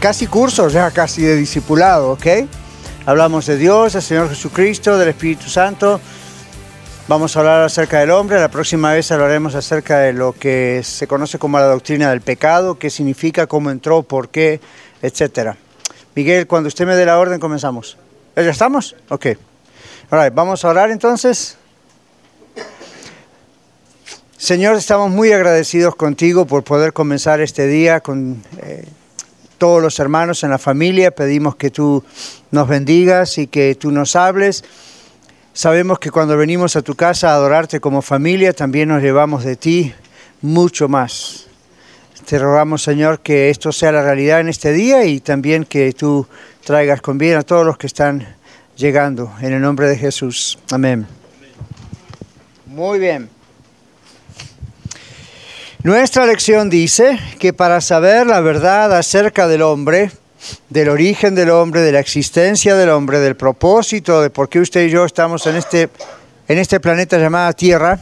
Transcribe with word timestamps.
casi 0.00 0.26
curso, 0.26 0.68
ya 0.68 0.90
casi 0.90 1.22
de 1.22 1.36
discipulado, 1.36 2.12
¿ok? 2.12 2.26
Hablamos 3.04 3.46
de 3.46 3.58
Dios, 3.58 3.92
del 3.92 4.02
Señor 4.02 4.30
Jesucristo, 4.30 4.96
del 4.96 5.10
Espíritu 5.10 5.48
Santo. 5.48 6.00
Vamos 7.06 7.36
a 7.36 7.40
hablar 7.40 7.62
acerca 7.62 8.00
del 8.00 8.10
hombre. 8.10 8.40
La 8.40 8.50
próxima 8.50 8.94
vez 8.94 9.12
hablaremos 9.12 9.54
acerca 9.54 9.98
de 9.98 10.14
lo 10.14 10.32
que 10.32 10.80
se 10.82 11.06
conoce 11.06 11.38
como 11.38 11.58
la 11.58 11.66
doctrina 11.66 12.10
del 12.10 12.22
pecado, 12.22 12.78
qué 12.78 12.88
significa, 12.88 13.46
cómo 13.46 13.70
entró, 13.70 14.02
por 14.02 14.30
qué, 14.30 14.60
etc. 15.02 15.54
Miguel, 16.14 16.46
cuando 16.46 16.68
usted 16.68 16.86
me 16.86 16.96
dé 16.96 17.04
la 17.04 17.18
orden, 17.18 17.38
comenzamos. 17.38 17.98
¿Ya 18.36 18.50
estamos? 18.50 18.96
Ok. 19.10 19.26
Ahora, 20.10 20.30
vamos 20.30 20.64
a 20.64 20.68
orar 20.68 20.90
entonces. 20.90 21.58
Señor, 24.38 24.76
estamos 24.76 25.10
muy 25.10 25.32
agradecidos 25.32 25.94
contigo 25.94 26.46
por 26.46 26.64
poder 26.64 26.94
comenzar 26.94 27.42
este 27.42 27.66
día 27.66 28.00
con 28.00 28.42
eh, 28.62 28.86
todos 29.60 29.82
los 29.82 29.98
hermanos 29.98 30.42
en 30.42 30.50
la 30.50 30.58
familia. 30.58 31.10
Pedimos 31.10 31.54
que 31.54 31.70
tú 31.70 32.02
nos 32.50 32.66
bendigas 32.66 33.36
y 33.36 33.46
que 33.46 33.74
tú 33.74 33.92
nos 33.92 34.16
hables. 34.16 34.64
Sabemos 35.52 35.98
que 35.98 36.10
cuando 36.10 36.36
venimos 36.38 36.76
a 36.76 36.82
tu 36.82 36.94
casa 36.94 37.30
a 37.30 37.34
adorarte 37.34 37.78
como 37.78 38.00
familia, 38.00 38.54
también 38.54 38.88
nos 38.88 39.02
llevamos 39.02 39.44
de 39.44 39.56
ti 39.56 39.92
mucho 40.40 40.88
más. 40.88 41.46
Te 42.24 42.38
rogamos, 42.38 42.82
Señor, 42.82 43.20
que 43.20 43.50
esto 43.50 43.70
sea 43.70 43.92
la 43.92 44.02
realidad 44.02 44.40
en 44.40 44.48
este 44.48 44.72
día 44.72 45.04
y 45.04 45.20
también 45.20 45.64
que 45.64 45.92
tú 45.92 46.26
traigas 46.64 47.02
con 47.02 47.18
bien 47.18 47.36
a 47.36 47.42
todos 47.42 47.66
los 47.66 47.76
que 47.76 47.86
están 47.86 48.26
llegando. 48.76 49.30
En 49.42 49.52
el 49.52 49.60
nombre 49.60 49.88
de 49.88 49.98
Jesús. 49.98 50.58
Amén. 50.70 51.06
Muy 52.66 52.98
bien. 52.98 53.28
Nuestra 55.82 56.26
lección 56.26 56.68
dice 56.68 57.18
que 57.38 57.54
para 57.54 57.80
saber 57.80 58.26
la 58.26 58.42
verdad 58.42 58.94
acerca 58.94 59.48
del 59.48 59.62
hombre, 59.62 60.10
del 60.68 60.90
origen 60.90 61.34
del 61.34 61.48
hombre, 61.48 61.80
de 61.80 61.90
la 61.90 62.00
existencia 62.00 62.76
del 62.76 62.90
hombre, 62.90 63.18
del 63.18 63.34
propósito 63.34 64.20
de 64.20 64.28
por 64.28 64.50
qué 64.50 64.60
usted 64.60 64.82
y 64.86 64.90
yo 64.90 65.06
estamos 65.06 65.46
en 65.46 65.56
este, 65.56 65.88
en 66.48 66.58
este 66.58 66.80
planeta 66.80 67.18
llamado 67.18 67.50
Tierra, 67.54 67.98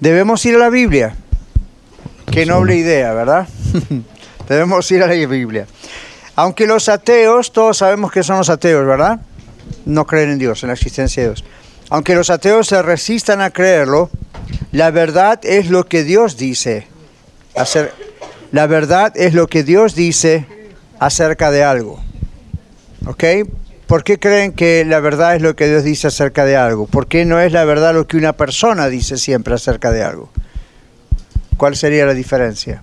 debemos 0.00 0.44
ir 0.44 0.56
a 0.56 0.58
la 0.58 0.68
Biblia. 0.68 1.14
Qué 2.32 2.44
noble 2.44 2.74
idea, 2.74 3.12
¿verdad? 3.12 3.46
debemos 4.48 4.90
ir 4.90 5.04
a 5.04 5.06
la 5.06 5.14
Biblia. 5.14 5.68
Aunque 6.34 6.66
los 6.66 6.88
ateos, 6.88 7.52
todos 7.52 7.78
sabemos 7.78 8.10
que 8.10 8.24
son 8.24 8.38
los 8.38 8.50
ateos, 8.50 8.84
¿verdad? 8.84 9.20
No 9.84 10.04
creen 10.04 10.30
en 10.30 10.38
Dios, 10.40 10.64
en 10.64 10.68
la 10.68 10.74
existencia 10.74 11.22
de 11.22 11.28
Dios. 11.28 11.44
Aunque 11.90 12.16
los 12.16 12.28
ateos 12.28 12.66
se 12.66 12.82
resistan 12.82 13.40
a 13.40 13.50
creerlo, 13.50 14.10
la 14.72 14.90
verdad 14.90 15.40
es 15.42 15.70
lo 15.70 15.86
que 15.86 16.04
Dios 16.04 16.36
dice. 16.36 16.86
la 18.52 18.66
verdad 18.66 19.12
es 19.16 19.34
lo 19.34 19.46
que 19.46 19.62
Dios 19.62 19.94
dice 19.94 20.46
acerca 20.98 21.50
de 21.50 21.64
algo. 21.64 22.02
¿Ok? 23.06 23.24
¿Por 23.86 24.02
qué 24.02 24.18
creen 24.18 24.52
que 24.52 24.84
la 24.84 24.98
verdad 24.98 25.36
es 25.36 25.42
lo 25.42 25.54
que 25.54 25.68
Dios 25.68 25.84
dice 25.84 26.08
acerca 26.08 26.44
de 26.44 26.56
algo? 26.56 26.86
¿Por 26.86 27.06
qué 27.06 27.24
no 27.24 27.40
es 27.40 27.52
la 27.52 27.64
verdad 27.64 27.94
lo 27.94 28.06
que 28.06 28.16
una 28.16 28.32
persona 28.32 28.88
dice 28.88 29.16
siempre 29.16 29.54
acerca 29.54 29.92
de 29.92 30.02
algo? 30.02 30.30
¿Cuál 31.56 31.76
sería 31.76 32.04
la 32.04 32.14
diferencia? 32.14 32.82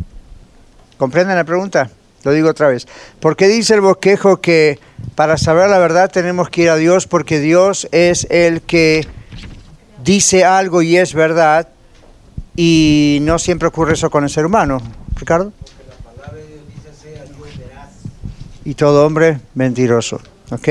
¿Comprenden 0.97 1.35
la 1.35 1.43
pregunta? 1.43 1.89
Lo 2.23 2.31
digo 2.31 2.49
otra 2.49 2.69
vez. 2.69 2.87
¿Por 3.19 3.35
qué 3.35 3.47
dice 3.47 3.73
el 3.73 3.81
bosquejo 3.81 4.39
que 4.39 4.79
para 5.15 5.37
saber 5.37 5.69
la 5.69 5.77
verdad 5.77 6.09
tenemos 6.09 6.49
que 6.49 6.63
ir 6.63 6.69
a 6.69 6.77
Dios? 6.77 7.05
Porque 7.05 7.39
Dios 7.39 7.87
es 7.91 8.25
el 8.29 8.61
que 8.61 9.05
dice 10.03 10.43
algo 10.43 10.81
y 10.81 10.97
es 10.97 11.13
verdad 11.13 11.69
y 12.55 13.19
no 13.21 13.39
siempre 13.39 13.67
ocurre 13.67 13.93
eso 13.93 14.09
con 14.09 14.23
el 14.23 14.29
ser 14.29 14.45
humano. 14.45 14.81
Ricardo. 15.15 15.51
Y 18.65 18.75
todo 18.75 19.05
hombre 19.05 19.39
mentiroso. 19.55 20.21
¿Ok? 20.51 20.67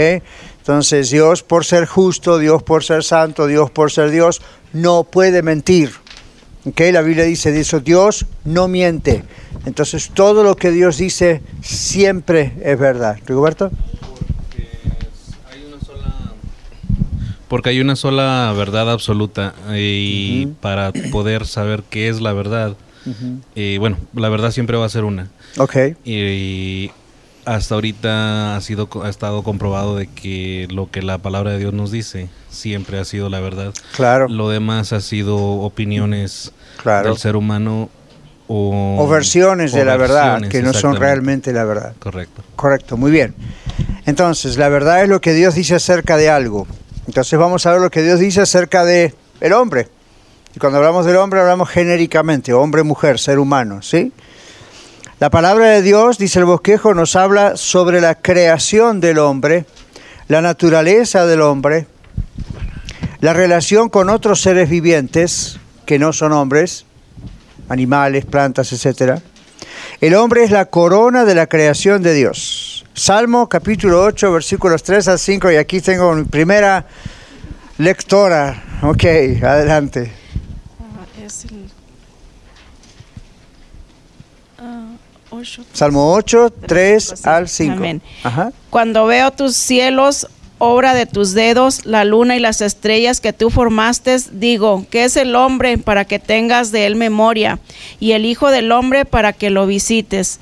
Entonces 0.59 1.11
Dios 1.11 1.43
por 1.43 1.65
ser 1.65 1.87
justo, 1.87 2.39
Dios 2.39 2.63
por 2.63 2.85
ser 2.85 3.03
santo, 3.03 3.47
Dios 3.47 3.71
por 3.71 3.91
ser 3.91 4.11
Dios, 4.11 4.41
no 4.73 5.05
puede 5.05 5.43
mentir. 5.43 5.91
¿Ok? 6.65 6.81
La 6.93 7.03
Biblia 7.03 7.25
dice 7.25 7.59
eso, 7.59 7.81
Dios 7.81 8.27
no 8.45 8.69
miente. 8.69 9.25
Entonces 9.67 10.11
todo 10.15 10.45
lo 10.45 10.57
que 10.57 10.71
Dios 10.71 10.99
dice 10.99 11.43
siempre 11.63 12.53
es 12.63 12.79
verdad. 12.79 13.19
¿Rigoberto? 13.27 13.71
Porque 17.53 17.69
hay 17.69 17.83
una 17.83 17.97
sola 17.97 18.51
verdad 18.57 18.91
absoluta 18.91 19.53
y 19.77 20.47
para 20.63 20.91
poder 21.11 21.47
saber 21.47 21.83
qué 21.91 22.09
es 22.09 22.23
la 22.23 22.33
verdad, 22.33 22.77
y 23.55 23.77
bueno, 23.77 23.99
la 24.15 24.31
verdad 24.31 24.53
siempre 24.53 24.79
va 24.79 24.87
a 24.87 24.89
ser 24.89 25.05
una. 25.05 25.29
Ok. 25.59 25.77
Y, 26.03 26.91
hasta 27.45 27.75
ahorita 27.75 28.57
ha 28.57 28.61
sido 28.63 28.89
ha 29.05 29.11
estado 29.11 29.43
comprobado 29.43 29.97
de 29.97 30.07
que 30.07 30.67
lo 30.71 30.91
que 30.91 31.03
la 31.03 31.19
palabra 31.19 31.51
de 31.51 31.59
Dios 31.59 31.75
nos 31.75 31.91
dice 31.91 32.31
siempre 32.49 32.99
ha 32.99 33.05
sido 33.05 33.29
la 33.29 33.41
verdad. 33.41 33.75
Claro. 33.95 34.29
Lo 34.31 34.49
demás 34.49 34.95
ha 34.95 35.03
sido 35.03 35.37
opiniones 35.37 36.53
del 36.87 37.19
ser 37.19 37.37
humano 37.37 37.91
o, 38.49 38.97
o 38.99 39.09
versiones 39.09 39.73
de 39.73 39.85
la 39.85 39.99
verdad 39.99 40.41
que 40.49 40.63
no 40.63 40.73
son 40.73 40.97
realmente 40.97 41.53
la 41.53 41.65
verdad. 41.65 41.93
Correcto. 41.99 42.43
Correcto, 42.57 42.97
muy 42.97 43.11
bien. 43.11 43.35
Entonces, 44.07 44.57
la 44.57 44.71
verdad 44.71 45.03
es 45.03 45.11
lo 45.11 45.21
que 45.21 45.35
Dios 45.35 45.55
dice 45.55 45.75
acerca 45.75 46.17
de 46.17 46.31
algo. 46.31 46.67
Entonces 47.07 47.39
vamos 47.39 47.67
a 47.67 47.73
ver 47.73 47.81
lo 47.81 47.91
que 47.91 48.03
Dios 48.03 48.21
dice 48.21 48.43
acerca 48.43 48.85
de 48.85 49.15
el 49.41 49.53
hombre. 49.53 49.89
Y 50.55 50.59
cuando 50.59 50.79
hablamos 50.79 51.07
del 51.07 51.17
hombre 51.17 51.41
hablamos 51.41 51.69
genéricamente, 51.69 52.53
hombre, 52.53 52.83
mujer, 52.83 53.19
ser 53.19 53.39
humano, 53.39 53.83
¿sí? 53.83 54.13
La 55.19 55.31
palabra 55.31 55.71
de 55.71 55.83
Dios, 55.83 56.19
dice 56.19 56.41
el 56.41 56.45
bosquejo, 56.45 56.95
nos 56.95 57.17
habla 57.17 57.57
sobre 57.57 58.01
la 58.01 58.17
creación 58.17 59.01
del 59.01 59.19
hombre, 59.19 59.67
la 60.29 60.43
naturaleza 60.43 61.27
del 61.27 61.43
hombre, 61.43 61.87
la 63.21 63.33
relación 63.33 63.89
con 63.89 64.11
otros 64.11 64.43
seres 64.43 64.69
vivientes 64.69 65.61
que 65.87 65.99
no 65.99 66.13
son 66.13 66.33
hombres, 66.33 66.87
animales, 67.69 68.25
plantas, 68.25 68.73
etc. 68.73 69.21
El 70.01 70.15
hombre 70.15 70.43
es 70.43 70.51
la 70.51 70.67
corona 70.67 71.25
de 71.25 71.35
la 71.35 71.47
creación 71.47 72.03
de 72.03 72.15
Dios. 72.15 72.72
Salmo 72.95 73.49
capítulo 73.49 74.03
8, 74.03 74.33
versículos 74.33 74.83
3 74.83 75.09
al 75.09 75.19
5, 75.19 75.51
y 75.51 75.57
aquí 75.57 75.81
tengo 75.81 76.13
mi 76.13 76.25
primera 76.25 76.87
lectora. 77.79 78.63
Ok, 78.83 79.05
adelante. 79.43 80.13
Ah, 84.59 84.89
Salmo 85.73 86.13
8, 86.13 86.53
3 86.67 87.27
al 87.27 87.49
5. 87.49 87.83
Cuando 88.69 89.07
veo 89.07 89.31
tus 89.31 89.57
cielos, 89.57 90.29
obra 90.59 90.93
de 90.93 91.07
tus 91.07 91.33
dedos, 91.33 91.87
la 91.87 92.05
luna 92.05 92.37
y 92.37 92.41
las 92.41 92.61
estrellas 92.61 93.23
que 93.23 93.33
tú 93.33 93.49
formaste, 93.49 94.19
digo, 94.33 94.85
¿qué 94.91 95.05
es 95.05 95.17
el 95.17 95.35
hombre 95.35 95.79
para 95.79 96.05
que 96.05 96.19
tengas 96.19 96.73
de 96.73 96.85
él 96.85 96.97
memoria? 96.97 97.59
Y 98.01 98.13
el 98.13 98.27
Hijo 98.27 98.51
del 98.51 98.71
Hombre 98.71 99.07
para 99.07 99.33
que 99.33 99.49
lo 99.49 99.67
visites 99.67 100.41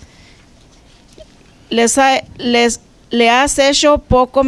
les, 1.71 1.99
les 2.39 2.81
le 3.11 3.29
has 3.29 3.59
hecho 3.59 3.99
poco 3.99 4.43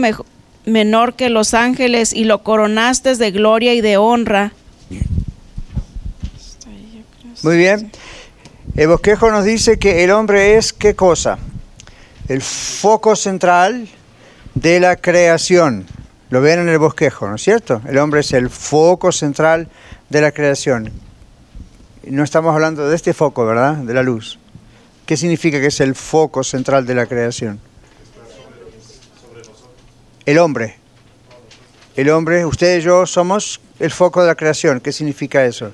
menor 0.65 1.15
que 1.15 1.31
los 1.31 1.55
ángeles 1.55 2.13
y 2.13 2.25
lo 2.25 2.43
coronaste 2.43 3.17
de 3.17 3.31
gloria 3.31 3.75
y 3.75 3.81
de 3.81 3.97
honra. 3.97 4.53
Muy 7.43 7.57
bien. 7.57 7.91
El 8.77 8.89
bosquejo 8.89 9.31
nos 9.31 9.45
dice 9.45 9.79
que 9.79 10.05
el 10.05 10.13
hombre 10.13 10.57
es 10.57 10.73
qué 10.73 10.95
cosa? 10.95 11.39
El 12.29 12.41
foco 12.41 13.17
central 13.17 13.89
de 14.55 14.81
la 14.81 14.97
creación. 14.97 15.87
Lo 16.31 16.41
ven 16.41 16.61
en 16.61 16.69
el 16.69 16.79
bosquejo, 16.79 17.29
¿no 17.29 17.35
es 17.35 17.43
cierto? 17.43 17.83
El 17.87 17.99
hombre 17.99 18.21
es 18.21 18.33
el 18.33 18.49
foco 18.49 19.13
central 19.13 19.69
de 20.09 20.21
la 20.21 20.31
creación. 20.31 20.91
No 22.07 22.23
estamos 22.23 22.55
hablando 22.55 22.89
de 22.89 22.97
este 22.97 23.13
foco, 23.13 23.45
¿verdad? 23.45 23.75
De 23.75 23.93
la 23.93 24.03
luz. 24.03 24.39
¿Qué 25.07 25.17
significa 25.17 25.61
que 25.61 25.67
es 25.67 25.81
el 25.81 25.95
foco 25.95 26.45
central 26.45 26.87
de 26.87 26.95
la 26.95 27.07
creación? 27.07 27.61
El 30.25 30.39
hombre. 30.39 30.77
El 31.97 32.09
hombre, 32.11 32.47
usted 32.47 32.79
y 32.79 32.81
yo 32.83 33.05
somos 33.07 33.61
el 33.79 33.91
foco 33.91 34.23
de 34.23 34.29
la 34.29 34.35
creación. 34.35 34.81
¿Qué 34.81 34.93
significa 34.93 35.45
eso? 35.45 35.73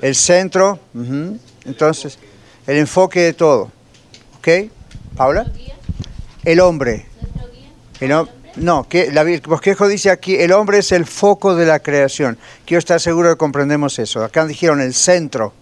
El 0.00 0.14
centro. 0.14 0.80
Entonces, 1.64 2.18
el 2.66 2.78
enfoque 2.78 3.20
de 3.20 3.32
todo. 3.34 3.70
¿Ok? 4.38 4.48
Paula. 5.16 5.46
El 6.44 6.60
hombre. 6.60 7.06
El 8.00 8.10
hom- 8.10 8.28
no, 8.56 8.88
que 8.88 9.10
la, 9.10 9.24
bosquejo 9.46 9.88
dice 9.88 10.10
aquí, 10.10 10.36
el 10.36 10.52
hombre 10.52 10.78
es 10.78 10.92
el 10.92 11.06
foco 11.06 11.54
de 11.56 11.66
la 11.66 11.80
creación. 11.80 12.38
Quiero 12.64 12.78
estar 12.78 13.00
seguro 13.00 13.30
que 13.30 13.36
comprendemos 13.36 13.98
eso. 13.98 14.22
Acá 14.24 14.46
dijeron 14.46 14.80
el 14.80 14.94
centro. 14.94 15.52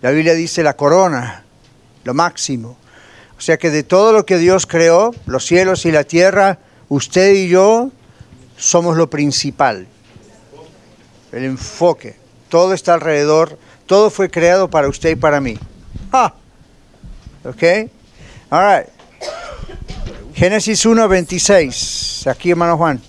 La 0.00 0.10
Biblia 0.10 0.34
dice 0.34 0.62
la 0.62 0.74
corona, 0.74 1.44
lo 2.04 2.14
máximo. 2.14 2.76
O 3.38 3.40
sea 3.40 3.56
que 3.56 3.70
de 3.70 3.82
todo 3.82 4.12
lo 4.12 4.26
que 4.26 4.38
Dios 4.38 4.66
creó, 4.66 5.14
los 5.26 5.46
cielos 5.46 5.86
y 5.86 5.92
la 5.92 6.04
tierra, 6.04 6.58
usted 6.88 7.32
y 7.34 7.48
yo 7.48 7.90
somos 8.56 8.96
lo 8.96 9.08
principal. 9.08 9.86
El 11.32 11.44
enfoque. 11.44 12.16
Todo 12.48 12.74
está 12.74 12.94
alrededor. 12.94 13.58
Todo 13.86 14.10
fue 14.10 14.30
creado 14.30 14.68
para 14.68 14.88
usted 14.88 15.10
y 15.10 15.16
para 15.16 15.40
mí. 15.40 15.58
Ah. 16.12 16.34
¿Ok? 17.44 17.62
All 18.50 18.78
right. 18.78 18.88
Génesis 20.34 20.84
1, 20.84 21.08
26. 21.08 22.26
Aquí, 22.26 22.50
hermano 22.50 22.76
Juan. 22.76 23.00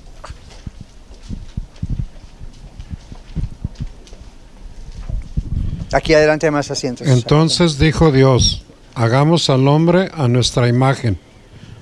Aquí 5.91 6.13
adelante 6.13 6.49
más 6.51 6.71
asientos. 6.71 7.05
Entonces 7.07 7.77
dijo 7.77 8.11
Dios, 8.11 8.63
hagamos 8.95 9.49
al 9.49 9.67
hombre 9.67 10.09
a 10.13 10.27
nuestra 10.27 10.67
imagen, 10.67 11.17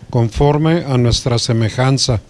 conforme 0.09 0.83
a 0.85 0.97
nuestra 0.97 1.39
semejanza, 1.39 2.21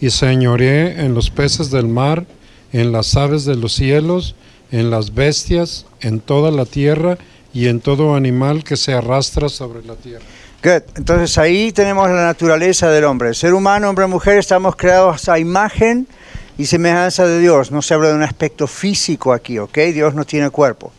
y 0.00 0.10
señoree 0.10 1.04
en 1.04 1.14
los 1.14 1.30
peces 1.30 1.70
del 1.70 1.86
mar, 1.86 2.26
en 2.72 2.92
las 2.92 3.16
aves 3.16 3.44
de 3.44 3.56
los 3.56 3.74
cielos, 3.74 4.34
en 4.70 4.90
las 4.90 5.14
bestias, 5.14 5.86
en 6.00 6.20
toda 6.20 6.50
la 6.50 6.64
tierra 6.64 7.18
y 7.52 7.68
en 7.68 7.80
todo 7.80 8.14
animal 8.14 8.64
que 8.64 8.76
se 8.76 8.94
arrastra 8.94 9.48
sobre 9.48 9.84
la 9.84 9.94
tierra. 9.94 10.24
Good. 10.62 10.82
Entonces 10.96 11.38
ahí 11.38 11.72
tenemos 11.72 12.08
la 12.08 12.24
naturaleza 12.24 12.90
del 12.90 13.04
hombre. 13.04 13.34
Ser 13.34 13.54
humano, 13.54 13.88
hombre, 13.88 14.06
mujer, 14.06 14.38
estamos 14.38 14.76
creados 14.76 15.28
a 15.28 15.38
imagen 15.38 16.06
y 16.58 16.66
semejanza 16.66 17.26
de 17.26 17.40
Dios. 17.40 17.70
No 17.70 17.80
se 17.80 17.94
habla 17.94 18.08
de 18.08 18.14
un 18.14 18.22
aspecto 18.22 18.66
físico 18.66 19.32
aquí, 19.32 19.58
¿ok? 19.58 19.78
Dios 19.94 20.14
no 20.14 20.24
tiene 20.24 20.50
cuerpo. 20.50 20.92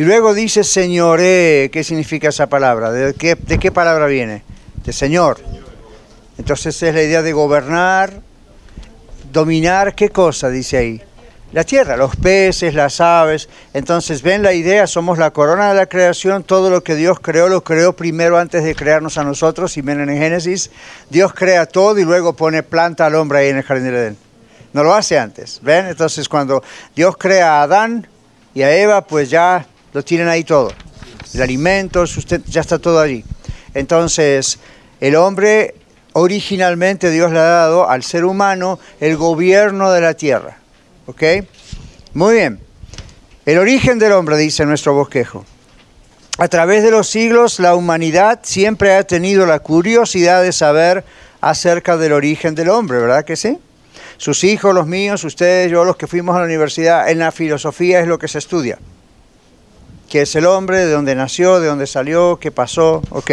Y 0.00 0.04
luego 0.04 0.32
dice 0.32 0.64
señoré. 0.64 1.68
¿Qué 1.70 1.84
significa 1.84 2.30
esa 2.30 2.46
palabra? 2.46 2.90
¿De 2.90 3.12
qué, 3.12 3.34
de 3.34 3.58
qué 3.58 3.70
palabra 3.70 4.06
viene? 4.06 4.42
De 4.82 4.94
Señor. 4.94 5.38
Entonces 6.38 6.82
es 6.82 6.94
la 6.94 7.02
idea 7.02 7.20
de 7.20 7.34
gobernar, 7.34 8.22
dominar, 9.30 9.94
¿qué 9.94 10.08
cosa 10.08 10.48
dice 10.48 10.78
ahí? 10.78 11.02
La 11.52 11.64
tierra, 11.64 11.98
los 11.98 12.16
peces, 12.16 12.72
las 12.72 12.98
aves. 13.02 13.50
Entonces, 13.74 14.22
ven 14.22 14.42
la 14.42 14.54
idea, 14.54 14.86
somos 14.86 15.18
la 15.18 15.32
corona 15.32 15.68
de 15.68 15.74
la 15.74 15.84
creación, 15.84 16.44
todo 16.44 16.70
lo 16.70 16.82
que 16.82 16.94
Dios 16.94 17.20
creó 17.20 17.50
lo 17.50 17.62
creó 17.62 17.94
primero 17.94 18.38
antes 18.38 18.64
de 18.64 18.74
crearnos 18.74 19.18
a 19.18 19.24
nosotros, 19.24 19.76
y 19.76 19.82
ven 19.82 20.00
en 20.00 20.16
Génesis, 20.16 20.70
Dios 21.10 21.34
crea 21.34 21.66
todo 21.66 21.98
y 21.98 22.04
luego 22.04 22.32
pone 22.32 22.62
planta 22.62 23.04
al 23.04 23.16
hombre 23.16 23.40
ahí 23.40 23.48
en 23.50 23.58
el 23.58 23.64
jardín 23.64 23.84
del 23.84 23.96
Edén. 23.96 24.16
No 24.72 24.82
lo 24.82 24.94
hace 24.94 25.18
antes, 25.18 25.60
¿ven? 25.60 25.88
Entonces, 25.88 26.26
cuando 26.26 26.62
Dios 26.96 27.18
crea 27.18 27.58
a 27.58 27.62
Adán 27.64 28.08
y 28.54 28.62
a 28.62 28.74
Eva, 28.74 29.06
pues 29.06 29.28
ya 29.28 29.66
lo 29.92 30.04
tienen 30.04 30.28
ahí 30.28 30.44
todo. 30.44 30.72
El 31.34 31.42
alimento, 31.42 32.02
el 32.02 32.08
sustento, 32.08 32.50
ya 32.50 32.60
está 32.60 32.78
todo 32.78 33.00
allí. 33.00 33.24
Entonces, 33.74 34.58
el 35.00 35.16
hombre 35.16 35.74
originalmente 36.12 37.10
Dios 37.10 37.32
le 37.32 37.38
ha 37.38 37.42
dado 37.42 37.88
al 37.88 38.02
ser 38.02 38.24
humano 38.24 38.78
el 39.00 39.16
gobierno 39.16 39.92
de 39.92 40.00
la 40.00 40.14
tierra. 40.14 40.58
¿Ok? 41.06 41.22
Muy 42.14 42.34
bien. 42.34 42.60
El 43.46 43.58
origen 43.58 43.98
del 43.98 44.12
hombre, 44.12 44.36
dice 44.36 44.66
nuestro 44.66 44.94
bosquejo. 44.94 45.44
A 46.38 46.48
través 46.48 46.82
de 46.82 46.90
los 46.90 47.08
siglos, 47.08 47.60
la 47.60 47.74
humanidad 47.74 48.40
siempre 48.42 48.94
ha 48.94 49.02
tenido 49.04 49.46
la 49.46 49.58
curiosidad 49.58 50.42
de 50.42 50.52
saber 50.52 51.04
acerca 51.40 51.96
del 51.96 52.12
origen 52.12 52.54
del 52.54 52.70
hombre, 52.70 52.98
¿verdad 52.98 53.24
que 53.24 53.36
sí? 53.36 53.58
Sus 54.16 54.44
hijos, 54.44 54.74
los 54.74 54.86
míos, 54.86 55.24
ustedes, 55.24 55.70
yo, 55.70 55.84
los 55.84 55.96
que 55.96 56.06
fuimos 56.06 56.36
a 56.36 56.40
la 56.40 56.44
universidad, 56.44 57.10
en 57.10 57.18
la 57.18 57.32
filosofía 57.32 58.00
es 58.00 58.06
lo 58.06 58.18
que 58.18 58.28
se 58.28 58.38
estudia. 58.38 58.78
¿Qué 60.10 60.22
es 60.22 60.34
el 60.34 60.44
hombre? 60.44 60.78
¿De 60.78 60.90
dónde 60.90 61.14
nació? 61.14 61.60
¿De 61.60 61.68
dónde 61.68 61.86
salió? 61.86 62.36
¿Qué 62.40 62.50
pasó? 62.50 63.00
Ok. 63.10 63.30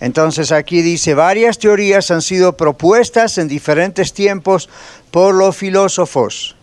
Entonces 0.00 0.50
aquí 0.50 0.82
dice, 0.82 1.14
varias 1.14 1.56
teorías 1.56 2.10
han 2.10 2.20
sido 2.20 2.56
propuestas 2.56 3.38
en 3.38 3.46
diferentes 3.46 4.12
tiempos 4.12 4.68
por 5.12 5.36
los 5.36 5.56
filósofos. 5.56 6.56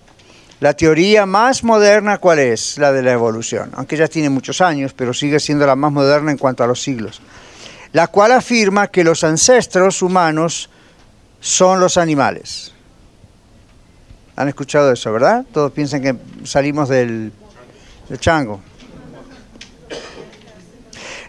La 0.60 0.74
teoría 0.74 1.26
más 1.26 1.64
moderna, 1.64 2.18
¿cuál 2.18 2.40
es? 2.40 2.78
La 2.78 2.92
de 2.92 3.04
la 3.04 3.14
evolución, 3.14 3.72
aunque 3.76 3.96
ya 3.96 4.10
tiene 4.10 4.30
muchos 4.30 4.60
años, 4.60 4.92
pero 4.94 5.14
sigue 5.14 5.40
siendo 5.40 5.66
la 5.66 5.78
más 5.78 5.94
moderna 5.94 6.32
en 6.32 6.38
cuanto 6.38 6.66
a 6.66 6.68
los 6.68 6.82
siglos. 6.84 7.22
La 7.94 8.08
cual 8.08 8.34
afirma 8.34 8.90
que 8.90 9.06
los 9.06 9.24
ancestros 9.24 10.02
humanos 10.02 10.70
son 11.40 11.80
los 11.80 11.96
animales. 11.96 12.74
¿Han 14.36 14.50
escuchado 14.50 14.92
eso, 14.92 15.10
verdad? 15.14 15.46
Todos 15.54 15.72
piensan 15.72 16.02
que 16.02 16.16
salimos 16.44 16.90
del, 16.90 17.32
del 18.10 18.20
chango. 18.20 18.62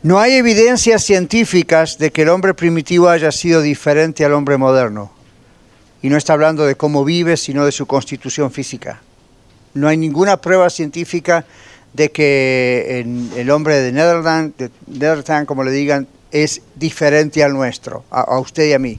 No 0.02 0.18
hay 0.18 0.32
evidencias 0.32 1.04
científicas 1.04 1.96
de 1.96 2.10
que 2.10 2.22
el 2.22 2.28
hombre 2.28 2.54
primitivo 2.54 3.08
haya 3.08 3.30
sido 3.30 3.62
diferente 3.62 4.24
al 4.24 4.32
hombre 4.32 4.56
moderno. 4.56 5.12
Y 6.02 6.08
no 6.08 6.16
está 6.16 6.32
hablando 6.32 6.66
de 6.66 6.74
cómo 6.74 7.04
vive, 7.04 7.36
sino 7.36 7.64
de 7.64 7.70
su 7.70 7.86
constitución 7.86 8.50
física. 8.50 9.00
No 9.74 9.86
hay 9.86 9.96
ninguna 9.96 10.38
prueba 10.38 10.70
científica 10.70 11.44
de 11.92 12.10
que 12.10 13.06
el 13.36 13.50
hombre 13.52 13.78
de 13.78 13.92
Netherland, 13.92 14.56
de 14.56 14.70
Netherland, 14.88 15.46
como 15.46 15.62
le 15.62 15.70
digan, 15.70 16.08
es 16.32 16.62
diferente 16.74 17.44
al 17.44 17.52
nuestro, 17.52 18.04
a, 18.10 18.40
usted 18.40 18.70
y 18.70 18.72
a 18.72 18.80
mí. 18.80 18.98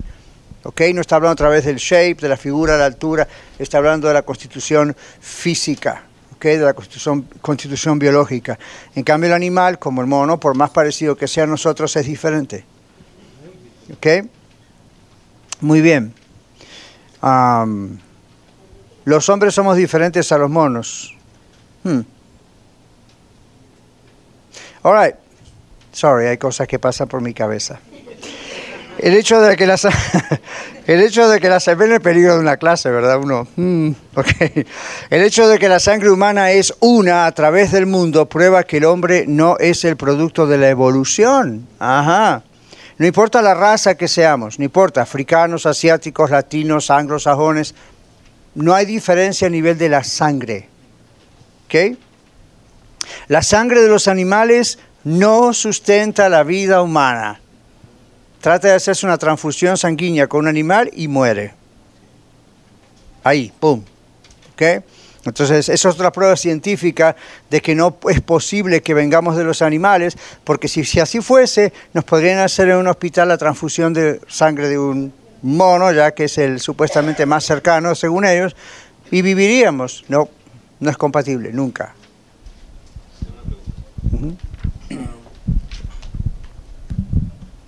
¿Ok? 0.64 0.84
No 0.94 1.02
está 1.02 1.18
hablando 1.18 1.34
a 1.34 1.36
través 1.36 1.66
del 1.66 1.76
shape, 1.76 2.16
de 2.22 2.30
la 2.30 2.38
figura, 2.38 2.78
la 2.78 2.86
altura, 2.86 3.28
está 3.60 3.80
hablando 3.80 4.08
de 4.08 4.14
la 4.14 4.22
constitución 4.22 4.96
física, 5.20 6.04
De 6.50 6.58
la 6.66 6.74
constitución, 6.74 7.28
constitución 7.42 8.00
biológica. 8.00 8.60
En 8.96 9.04
cambio, 9.04 9.28
el 9.28 9.34
animal, 9.34 9.80
como 9.80 10.02
el 10.02 10.08
mono, 10.08 10.40
por 10.40 10.56
más 10.56 10.70
parecido 10.72 11.16
que 11.16 11.28
sea 11.28 11.46
a 11.46 11.48
nosotros, 11.48 11.96
es 11.96 12.06
diferente. 12.06 12.66
¿Ok? 13.94 14.28
Muy 15.62 15.82
bien. 15.82 16.14
Am, 17.22 17.98
los 19.06 19.30
hombres 19.30 19.54
somos 19.54 19.78
diferentes 19.78 20.32
a 20.32 20.38
los 20.38 20.50
monos. 20.50 21.16
Hmm. 21.84 22.02
All 24.84 25.06
right. 25.06 25.16
Sorry, 25.94 26.28
hay 26.28 26.38
cosas 26.38 26.68
que 26.68 26.80
pasan 26.80 27.08
por 27.08 27.22
mi 27.22 27.34
cabeza. 27.34 27.80
El 29.04 29.18
hecho 29.18 29.42
de 29.42 29.58
que 29.58 29.68
las 29.68 29.86
el 30.88 31.02
hecho 31.02 31.28
de 31.28 31.42
que 31.42 31.50
la 31.50 31.60
ven 31.76 31.92
el 31.92 32.00
peligro 32.00 32.36
de 32.36 32.40
una 32.40 32.56
clase, 32.56 32.90
¿verdad? 32.90 33.20
Uno, 33.20 33.46
hmm, 33.58 33.90
ok. 34.16 34.28
El 35.10 35.24
hecho 35.24 35.46
de 35.50 35.60
que 35.60 35.68
la 35.68 35.82
sangre 35.82 36.10
humana 36.10 36.52
es 36.52 36.74
una 36.80 37.26
a 37.26 37.32
través 37.34 37.74
del 37.74 37.86
mundo 37.86 38.30
prueba 38.30 38.64
que 38.64 38.78
el 38.78 38.86
hombre 38.86 39.26
no 39.28 39.58
es 39.60 39.84
el 39.84 39.98
producto 39.98 40.48
de 40.48 40.58
la 40.58 40.70
evolución. 40.70 41.68
Ajá. 41.80 42.44
No 42.98 43.06
importa 43.06 43.42
la 43.42 43.54
raza 43.54 43.96
que 43.96 44.08
seamos, 44.08 44.58
no 44.58 44.64
importa, 44.64 45.02
africanos, 45.02 45.66
asiáticos, 45.66 46.30
latinos, 46.30 46.90
anglosajones, 46.90 47.76
no 48.56 48.74
hay 48.74 48.86
diferencia 48.86 49.48
a 49.48 49.52
nivel 49.52 49.78
de 49.78 49.90
la 49.90 50.06
sangre. 50.06 50.70
La 53.28 53.42
sangre 53.42 53.82
de 53.82 53.90
los 53.90 54.08
animales 54.08 54.80
no 55.04 55.52
sustenta 55.52 56.30
la 56.30 56.44
vida 56.44 56.82
humana. 56.82 57.42
Trata 58.44 58.68
de 58.68 58.74
hacerse 58.74 59.06
una 59.06 59.18
transfusión 59.18 59.78
sanguínea 59.78 60.28
con 60.28 60.42
un 60.42 60.48
animal 60.50 60.92
y 60.94 61.08
muere. 61.08 61.54
Ahí, 63.24 63.54
pum. 63.58 63.82
¿Ok? 64.52 64.84
Entonces, 65.24 65.70
es 65.70 65.86
otra 65.86 66.12
prueba 66.12 66.36
científica 66.36 67.16
de 67.50 67.62
que 67.62 67.74
no 67.74 67.98
es 68.10 68.20
posible 68.20 68.82
que 68.82 68.94
vengamos 68.94 69.38
de 69.38 69.46
los 69.46 69.62
animales, 69.62 70.18
porque 70.44 70.68
si, 70.68 70.84
si 70.84 71.00
así 71.00 71.22
fuese, 71.22 71.72
nos 71.94 72.04
podrían 72.04 72.40
hacer 72.40 72.68
en 72.68 72.76
un 72.76 72.88
hospital 72.90 73.30
la 73.30 73.38
transfusión 73.38 73.94
de 73.94 74.20
sangre 74.28 74.68
de 74.68 74.78
un 74.78 75.14
mono, 75.42 75.94
ya 75.94 76.12
que 76.12 76.26
es 76.26 76.38
el 76.38 76.60
supuestamente 76.60 77.26
más 77.26 77.46
cercano, 77.46 77.96
según 77.96 78.26
ellos, 78.26 78.58
y 79.10 79.22
viviríamos. 79.22 80.04
No, 80.10 80.28
no 80.82 80.90
es 80.90 80.98
compatible, 80.98 81.54
nunca. 81.54 81.96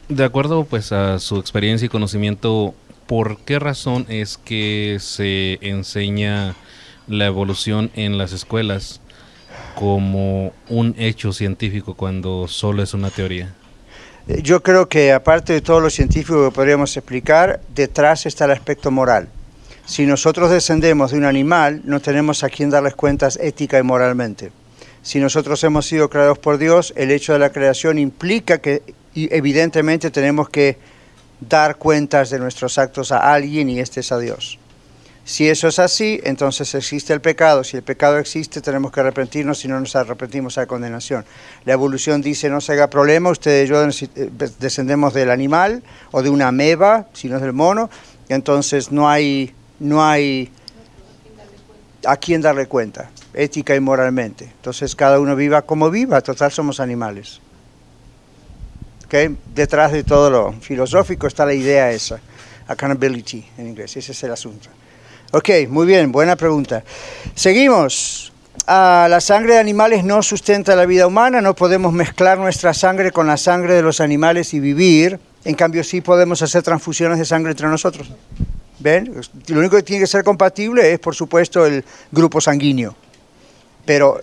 De 0.10 0.24
acuerdo 0.24 0.66
pues 0.66 0.92
a 0.92 1.18
su 1.18 1.38
experiencia 1.38 1.88
y 1.88 1.90
conocimiento, 1.90 2.76
¿por 3.08 3.40
qué 3.40 3.58
razón 3.58 4.06
es 4.08 4.38
que 4.38 4.98
se 5.00 5.58
enseña 5.62 6.56
la 7.08 7.26
evolución 7.26 7.90
en 7.96 8.20
las 8.20 8.32
escuelas 8.32 9.02
como 9.74 10.54
un 10.70 10.94
hecho 11.00 11.34
científico 11.34 11.96
cuando 11.96 12.48
solo 12.48 12.84
es 12.84 12.94
una 12.94 13.10
teoría? 13.10 13.56
Eh, 14.28 14.42
Yo 14.44 14.62
creo 14.62 14.88
que 14.88 15.12
aparte 15.12 15.54
de 15.54 15.62
todo 15.62 15.80
lo 15.80 15.90
científico 15.90 16.50
que 16.50 16.56
podríamos 16.56 16.96
explicar, 16.96 17.62
detrás 17.74 18.28
está 18.28 18.46
el 18.46 18.52
aspecto 18.52 18.92
moral. 18.92 19.28
Si 19.88 20.06
nosotros 20.06 20.52
descendemos 20.52 21.12
de 21.12 21.18
un 21.18 21.26
animal, 21.26 21.82
no 21.84 22.00
tenemos 22.00 22.44
a 22.44 22.50
quien 22.50 22.70
darles 22.70 22.94
cuentas 22.94 23.40
ética 23.42 23.80
y 23.80 23.84
moralmente. 23.84 24.52
Si 25.02 25.20
nosotros 25.20 25.64
hemos 25.64 25.88
sido 25.88 26.10
creados 26.12 26.38
por 26.38 26.60
Dios, 26.60 26.94
el 26.96 27.10
hecho 27.10 27.34
de 27.34 27.40
la 27.40 27.52
creación 27.52 27.98
implica 27.98 28.60
que 28.60 28.82
Y 29.16 29.34
evidentemente 29.34 30.12
tenemos 30.12 30.50
que 30.50 30.78
dar 31.40 31.78
cuentas 31.78 32.30
de 32.30 32.40
nuestros 32.40 32.78
actos 32.78 33.12
a 33.12 33.34
alguien 33.34 33.70
y 33.70 33.80
este 33.80 34.02
es 34.02 34.12
a 34.12 34.20
Dios. 34.20 34.60
Si 35.24 35.50
eso 35.50 35.68
es 35.68 35.80
así, 35.80 36.22
entonces 36.24 36.76
existe 36.76 37.12
el 37.12 37.20
pecado. 37.20 37.64
Si 37.64 37.76
el 37.76 37.82
pecado 37.82 38.20
existe, 38.20 38.62
tenemos 38.62 38.92
que 38.92 39.00
arrepentirnos. 39.00 39.58
Si 39.58 39.68
no 39.68 39.80
nos 39.80 39.96
arrepentimos, 39.96 40.60
hay 40.60 40.68
condenación. 40.68 41.26
La 41.66 41.74
evolución 41.74 42.22
dice, 42.22 42.48
no 42.48 42.62
se 42.62 42.74
haga 42.74 42.92
problema, 42.92 43.32
ustedes 43.32 43.68
y 43.68 43.72
yo 43.72 43.84
eh, 43.84 44.30
descendemos 44.60 45.16
del 45.16 45.32
animal 45.32 45.82
o 46.12 46.22
de 46.22 46.30
una 46.30 46.50
ameba, 46.50 47.08
si 47.14 47.28
no 47.28 47.38
es 47.38 47.42
del 47.42 47.54
mono. 47.54 47.90
Entonces 48.30 48.92
no 48.92 49.10
hay, 49.10 49.52
no 49.80 50.06
hay 50.06 50.52
a 52.06 52.18
quién 52.18 52.42
darle 52.42 52.68
cuenta, 52.68 53.10
ética 53.34 53.76
y 53.76 53.80
moralmente. 53.80 54.46
Entonces 54.46 54.96
cada 54.96 55.20
uno 55.20 55.36
viva 55.36 55.64
como 55.64 55.90
viva, 55.90 56.22
total 56.22 56.52
somos 56.52 56.80
animales. 56.80 57.42
¿Okay? 59.16 59.34
Detrás 59.54 59.94
de 59.94 60.04
todo 60.04 60.30
lo 60.30 60.52
filosófico 60.60 61.26
está 61.28 61.46
la 61.46 61.54
idea 61.54 61.90
esa, 61.90 62.20
accountability 62.68 63.46
en 63.58 63.68
inglés, 63.68 63.96
ese 63.96 64.12
es 64.12 64.24
el 64.24 64.32
asunto. 64.34 64.68
Ok, 65.32 65.50
muy 65.70 65.88
bien, 65.88 66.12
buena 66.12 66.36
pregunta. 66.36 66.84
Seguimos. 67.34 68.34
Ah, 68.68 69.08
la 69.10 69.22
sangre 69.22 69.54
de 69.54 69.60
animales 69.60 70.04
no 70.04 70.22
sustenta 70.22 70.76
la 70.76 70.86
vida 70.86 71.08
humana, 71.08 71.40
no 71.40 71.56
podemos 71.56 71.94
mezclar 71.94 72.40
nuestra 72.40 72.74
sangre 72.74 73.12
con 73.12 73.26
la 73.28 73.38
sangre 73.38 73.76
de 73.76 73.82
los 73.82 74.02
animales 74.02 74.54
y 74.54 74.60
vivir. 74.60 75.18
En 75.46 75.56
cambio, 75.56 75.84
sí 75.86 76.02
podemos 76.02 76.42
hacer 76.42 76.64
transfusiones 76.64 77.18
de 77.18 77.24
sangre 77.24 77.52
entre 77.52 77.68
nosotros. 77.68 78.12
¿Ven? 78.80 79.14
Lo 79.48 79.60
único 79.60 79.78
que 79.78 79.84
tiene 79.84 80.02
que 80.02 80.08
ser 80.08 80.26
compatible 80.26 80.92
es, 80.92 81.00
por 81.00 81.16
supuesto, 81.16 81.66
el 81.66 81.86
grupo 82.12 82.42
sanguíneo. 82.42 82.96
Pero 83.86 84.20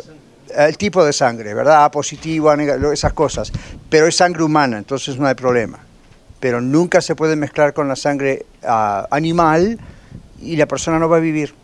el 0.57 0.77
tipo 0.77 1.05
de 1.05 1.13
sangre, 1.13 1.55
¿verdad? 1.55 1.85
A 1.85 1.91
positivo, 1.91 2.51
A 2.51 2.57
negativo, 2.57 2.93
esas 2.93 3.13
cosas. 3.13 3.53
Pero 3.89 4.07
es 4.07 4.17
sangre 4.17 4.43
humana, 4.43 4.79
entonces 4.79 5.19
no 5.19 5.27
hay 5.27 5.35
problema. 5.35 5.79
Pero 6.41 6.61
nunca 6.61 7.01
se 7.01 7.15
puede 7.15 7.37
mezclar 7.37 7.73
con 7.73 7.89
la 7.89 7.97
sangre 7.97 8.47
ah, 8.65 9.07
animal 9.11 9.79
y 10.41 10.57
la 10.57 10.67
persona 10.67 10.99
no 10.99 11.09
va 11.09 11.19
a 11.19 11.21
vivir, 11.21 11.55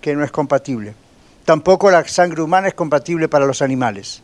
que 0.00 0.14
no 0.14 0.24
es 0.24 0.30
compatible. 0.30 0.94
Tampoco 1.44 1.90
la 1.90 2.06
sangre 2.06 2.42
humana 2.42 2.68
es 2.68 2.74
compatible 2.74 3.28
para 3.28 3.46
los 3.46 3.62
animales. 3.62 4.22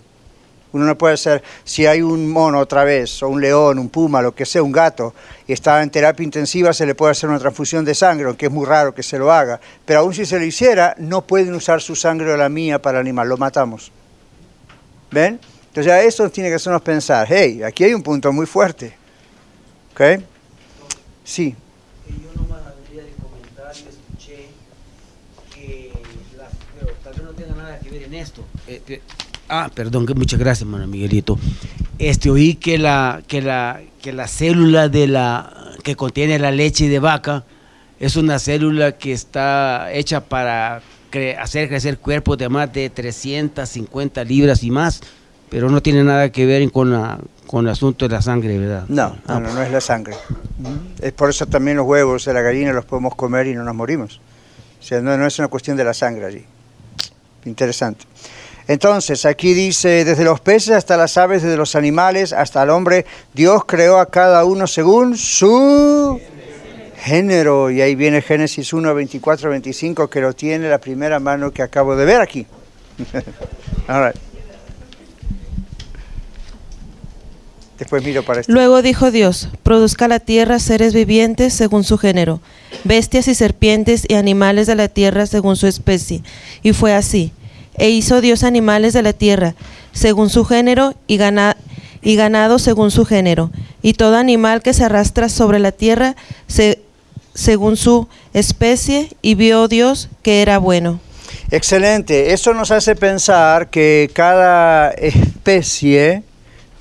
Uno 0.76 0.84
no 0.84 0.98
puede 0.98 1.16
ser, 1.16 1.42
si 1.64 1.86
hay 1.86 2.02
un 2.02 2.28
mono 2.28 2.58
otra 2.58 2.84
vez, 2.84 3.22
o 3.22 3.28
un 3.28 3.40
león, 3.40 3.78
un 3.78 3.88
puma, 3.88 4.20
lo 4.20 4.34
que 4.34 4.44
sea, 4.44 4.62
un 4.62 4.72
gato, 4.72 5.14
y 5.46 5.54
está 5.54 5.82
en 5.82 5.88
terapia 5.88 6.22
intensiva, 6.22 6.74
se 6.74 6.84
le 6.84 6.94
puede 6.94 7.12
hacer 7.12 7.30
una 7.30 7.38
transfusión 7.38 7.82
de 7.82 7.94
sangre, 7.94 8.26
aunque 8.26 8.46
es 8.46 8.52
muy 8.52 8.66
raro 8.66 8.94
que 8.94 9.02
se 9.02 9.18
lo 9.18 9.32
haga. 9.32 9.58
Pero 9.86 10.00
aún 10.00 10.12
si 10.12 10.26
se 10.26 10.38
lo 10.38 10.44
hiciera, 10.44 10.94
no 10.98 11.26
pueden 11.26 11.54
usar 11.54 11.80
su 11.80 11.96
sangre 11.96 12.30
o 12.30 12.36
la 12.36 12.50
mía 12.50 12.82
para 12.82 12.98
el 12.98 13.06
animal, 13.06 13.26
lo 13.26 13.38
matamos. 13.38 13.90
¿Ven? 15.10 15.40
Entonces 15.68 15.90
a 15.90 16.02
eso 16.02 16.28
tiene 16.28 16.50
que 16.50 16.56
hacernos 16.56 16.82
pensar, 16.82 17.26
hey, 17.30 17.62
aquí 17.62 17.84
hay 17.84 17.94
un 17.94 18.02
punto 18.02 18.30
muy 18.30 18.44
fuerte. 18.44 18.94
¿Ok? 19.92 20.22
Sí. 21.24 21.56
esto. 28.20 28.44
Eh, 28.66 29.00
ah, 29.48 29.70
perdón, 29.74 30.06
que 30.06 30.14
muchas 30.14 30.38
gracias, 30.38 30.62
hermano 30.62 30.86
Miguelito. 30.86 31.38
Este, 31.98 32.30
oí 32.30 32.54
que 32.54 32.78
la, 32.78 33.22
que 33.26 33.40
la, 33.40 33.80
que 34.02 34.12
la 34.12 34.28
célula 34.28 34.88
de 34.88 35.06
la, 35.06 35.72
que 35.82 35.96
contiene 35.96 36.38
la 36.38 36.50
leche 36.50 36.88
de 36.88 36.98
vaca 36.98 37.44
es 37.98 38.16
una 38.16 38.38
célula 38.38 38.92
que 38.92 39.12
está 39.12 39.92
hecha 39.92 40.20
para 40.20 40.82
hacer 41.38 41.68
crecer 41.68 41.98
cuerpos 41.98 42.36
de 42.38 42.48
más 42.48 42.72
de 42.72 42.90
350 42.90 44.24
libras 44.24 44.62
y 44.62 44.70
más, 44.70 45.00
pero 45.48 45.70
no 45.70 45.80
tiene 45.82 46.04
nada 46.04 46.30
que 46.30 46.44
ver 46.44 46.70
con, 46.70 46.92
la, 46.92 47.18
con 47.46 47.64
el 47.64 47.72
asunto 47.72 48.06
de 48.06 48.14
la 48.14 48.22
sangre, 48.22 48.58
¿verdad? 48.58 48.84
No, 48.88 49.16
no, 49.26 49.40
no, 49.40 49.62
es 49.62 49.70
la 49.70 49.80
sangre. 49.80 50.14
Es 51.00 51.12
por 51.12 51.30
eso 51.30 51.46
también 51.46 51.76
los 51.76 51.86
huevos 51.86 52.24
de 52.24 52.34
la 52.34 52.42
gallina 52.42 52.72
los 52.72 52.84
podemos 52.84 53.14
comer 53.14 53.46
y 53.46 53.54
no 53.54 53.64
nos 53.64 53.74
morimos. 53.74 54.20
O 54.78 54.82
sea, 54.82 55.00
no, 55.00 55.16
no 55.16 55.26
es 55.26 55.38
una 55.38 55.48
cuestión 55.48 55.76
de 55.76 55.84
la 55.84 55.94
sangre 55.94 56.26
allí. 56.26 56.44
Interesante. 57.44 58.04
Entonces, 58.68 59.24
aquí 59.26 59.54
dice, 59.54 60.04
desde 60.04 60.24
los 60.24 60.40
peces 60.40 60.70
hasta 60.70 60.96
las 60.96 61.16
aves, 61.16 61.42
desde 61.42 61.56
los 61.56 61.76
animales 61.76 62.32
hasta 62.32 62.64
el 62.64 62.70
hombre, 62.70 63.06
Dios 63.32 63.64
creó 63.64 63.98
a 63.98 64.06
cada 64.06 64.44
uno 64.44 64.66
según 64.66 65.16
su 65.16 66.20
género. 66.98 67.70
Y 67.70 67.80
ahí 67.80 67.94
viene 67.94 68.22
Génesis 68.22 68.72
1, 68.72 68.92
24, 68.94 69.50
25, 69.50 70.10
que 70.10 70.20
lo 70.20 70.32
tiene 70.32 70.68
la 70.68 70.78
primera 70.78 71.20
mano 71.20 71.52
que 71.52 71.62
acabo 71.62 71.94
de 71.94 72.04
ver 72.04 72.20
aquí. 72.20 72.46
Después 77.78 78.02
miro 78.02 78.24
para 78.24 78.40
esto. 78.40 78.52
Luego 78.52 78.80
dijo 78.82 79.10
Dios, 79.10 79.50
produzca 79.62 80.08
la 80.08 80.18
tierra 80.18 80.58
seres 80.58 80.94
vivientes 80.94 81.52
según 81.52 81.84
su 81.84 81.98
género, 81.98 82.40
bestias 82.84 83.28
y 83.28 83.34
serpientes 83.34 84.06
y 84.08 84.14
animales 84.14 84.66
de 84.66 84.76
la 84.76 84.88
tierra 84.88 85.26
según 85.26 85.56
su 85.56 85.66
especie. 85.66 86.22
Y 86.62 86.72
fue 86.72 86.94
así. 86.94 87.32
E 87.78 87.90
hizo 87.90 88.20
Dios 88.20 88.42
animales 88.42 88.92
de 88.92 89.02
la 89.02 89.12
tierra 89.12 89.54
según 89.92 90.30
su 90.30 90.44
género 90.44 90.94
y, 91.06 91.16
ganado 91.16 92.58
según 92.58 92.90
su 92.90 93.04
género, 93.04 93.50
y 93.82 93.94
todo 93.94 94.16
animal 94.16 94.62
que 94.62 94.74
se 94.74 94.84
arrastra 94.84 95.28
sobre 95.28 95.58
la 95.58 95.72
tierra 95.72 96.16
según 97.34 97.76
su 97.76 98.08
especie, 98.32 99.10
y 99.22 99.34
vio 99.34 99.68
Dios 99.68 100.08
que 100.22 100.42
era 100.42 100.58
bueno. 100.58 101.00
Excelente. 101.50 102.32
Eso 102.32 102.54
nos 102.54 102.70
hace 102.70 102.96
pensar 102.96 103.68
que 103.68 104.10
cada 104.12 104.90
especie 104.90 106.22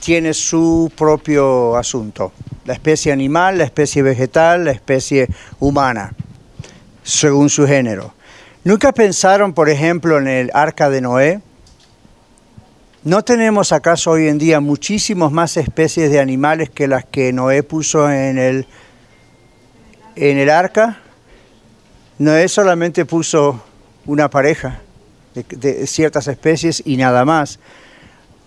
tiene 0.04 0.34
su 0.34 0.92
propio 0.96 1.76
asunto. 1.76 2.32
La 2.66 2.74
especie 2.74 3.12
animal, 3.12 3.58
la 3.58 3.64
especie 3.66 4.02
vegetal, 4.02 4.66
la 4.66 4.72
especie 4.72 5.28
humana, 5.60 6.14
según 7.04 7.50
su 7.50 7.68
género. 7.68 8.14
¿Nunca 8.66 8.92
pensaron, 8.94 9.54
por 9.54 9.70
ejemplo, 9.70 10.18
en 10.18 10.28
el 10.28 10.50
arca 10.56 10.90
de 10.90 11.00
Noé? 11.00 11.40
¿No 13.04 13.24
tenemos 13.24 13.72
acaso 13.72 14.10
hoy 14.10 14.28
en 14.28 14.40
día 14.40 14.60
muchísimas 14.60 15.32
más 15.32 15.56
especies 15.56 16.10
de 16.10 16.20
animales 16.20 16.72
que 16.72 16.88
las 16.88 17.06
que 17.06 17.32
Noé 17.32 17.62
puso 17.62 18.10
en 18.10 18.40
el, 18.40 18.66
en 20.16 20.40
el 20.40 20.50
arca? 20.50 20.98
Noé 22.18 22.48
solamente 22.48 23.06
puso 23.06 23.64
una 24.08 24.32
pareja 24.32 24.82
de 25.36 25.86
ciertas 25.86 26.28
especies 26.28 26.82
y 26.84 26.98
nada 26.98 27.24
más. 27.24 27.60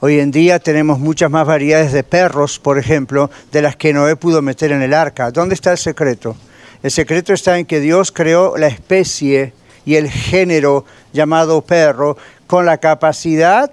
Hoy 0.01 0.19
en 0.19 0.33
día 0.33 0.59
tenemos 0.59 0.99
muchas 0.99 1.31
más 1.31 1.47
variedades 1.47 1.93
de 1.93 2.03
perros, 2.03 2.59
por 2.59 2.77
ejemplo, 2.77 3.31
de 3.53 3.63
las 3.63 3.77
que 3.77 3.93
Noé 3.93 4.17
pudo 4.17 4.43
meter 4.43 4.73
en 4.73 4.83
el 4.83 4.95
arca. 4.95 5.31
¿Dónde 5.31 5.55
está 5.55 5.71
el 5.71 5.79
secreto? 5.79 6.37
El 6.83 6.91
secreto 6.91 7.33
está 7.33 7.57
en 7.57 7.67
que 7.67 7.79
Dios 7.79 8.11
creó 8.11 8.57
la 8.57 8.67
especie 8.67 9.53
y 9.88 9.97
el 9.97 10.11
género 10.11 10.85
llamado 11.14 11.62
perro 11.62 12.18
con 12.47 12.66
la 12.66 12.76
capacidad 12.76 13.73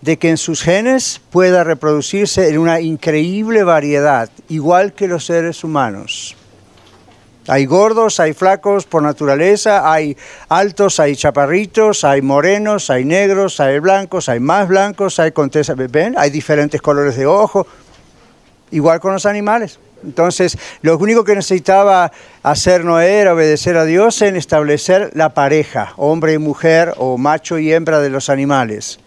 de 0.00 0.16
que 0.16 0.30
en 0.30 0.36
sus 0.36 0.62
genes 0.62 1.20
pueda 1.30 1.64
reproducirse 1.64 2.48
en 2.48 2.58
una 2.58 2.80
increíble 2.80 3.64
variedad, 3.64 4.30
igual 4.48 4.92
que 4.92 5.08
los 5.08 5.26
seres 5.26 5.64
humanos. 5.64 6.36
Hay 7.48 7.66
gordos, 7.66 8.20
hay 8.20 8.32
flacos 8.32 8.84
por 8.84 9.02
naturaleza, 9.02 9.92
hay 9.92 10.16
altos, 10.48 11.00
hay 11.00 11.16
chaparritos, 11.16 12.04
hay 12.04 12.22
morenos, 12.22 12.88
hay 12.88 13.04
negros, 13.04 13.58
hay 13.58 13.80
blancos, 13.80 14.28
hay 14.28 14.38
más 14.38 14.68
blancos, 14.68 15.18
hay 15.18 15.32
contesas, 15.32 15.76
¿ven? 15.90 16.14
Hay 16.16 16.30
diferentes 16.30 16.80
colores 16.80 17.16
de 17.16 17.26
ojo, 17.26 17.66
igual 18.70 19.00
con 19.00 19.14
los 19.14 19.26
animales. 19.26 19.80
Entonces, 20.06 20.56
lo 20.82 20.96
único 20.96 21.24
que 21.24 21.34
necesitaba 21.34 22.12
hacer 22.42 22.84
Noé 22.84 23.18
era 23.18 23.34
obedecer 23.34 23.76
a 23.76 23.84
Dios 23.84 24.22
en 24.22 24.36
establecer 24.36 25.10
la 25.14 25.34
pareja, 25.34 25.92
hombre 25.96 26.34
y 26.34 26.38
mujer 26.38 26.94
o 26.96 27.18
macho 27.18 27.58
y 27.58 27.72
hembra 27.72 28.00
de 28.00 28.08
los 28.08 28.30
animales. 28.30 29.00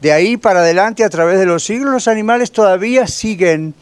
De 0.00 0.12
ahí 0.12 0.36
para 0.36 0.60
adelante, 0.60 1.02
a 1.02 1.10
través 1.10 1.38
de 1.40 1.46
los 1.46 1.64
siglos, 1.64 1.92
los 1.92 2.08
animales 2.08 2.52
todavía 2.52 3.08
siguen 3.08 3.74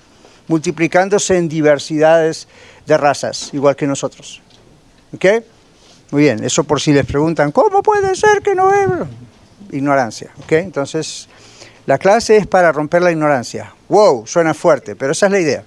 multiplicándose 0.49 1.37
en 1.37 1.49
diversidades 1.49 2.49
de 2.87 2.97
razas, 2.97 3.51
igual 3.53 3.77
que 3.77 3.87
nosotros. 3.87 4.41
¿Ok? 5.15 5.27
Muy 6.13 6.23
bien, 6.23 6.43
eso 6.45 6.65
por 6.65 6.81
si 6.81 6.93
les 6.93 7.05
preguntan, 7.05 7.53
¿cómo 7.53 7.83
puede 7.83 8.15
ser 8.15 8.41
que 8.41 8.55
no 8.55 8.71
Ignorancia, 9.71 10.31
¿ok? 10.45 10.53
Entonces, 10.53 11.29
la 11.87 11.99
clase 11.99 12.37
es 12.37 12.47
para 12.47 12.71
romper 12.73 13.03
la 13.03 13.11
ignorancia. 13.11 13.75
Wow, 13.89 14.27
suena 14.27 14.55
fuerte, 14.55 14.95
pero 14.95 15.13
esa 15.13 15.27
es 15.27 15.33
la 15.33 15.41
idea 15.41 15.65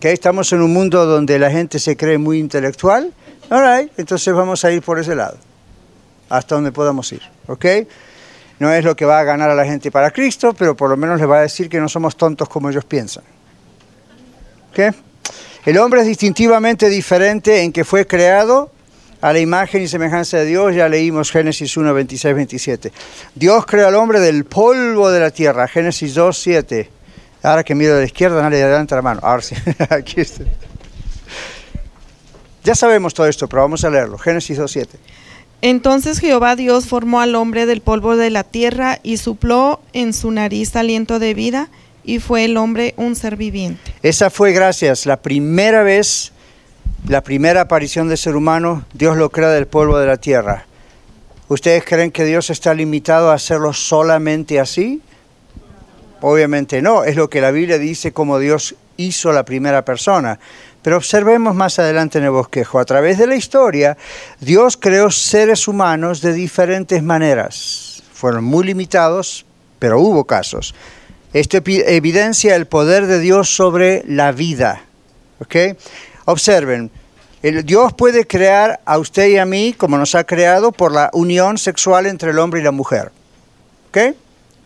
que 0.00 0.12
estamos 0.12 0.52
en 0.52 0.62
un 0.62 0.72
mundo 0.72 1.06
donde 1.06 1.38
la 1.38 1.50
gente 1.50 1.78
se 1.78 1.96
cree 1.96 2.18
muy 2.18 2.38
intelectual, 2.38 3.12
all 3.50 3.90
entonces 3.96 4.34
vamos 4.34 4.64
a 4.64 4.72
ir 4.72 4.82
por 4.82 4.98
ese 4.98 5.14
lado, 5.14 5.38
hasta 6.28 6.54
donde 6.54 6.72
podamos 6.72 7.10
ir, 7.12 7.22
¿ok? 7.46 7.64
No 8.58 8.72
es 8.72 8.84
lo 8.84 8.96
que 8.96 9.04
va 9.04 9.20
a 9.20 9.24
ganar 9.24 9.50
a 9.50 9.54
la 9.54 9.64
gente 9.64 9.90
para 9.90 10.10
Cristo, 10.10 10.54
pero 10.54 10.76
por 10.76 10.88
lo 10.88 10.96
menos 10.96 11.20
les 11.20 11.28
va 11.28 11.38
a 11.38 11.42
decir 11.42 11.68
que 11.68 11.78
no 11.78 11.88
somos 11.88 12.16
tontos 12.16 12.48
como 12.48 12.70
ellos 12.70 12.84
piensan. 12.84 13.24
¿Ok? 14.70 14.94
El 15.66 15.78
hombre 15.78 16.00
es 16.00 16.06
distintivamente 16.06 16.88
diferente 16.88 17.62
en 17.62 17.72
que 17.72 17.84
fue 17.84 18.06
creado 18.06 18.70
a 19.20 19.32
la 19.32 19.40
imagen 19.40 19.82
y 19.82 19.88
semejanza 19.88 20.38
de 20.38 20.44
Dios, 20.46 20.74
ya 20.74 20.88
leímos 20.88 21.30
Génesis 21.30 21.76
1, 21.76 21.92
26, 21.92 22.34
27. 22.34 22.92
Dios 23.34 23.66
creó 23.66 23.88
al 23.88 23.94
hombre 23.94 24.20
del 24.20 24.44
polvo 24.44 25.10
de 25.10 25.20
la 25.20 25.30
tierra, 25.30 25.66
Génesis 25.68 26.14
2, 26.14 26.38
7. 26.38 26.90
Ahora 27.46 27.62
que 27.62 27.76
miro 27.76 27.94
de 27.94 28.00
la 28.00 28.06
izquierda, 28.06 28.42
nadie 28.42 28.60
adelante 28.60 28.96
la 28.96 29.02
mano. 29.02 29.20
Ahora 29.22 29.40
sí, 29.40 29.54
aquí 29.88 30.20
está. 30.20 30.42
Ya 32.64 32.74
sabemos 32.74 33.14
todo 33.14 33.28
esto, 33.28 33.48
pero 33.48 33.62
vamos 33.62 33.84
a 33.84 33.90
leerlo. 33.90 34.18
Génesis 34.18 34.58
2.7. 34.58 34.88
Entonces 35.62 36.18
Jehová 36.18 36.56
Dios 36.56 36.86
formó 36.86 37.20
al 37.20 37.36
hombre 37.36 37.64
del 37.64 37.82
polvo 37.82 38.16
de 38.16 38.30
la 38.30 38.42
tierra 38.42 38.98
y 39.04 39.18
supló 39.18 39.80
en 39.92 40.12
su 40.12 40.32
nariz 40.32 40.74
aliento 40.74 41.20
de 41.20 41.34
vida 41.34 41.68
y 42.02 42.18
fue 42.18 42.44
el 42.44 42.56
hombre 42.56 42.94
un 42.96 43.14
ser 43.14 43.36
viviente. 43.36 43.94
Esa 44.02 44.28
fue, 44.28 44.50
gracias, 44.50 45.06
la 45.06 45.22
primera 45.22 45.84
vez, 45.84 46.32
la 47.06 47.22
primera 47.22 47.60
aparición 47.60 48.08
del 48.08 48.18
ser 48.18 48.34
humano, 48.34 48.84
Dios 48.92 49.16
lo 49.16 49.30
crea 49.30 49.50
del 49.50 49.68
polvo 49.68 49.98
de 49.98 50.06
la 50.08 50.16
tierra. 50.16 50.66
¿Ustedes 51.46 51.84
creen 51.84 52.10
que 52.10 52.24
Dios 52.24 52.50
está 52.50 52.74
limitado 52.74 53.30
a 53.30 53.34
hacerlo 53.34 53.72
solamente 53.72 54.58
así? 54.58 55.00
Obviamente 56.20 56.80
no, 56.82 57.04
es 57.04 57.16
lo 57.16 57.28
que 57.28 57.40
la 57.40 57.50
Biblia 57.50 57.78
dice 57.78 58.12
como 58.12 58.38
Dios 58.38 58.74
hizo 58.96 59.32
la 59.32 59.44
primera 59.44 59.84
persona. 59.84 60.38
Pero 60.82 60.96
observemos 60.96 61.54
más 61.54 61.78
adelante 61.78 62.18
en 62.18 62.24
el 62.24 62.30
bosquejo, 62.30 62.78
a 62.78 62.84
través 62.84 63.18
de 63.18 63.26
la 63.26 63.34
historia, 63.34 63.96
Dios 64.40 64.76
creó 64.76 65.10
seres 65.10 65.66
humanos 65.66 66.20
de 66.20 66.32
diferentes 66.32 67.02
maneras. 67.02 68.02
Fueron 68.12 68.44
muy 68.44 68.64
limitados, 68.64 69.44
pero 69.78 70.00
hubo 70.00 70.24
casos. 70.24 70.74
Esto 71.32 71.58
evidencia 71.58 72.54
el 72.54 72.66
poder 72.66 73.06
de 73.06 73.18
Dios 73.18 73.54
sobre 73.54 74.04
la 74.06 74.32
vida. 74.32 74.82
¿ok? 75.40 75.76
Observen, 76.24 76.90
Dios 77.42 77.92
puede 77.92 78.26
crear 78.26 78.80
a 78.84 78.98
usted 78.98 79.26
y 79.28 79.38
a 79.38 79.44
mí 79.44 79.74
como 79.76 79.98
nos 79.98 80.14
ha 80.14 80.24
creado 80.24 80.72
por 80.72 80.92
la 80.92 81.10
unión 81.12 81.58
sexual 81.58 82.06
entre 82.06 82.30
el 82.30 82.38
hombre 82.38 82.60
y 82.60 82.64
la 82.64 82.72
mujer. 82.72 83.12
¿Ok? 83.88 84.16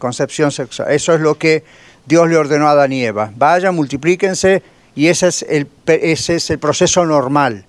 Concepción 0.01 0.51
sexual. 0.51 0.91
Eso 0.91 1.15
es 1.15 1.21
lo 1.21 1.37
que 1.37 1.63
Dios 2.07 2.29
le 2.29 2.37
ordenó 2.37 2.67
a 2.67 2.73
Adán 2.73 2.93
y 2.93 3.05
Eva. 3.05 3.31
Vayan, 3.37 3.75
multiplíquense 3.75 4.63
y 4.97 5.07
ese 5.09 5.29
es 5.29 5.43
el, 5.49 5.69
ese 5.87 6.37
es 6.37 6.51
el 6.51 6.59
proceso 6.59 7.05
normal. 7.05 7.67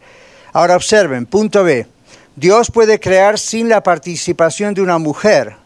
Ahora 0.54 0.78
observen, 0.78 1.26
punto 1.26 1.64
B. 1.64 1.86
Dios 2.36 2.72
puede 2.72 3.00
crear 3.00 3.38
sin 3.38 3.68
la 3.68 3.84
participación 3.84 4.74
de 4.74 4.82
una 4.82 4.98
mujer. 4.98 5.58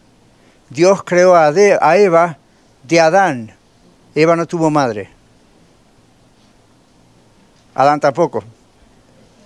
Dios 0.68 1.04
creó 1.04 1.36
a, 1.36 1.46
a 1.46 1.96
Eva 1.96 2.36
de 2.82 3.00
Adán. 3.00 3.52
Eva 4.14 4.34
no 4.34 4.46
tuvo 4.46 4.68
madre. 4.68 5.08
Adán 7.76 8.00
tampoco. 8.00 8.42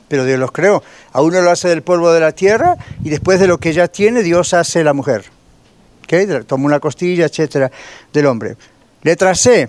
Pero 0.08 0.24
Dios 0.24 0.40
los 0.40 0.52
creó. 0.52 0.82
A 1.12 1.20
uno 1.20 1.42
lo 1.42 1.50
hace 1.50 1.68
del 1.68 1.82
polvo 1.82 2.10
de 2.12 2.20
la 2.20 2.32
tierra 2.32 2.76
y 3.04 3.10
después 3.10 3.38
de 3.38 3.46
lo 3.46 3.58
que 3.58 3.74
ya 3.74 3.88
tiene, 3.88 4.22
Dios 4.22 4.54
hace 4.54 4.82
la 4.82 4.94
mujer. 4.94 5.26
Toma 6.46 6.66
una 6.66 6.80
costilla, 6.80 7.26
etcétera, 7.26 7.70
del 8.12 8.26
hombre. 8.26 8.56
Letra 9.02 9.34
C. 9.34 9.68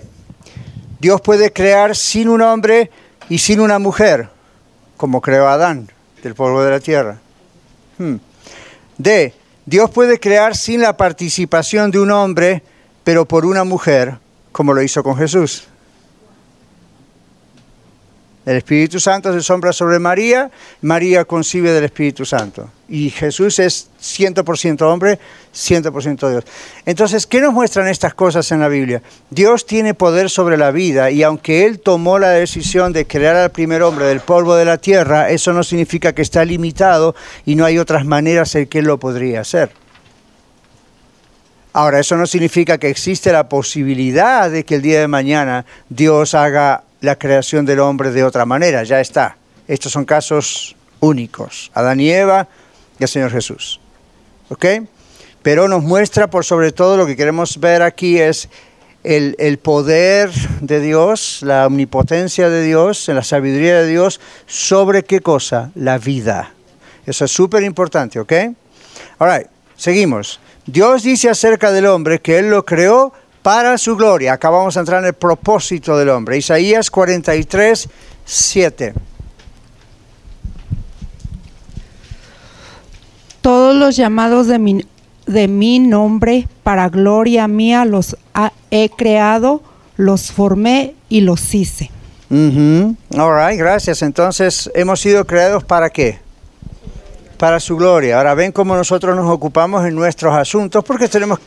Dios 0.98 1.20
puede 1.20 1.52
crear 1.52 1.94
sin 1.94 2.28
un 2.28 2.42
hombre 2.42 2.90
y 3.28 3.38
sin 3.38 3.60
una 3.60 3.78
mujer, 3.78 4.28
como 4.96 5.20
creó 5.20 5.48
Adán, 5.48 5.88
del 6.22 6.34
polvo 6.34 6.62
de 6.62 6.70
la 6.70 6.80
tierra. 6.80 7.18
Hmm. 7.98 8.16
D. 8.98 9.34
Dios 9.64 9.90
puede 9.90 10.18
crear 10.18 10.56
sin 10.56 10.80
la 10.80 10.96
participación 10.96 11.90
de 11.90 12.00
un 12.00 12.10
hombre, 12.10 12.62
pero 13.04 13.26
por 13.26 13.46
una 13.46 13.64
mujer, 13.64 14.18
como 14.50 14.74
lo 14.74 14.82
hizo 14.82 15.02
con 15.02 15.16
Jesús. 15.16 15.68
El 18.44 18.56
Espíritu 18.56 18.98
Santo 18.98 19.32
se 19.32 19.40
sombra 19.40 19.72
sobre 19.72 20.00
María, 20.00 20.50
María 20.80 21.24
concibe 21.24 21.70
del 21.70 21.84
Espíritu 21.84 22.24
Santo. 22.24 22.68
Y 22.88 23.10
Jesús 23.10 23.60
es 23.60 23.88
100% 24.00 24.82
hombre, 24.82 25.20
100% 25.54 26.28
Dios. 26.28 26.44
Entonces, 26.84 27.26
¿qué 27.26 27.40
nos 27.40 27.52
muestran 27.52 27.86
estas 27.86 28.14
cosas 28.14 28.50
en 28.50 28.58
la 28.58 28.66
Biblia? 28.66 29.00
Dios 29.30 29.64
tiene 29.64 29.94
poder 29.94 30.28
sobre 30.28 30.56
la 30.56 30.72
vida 30.72 31.12
y 31.12 31.22
aunque 31.22 31.64
Él 31.64 31.78
tomó 31.78 32.18
la 32.18 32.30
decisión 32.30 32.92
de 32.92 33.06
crear 33.06 33.36
al 33.36 33.52
primer 33.52 33.82
hombre 33.82 34.06
del 34.06 34.20
polvo 34.20 34.56
de 34.56 34.64
la 34.64 34.78
tierra, 34.78 35.30
eso 35.30 35.52
no 35.52 35.62
significa 35.62 36.12
que 36.12 36.22
está 36.22 36.44
limitado 36.44 37.14
y 37.46 37.54
no 37.54 37.64
hay 37.64 37.78
otras 37.78 38.04
maneras 38.04 38.54
en 38.56 38.66
que 38.66 38.80
Él 38.80 38.86
lo 38.86 38.98
podría 38.98 39.42
hacer. 39.42 39.70
Ahora, 41.74 42.00
eso 42.00 42.16
no 42.16 42.26
significa 42.26 42.76
que 42.76 42.90
existe 42.90 43.32
la 43.32 43.48
posibilidad 43.48 44.50
de 44.50 44.64
que 44.64 44.74
el 44.74 44.82
día 44.82 45.00
de 45.00 45.08
mañana 45.08 45.64
Dios 45.88 46.34
haga 46.34 46.82
la 47.02 47.18
creación 47.18 47.66
del 47.66 47.80
hombre 47.80 48.12
de 48.12 48.24
otra 48.24 48.46
manera, 48.46 48.84
ya 48.84 49.00
está. 49.00 49.36
Estos 49.68 49.92
son 49.92 50.04
casos 50.04 50.74
únicos, 51.00 51.70
Adán 51.74 52.00
y 52.00 52.10
Eva 52.10 52.48
y 52.98 53.02
el 53.02 53.08
Señor 53.08 53.30
Jesús. 53.30 53.80
¿Ok? 54.48 54.64
Pero 55.42 55.68
nos 55.68 55.82
muestra 55.82 56.30
por 56.30 56.44
sobre 56.44 56.70
todo 56.70 56.96
lo 56.96 57.04
que 57.04 57.16
queremos 57.16 57.58
ver 57.58 57.82
aquí 57.82 58.18
es 58.18 58.48
el, 59.02 59.34
el, 59.40 59.58
poder 59.58 60.30
de 60.60 60.78
Dios, 60.78 61.40
la 61.42 61.66
omnipotencia 61.66 62.48
de 62.48 62.62
Dios, 62.62 63.08
la 63.08 63.24
sabiduría 63.24 63.80
de 63.80 63.88
Dios, 63.88 64.20
sobre 64.46 65.02
qué 65.02 65.20
cosa? 65.20 65.72
La 65.74 65.98
vida. 65.98 66.54
Eso 67.04 67.24
es 67.24 67.32
súper 67.32 67.64
importante, 67.64 68.20
¿ok? 68.20 68.32
Ahora, 69.18 69.42
seguimos. 69.76 70.38
Dios 70.66 71.02
dice 71.02 71.28
acerca 71.28 71.72
del 71.72 71.86
hombre 71.86 72.20
que 72.20 72.38
Él 72.38 72.50
lo 72.50 72.64
creó 72.64 73.12
para 73.42 73.76
su 73.76 73.96
gloria. 73.96 74.34
Acá 74.34 74.50
vamos 74.50 74.76
a 74.76 74.80
entrar 74.80 75.00
en 75.00 75.08
el 75.08 75.14
propósito 75.14 75.98
del 75.98 76.08
hombre. 76.08 76.38
Isaías 76.38 76.90
43, 76.90 77.88
7. 78.24 78.94
Todos 83.40 83.74
los 83.74 83.96
llamados 83.96 84.46
de 84.46 84.58
mi, 84.60 84.86
de 85.26 85.48
mi 85.48 85.80
nombre 85.80 86.46
para 86.62 86.88
gloria 86.88 87.48
mía 87.48 87.84
los 87.84 88.16
ha, 88.34 88.52
he 88.70 88.88
creado, 88.88 89.62
los 89.96 90.30
formé 90.30 90.94
y 91.08 91.22
los 91.22 91.52
hice. 91.54 91.90
Uh 92.30 92.34
-huh. 92.34 92.96
All 93.18 93.34
right, 93.34 93.58
gracias. 93.58 94.02
Entonces, 94.02 94.70
hemos 94.74 95.00
sido 95.00 95.26
creados 95.26 95.64
para 95.64 95.90
qué? 95.90 96.20
Para 97.36 97.58
su 97.58 97.76
gloria. 97.76 98.18
Ahora 98.18 98.34
ven 98.34 98.52
cómo 98.52 98.76
nosotros 98.76 99.16
nos 99.16 99.28
ocupamos 99.28 99.84
en 99.84 99.96
nuestros 99.96 100.32
asuntos 100.32 100.84
porque 100.84 101.08
tenemos 101.08 101.40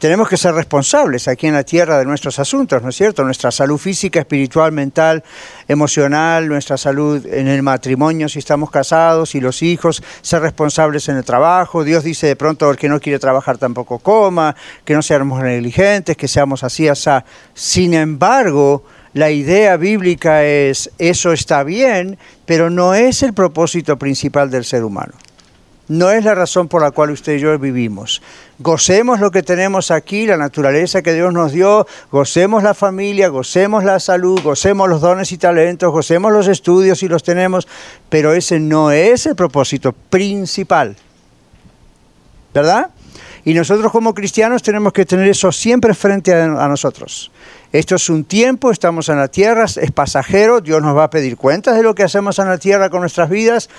tenemos 0.00 0.30
que 0.30 0.38
ser 0.38 0.54
responsables 0.54 1.28
aquí 1.28 1.46
en 1.46 1.52
la 1.52 1.62
tierra 1.62 1.98
de 1.98 2.06
nuestros 2.06 2.38
asuntos, 2.38 2.82
¿no 2.82 2.88
es 2.88 2.96
cierto? 2.96 3.22
Nuestra 3.22 3.50
salud 3.50 3.76
física, 3.76 4.20
espiritual, 4.20 4.72
mental, 4.72 5.22
emocional, 5.68 6.48
nuestra 6.48 6.78
salud 6.78 7.24
en 7.26 7.48
el 7.48 7.62
matrimonio, 7.62 8.26
si 8.26 8.38
estamos 8.38 8.70
casados, 8.70 9.34
y 9.34 9.42
los 9.42 9.62
hijos, 9.62 10.02
ser 10.22 10.40
responsables 10.40 11.10
en 11.10 11.18
el 11.18 11.24
trabajo. 11.24 11.84
Dios 11.84 12.02
dice 12.02 12.28
de 12.28 12.34
pronto 12.34 12.70
el 12.70 12.78
que 12.78 12.88
no 12.88 12.98
quiere 12.98 13.18
trabajar 13.18 13.58
tampoco 13.58 13.98
coma, 13.98 14.56
que 14.86 14.94
no 14.94 15.02
seamos 15.02 15.42
negligentes, 15.42 16.16
que 16.16 16.28
seamos 16.28 16.64
así, 16.64 16.88
así. 16.88 17.10
Sin 17.52 17.92
embargo, 17.92 18.84
la 19.12 19.30
idea 19.30 19.76
bíblica 19.76 20.44
es, 20.46 20.90
eso 20.98 21.32
está 21.32 21.62
bien, 21.62 22.16
pero 22.46 22.70
no 22.70 22.94
es 22.94 23.22
el 23.22 23.34
propósito 23.34 23.98
principal 23.98 24.50
del 24.50 24.64
ser 24.64 24.82
humano 24.82 25.12
no 25.90 26.08
es 26.12 26.24
la 26.24 26.36
razón 26.36 26.68
por 26.68 26.82
la 26.82 26.92
cual 26.92 27.10
usted 27.10 27.34
y 27.34 27.40
yo 27.40 27.58
vivimos. 27.58 28.22
Gocemos 28.62 29.20
lo 29.20 29.30
que 29.30 29.42
tenemos 29.42 29.90
aquí, 29.90 30.26
la 30.26 30.36
naturaleza 30.36 31.00
que 31.00 31.14
Dios 31.14 31.32
nos 31.32 31.52
dio, 31.52 31.86
gocemos 32.12 32.62
la 32.62 32.74
familia, 32.74 33.28
gocemos 33.28 33.84
la 33.84 33.98
salud, 33.98 34.38
gocemos 34.42 34.86
los 34.86 35.00
dones 35.00 35.32
y 35.32 35.38
talentos, 35.38 35.90
gocemos 35.90 36.30
los 36.30 36.46
estudios 36.46 36.98
si 36.98 37.08
los 37.08 37.22
tenemos, 37.22 37.66
pero 38.10 38.34
ese 38.34 38.60
no 38.60 38.90
es 38.90 39.24
el 39.24 39.34
propósito 39.34 39.92
principal. 39.92 40.94
¿Verdad? 42.52 42.90
Y 43.46 43.54
nosotros 43.54 43.90
como 43.90 44.12
cristianos 44.12 44.62
tenemos 44.62 44.92
que 44.92 45.06
tener 45.06 45.26
eso 45.28 45.50
siempre 45.52 45.94
frente 45.94 46.34
a, 46.34 46.46
nosotros. 46.68 47.30
Esto 47.72 47.94
es 47.94 48.10
un 48.10 48.24
tiempo, 48.24 48.70
estamos 48.70 49.08
en 49.08 49.16
la 49.16 49.28
tierra, 49.28 49.64
es 49.64 49.90
pasajero, 49.90 50.60
Dios 50.60 50.82
nos 50.82 50.94
va 50.94 51.04
a 51.04 51.10
pedir 51.10 51.38
cuentas 51.38 51.76
de 51.76 51.82
lo 51.82 51.94
que 51.94 52.02
hacemos 52.02 52.38
en 52.38 52.48
la 52.48 52.58
tierra 52.58 52.90
con 52.90 53.00
nuestras 53.00 53.30
vidas, 53.30 53.70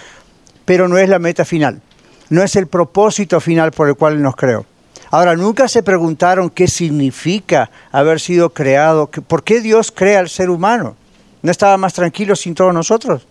pero 0.66 0.88
no 0.88 0.98
es 0.98 1.08
la 1.08 1.20
meta 1.20 1.46
final 1.46 1.84
no 2.32 2.42
es 2.42 2.56
el 2.56 2.68
propósito 2.68 3.42
final 3.42 3.72
por 3.72 3.90
el 3.90 3.96
cual 3.96 4.22
nos 4.22 4.38
creó. 4.38 4.66
Ahora, 5.12 5.36
nunca 5.36 5.68
se 5.68 5.84
preguntaron 5.84 6.50
qué 6.50 6.70
significa 6.70 7.70
haber 7.92 8.22
sido 8.22 8.50
creado, 8.52 9.08
por 9.08 9.44
qué 9.44 9.60
Dios 9.60 9.92
crea 9.92 10.20
al 10.20 10.30
ser 10.30 10.50
humano. 10.50 10.96
¿No 11.42 11.52
estaba 11.52 11.76
más 11.76 11.94
tranquilo 11.94 12.34
sin 12.34 12.56
todos 12.56 12.74
nosotros? 12.74 13.28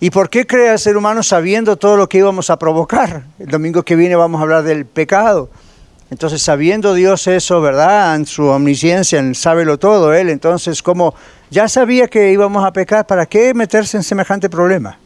¿Y 0.00 0.10
por 0.10 0.28
qué 0.28 0.44
crea 0.44 0.72
al 0.72 0.80
ser 0.80 0.96
humano 0.96 1.22
sabiendo 1.22 1.76
todo 1.76 1.96
lo 1.96 2.08
que 2.08 2.18
íbamos 2.18 2.50
a 2.50 2.58
provocar? 2.58 3.22
El 3.38 3.46
domingo 3.46 3.84
que 3.84 3.94
viene 3.94 4.16
vamos 4.16 4.40
a 4.40 4.42
hablar 4.42 4.64
del 4.64 4.86
pecado. 4.86 5.50
Entonces, 6.10 6.42
sabiendo 6.42 6.94
Dios 6.94 7.28
eso, 7.28 7.60
¿verdad? 7.60 8.16
En 8.16 8.26
su 8.26 8.44
omnisciencia, 8.46 9.20
en 9.20 9.36
sábelo 9.36 9.78
todo, 9.78 10.12
Él, 10.12 10.30
entonces, 10.30 10.82
como 10.82 11.14
ya 11.48 11.68
sabía 11.68 12.08
que 12.08 12.32
íbamos 12.32 12.64
a 12.64 12.72
pecar, 12.72 13.06
¿para 13.06 13.26
qué 13.26 13.54
meterse 13.54 13.96
en 13.96 14.02
semejante 14.02 14.50
problema? 14.50 14.98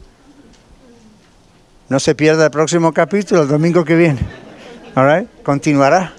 No 1.87 1.99
se 1.99 2.15
pierda 2.15 2.45
el 2.45 2.51
próximo 2.51 2.91
capítulo, 2.91 3.43
el 3.43 3.47
domingo 3.47 3.85
que 3.85 3.95
viene. 3.95 4.48
All? 4.99 5.27
Continuará. 5.43 6.13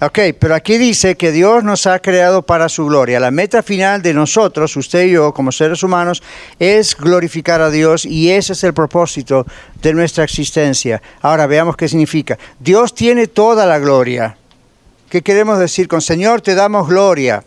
Ok, 0.00 0.18
pero 0.38 0.54
aquí 0.54 0.76
dice 0.76 1.16
que 1.16 1.32
Dios 1.32 1.64
nos 1.64 1.86
ha 1.86 1.98
creado 2.00 2.42
para 2.42 2.68
su 2.68 2.84
gloria. 2.84 3.20
La 3.20 3.30
meta 3.30 3.62
final 3.62 4.02
de 4.02 4.12
nosotros, 4.12 4.76
usted 4.76 5.04
y 5.04 5.12
yo, 5.12 5.32
como 5.32 5.52
seres 5.52 5.82
humanos, 5.82 6.22
es 6.58 6.96
glorificar 6.96 7.62
a 7.62 7.70
Dios 7.70 8.04
y 8.04 8.30
ese 8.30 8.52
es 8.52 8.64
el 8.64 8.74
propósito 8.74 9.46
de 9.80 9.94
nuestra 9.94 10.24
existencia. 10.24 11.00
Ahora 11.22 11.46
veamos 11.46 11.76
qué 11.76 11.88
significa. 11.88 12.36
Dios 12.58 12.94
tiene 12.94 13.28
toda 13.28 13.64
la 13.66 13.78
gloria. 13.78 14.36
¿Qué 15.08 15.22
queremos 15.22 15.58
decir 15.58 15.86
con 15.88 16.02
Señor, 16.02 16.42
te 16.42 16.54
damos 16.54 16.88
gloria? 16.88 17.44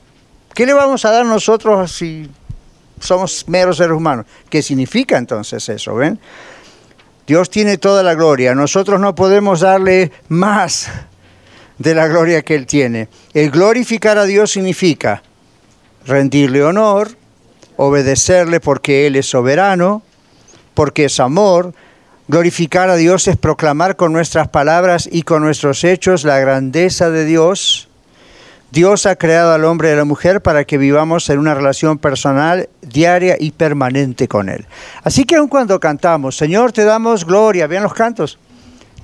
¿Qué 0.53 0.65
le 0.65 0.73
vamos 0.73 1.05
a 1.05 1.11
dar 1.11 1.25
nosotros 1.25 1.91
si 1.91 2.27
somos 2.99 3.47
meros 3.47 3.77
seres 3.77 3.95
humanos? 3.95 4.25
¿Qué 4.49 4.63
significa 4.63 5.17
entonces 5.17 5.67
eso? 5.69 5.93
¿Ven? 5.93 6.19
Dios 7.27 7.49
tiene 7.49 7.77
toda 7.77 8.03
la 8.03 8.15
gloria. 8.15 8.55
Nosotros 8.55 9.01
no 9.01 9.13
podemos 9.13 9.59
darle 9.59 10.13
más 10.29 10.89
de 11.77 11.93
la 11.93 12.07
gloria 12.07 12.41
que 12.41 12.55
Él 12.55 12.65
tiene. 12.65 13.09
El 13.33 13.51
glorificar 13.51 14.17
a 14.17 14.23
Dios 14.23 14.51
significa 14.51 15.21
rendirle 16.05 16.63
honor, 16.63 17.09
obedecerle 17.75 18.61
porque 18.61 19.07
Él 19.07 19.17
es 19.17 19.25
soberano, 19.25 20.03
porque 20.73 21.05
es 21.05 21.19
amor. 21.19 21.73
Glorificar 22.29 22.89
a 22.89 22.95
Dios 22.95 23.27
es 23.27 23.35
proclamar 23.35 23.97
con 23.97 24.13
nuestras 24.13 24.47
palabras 24.47 25.09
y 25.11 25.23
con 25.23 25.43
nuestros 25.43 25.83
hechos 25.83 26.23
la 26.23 26.39
grandeza 26.39 27.09
de 27.09 27.25
Dios. 27.25 27.89
Dios 28.71 29.05
ha 29.05 29.15
creado 29.15 29.53
al 29.53 29.63
hombre 29.63 29.89
y 29.89 29.91
a 29.93 29.95
la 29.95 30.03
mujer 30.03 30.41
para 30.41 30.65
que 30.65 30.77
vivamos 30.77 31.29
en 31.29 31.39
una 31.39 31.55
relación 31.55 31.97
personal, 31.97 32.67
diaria 32.81 33.37
y 33.39 33.51
permanente 33.51 34.27
con 34.27 34.49
Él. 34.49 34.65
Así 35.03 35.23
que 35.23 35.37
aun 35.37 35.47
cuando 35.47 35.79
cantamos, 35.79 36.35
Señor, 36.35 36.73
te 36.73 36.83
damos 36.83 37.25
gloria, 37.25 37.67
vean 37.67 37.83
los 37.83 37.93
cantos, 37.93 38.37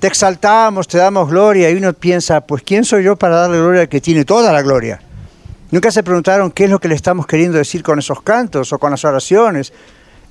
te 0.00 0.06
exaltamos, 0.06 0.86
te 0.86 0.98
damos 0.98 1.30
gloria, 1.30 1.70
y 1.70 1.76
uno 1.76 1.94
piensa, 1.94 2.42
pues 2.42 2.62
¿quién 2.62 2.84
soy 2.84 3.04
yo 3.04 3.16
para 3.16 3.36
darle 3.36 3.58
gloria 3.58 3.80
al 3.82 3.88
que 3.88 4.02
tiene 4.02 4.26
toda 4.26 4.52
la 4.52 4.60
gloria? 4.60 5.00
Nunca 5.70 5.90
se 5.90 6.02
preguntaron 6.02 6.50
qué 6.50 6.64
es 6.64 6.70
lo 6.70 6.78
que 6.78 6.88
le 6.88 6.94
estamos 6.94 7.26
queriendo 7.26 7.56
decir 7.56 7.82
con 7.82 7.98
esos 7.98 8.20
cantos 8.22 8.72
o 8.72 8.78
con 8.78 8.90
las 8.90 9.04
oraciones. 9.04 9.72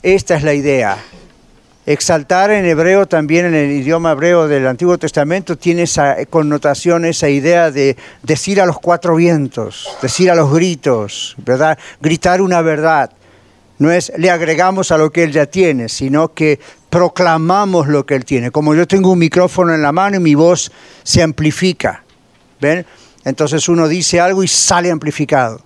Esta 0.03 0.35
es 0.35 0.43
la 0.43 0.53
idea. 0.53 0.97
Exaltar 1.85 2.51
en 2.51 2.65
hebreo, 2.65 3.07
también 3.07 3.45
en 3.47 3.55
el 3.55 3.71
idioma 3.71 4.13
hebreo 4.13 4.47
del 4.47 4.67
Antiguo 4.67 4.97
Testamento, 4.97 5.57
tiene 5.57 5.83
esa 5.83 6.15
connotación, 6.29 7.03
esa 7.03 7.27
idea 7.27 7.71
de 7.71 7.97
decir 8.21 8.61
a 8.61 8.65
los 8.65 8.79
cuatro 8.79 9.17
vientos, 9.17 9.89
decir 10.01 10.31
a 10.31 10.35
los 10.35 10.53
gritos, 10.53 11.35
¿verdad? 11.37 11.77
Gritar 11.99 12.41
una 12.41 12.61
verdad. 12.61 13.11
No 13.79 13.91
es 13.91 14.13
le 14.17 14.29
agregamos 14.29 14.91
a 14.91 14.97
lo 14.97 15.11
que 15.11 15.23
él 15.23 15.33
ya 15.33 15.45
tiene, 15.45 15.89
sino 15.89 16.33
que 16.33 16.57
proclamamos 16.89 17.87
lo 17.87 18.05
que 18.05 18.15
él 18.15 18.23
tiene. 18.23 18.49
Como 18.49 18.75
yo 18.75 18.87
tengo 18.87 19.11
un 19.11 19.19
micrófono 19.19 19.73
en 19.73 19.81
la 19.81 19.91
mano 19.91 20.15
y 20.15 20.19
mi 20.19 20.35
voz 20.35 20.71
se 21.03 21.21
amplifica. 21.21 22.03
¿Ven? 22.61 22.85
Entonces 23.25 23.67
uno 23.67 23.89
dice 23.89 24.21
algo 24.21 24.41
y 24.41 24.47
sale 24.47 24.89
amplificado. 24.89 25.61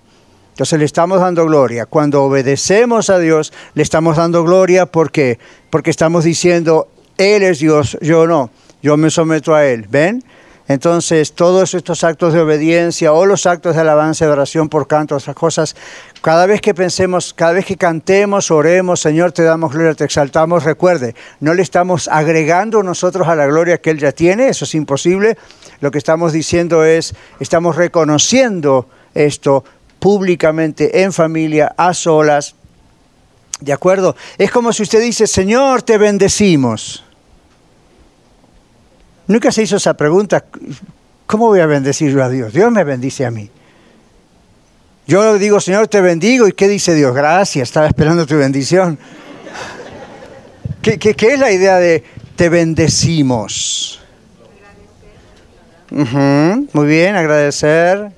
Entonces 0.57 0.79
le 0.79 0.85
estamos 0.85 1.19
dando 1.19 1.45
gloria. 1.45 1.85
Cuando 1.85 2.23
obedecemos 2.23 3.11
a 3.11 3.19
Dios, 3.19 3.53
le 3.75 3.83
estamos 3.83 4.17
dando 4.17 4.43
gloria 4.43 4.87
porque 4.87 5.37
porque 5.69 5.91
estamos 5.91 6.23
diciendo 6.23 6.87
él 7.15 7.43
es 7.43 7.59
Dios, 7.59 7.95
yo 8.01 8.25
no. 8.25 8.49
Yo 8.81 8.97
me 8.97 9.11
someto 9.11 9.53
a 9.53 9.67
él, 9.67 9.85
¿ven? 9.87 10.23
Entonces, 10.67 11.33
todos 11.33 11.75
estos 11.75 12.03
actos 12.03 12.33
de 12.33 12.41
obediencia 12.41 13.13
o 13.13 13.27
los 13.27 13.45
actos 13.45 13.75
de 13.75 13.81
alabanza, 13.81 14.25
de 14.25 14.31
oración 14.31 14.67
por 14.67 14.87
canto, 14.87 15.15
esas 15.15 15.35
cosas, 15.35 15.75
cada 16.23 16.47
vez 16.47 16.59
que 16.59 16.73
pensemos, 16.73 17.35
cada 17.35 17.53
vez 17.53 17.65
que 17.65 17.77
cantemos, 17.77 18.49
oremos, 18.49 18.99
Señor, 18.99 19.33
te 19.33 19.43
damos 19.43 19.71
gloria, 19.73 19.93
te 19.93 20.05
exaltamos, 20.05 20.63
recuerde, 20.63 21.13
no 21.39 21.53
le 21.53 21.61
estamos 21.61 22.07
agregando 22.07 22.81
nosotros 22.81 23.27
a 23.27 23.35
la 23.35 23.45
gloria 23.45 23.77
que 23.77 23.91
Él 23.91 23.99
ya 23.99 24.11
tiene, 24.11 24.49
eso 24.49 24.65
es 24.65 24.73
imposible. 24.73 25.37
Lo 25.81 25.91
que 25.91 25.99
estamos 25.99 26.33
diciendo 26.33 26.83
es, 26.83 27.13
estamos 27.39 27.75
reconociendo 27.75 28.87
esto 29.13 29.63
públicamente, 29.99 31.03
en 31.03 31.13
familia, 31.13 31.73
a 31.77 31.93
solas. 31.93 32.55
¿De 33.59 33.73
acuerdo? 33.73 34.15
Es 34.37 34.51
como 34.51 34.71
si 34.71 34.83
usted 34.83 35.01
dice, 35.01 35.27
Señor, 35.27 35.81
te 35.81 35.97
bendecimos. 35.97 37.03
Nunca 39.27 39.51
se 39.51 39.63
hizo 39.63 39.75
esa 39.75 39.95
pregunta, 39.95 40.45
¿cómo 41.25 41.47
voy 41.47 41.59
a 41.59 41.65
bendecir 41.65 42.11
yo 42.11 42.23
a 42.23 42.29
Dios? 42.29 42.53
Dios 42.53 42.71
me 42.71 42.83
bendice 42.83 43.25
a 43.25 43.31
mí. 43.31 43.49
Yo 45.05 45.37
digo, 45.37 45.59
Señor, 45.59 45.87
te 45.87 46.01
bendigo, 46.01 46.47
¿y 46.47 46.53
qué 46.53 46.67
dice 46.67 46.93
Dios? 46.93 47.15
Gracias, 47.15 47.69
estaba 47.69 47.87
esperando 47.87 48.25
tu 48.25 48.37
bendición. 48.37 48.99
¿Qué, 50.81 50.99
qué, 50.99 51.33
es 51.33 51.39
la 51.39 51.51
idea 51.51 51.77
de 51.77 52.03
te 52.35 52.49
bendecimos? 52.49 54.01
Muy 55.89 56.87
bien, 56.87 57.15
agradecer. 57.15 58.11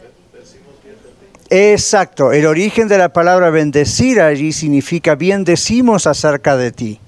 Exacto, 1.52 2.32
el 2.32 2.46
origen 2.46 2.88
de 2.88 3.00
la 3.00 3.12
palabra 3.12 3.50
bendecir 3.50 4.22
allí 4.22 4.52
significa 4.52 5.16
bien 5.16 5.44
decimos 5.44 6.06
acerca 6.06 6.56
de 6.56 6.72
ti. 6.72 7.00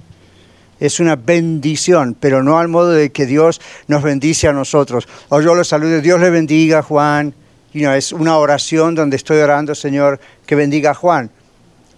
Es 0.79 0.99
una 0.99 1.15
bendición, 1.15 2.17
pero 2.19 2.41
no 2.41 2.57
al 2.57 2.67
modo 2.67 2.89
de 2.89 3.11
que 3.11 3.27
Dios 3.27 3.61
nos 3.87 4.01
bendice 4.01 4.47
a 4.47 4.53
nosotros. 4.53 5.07
O 5.29 5.41
yo 5.41 5.53
lo 5.53 5.63
saludo, 5.63 6.01
Dios 6.01 6.19
le 6.19 6.31
bendiga, 6.31 6.81
Juan. 6.81 7.35
You 7.71 7.81
know, 7.81 7.93
es 7.93 8.11
una 8.11 8.37
oración 8.37 8.95
donde 8.95 9.15
estoy 9.15 9.37
orando, 9.37 9.75
Señor, 9.75 10.19
que 10.47 10.55
bendiga 10.55 10.91
a 10.91 10.95
Juan. 10.95 11.29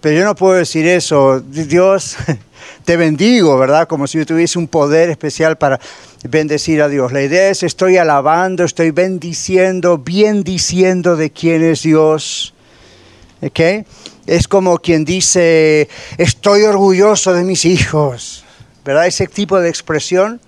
Pero 0.02 0.18
yo 0.18 0.24
no 0.26 0.34
puedo 0.36 0.52
decir 0.52 0.86
eso, 0.86 1.40
Dios, 1.40 2.18
te 2.84 2.98
bendigo, 2.98 3.58
¿verdad? 3.58 3.88
Como 3.88 4.06
si 4.06 4.18
yo 4.18 4.26
tuviese 4.26 4.58
un 4.58 4.68
poder 4.68 5.08
especial 5.08 5.56
para 5.56 5.80
bendecir 6.24 6.82
a 6.82 6.88
Dios. 6.88 7.12
La 7.12 7.22
idea 7.22 7.50
es 7.50 7.62
estoy 7.62 7.96
alabando, 7.98 8.64
estoy 8.64 8.90
bendiciendo, 8.90 9.98
bien 9.98 10.42
diciendo 10.42 11.16
de 11.16 11.30
quién 11.30 11.62
es 11.62 11.82
Dios. 11.82 12.54
¿Ok? 13.42 13.60
Es 14.26 14.48
como 14.48 14.78
quien 14.78 15.04
dice, 15.04 15.88
estoy 16.16 16.62
orgulloso 16.62 17.34
de 17.34 17.44
mis 17.44 17.66
hijos, 17.66 18.44
¿verdad? 18.84 19.06
Ese 19.06 19.26
tipo 19.26 19.60
de 19.60 19.68
expresión. 19.68 20.40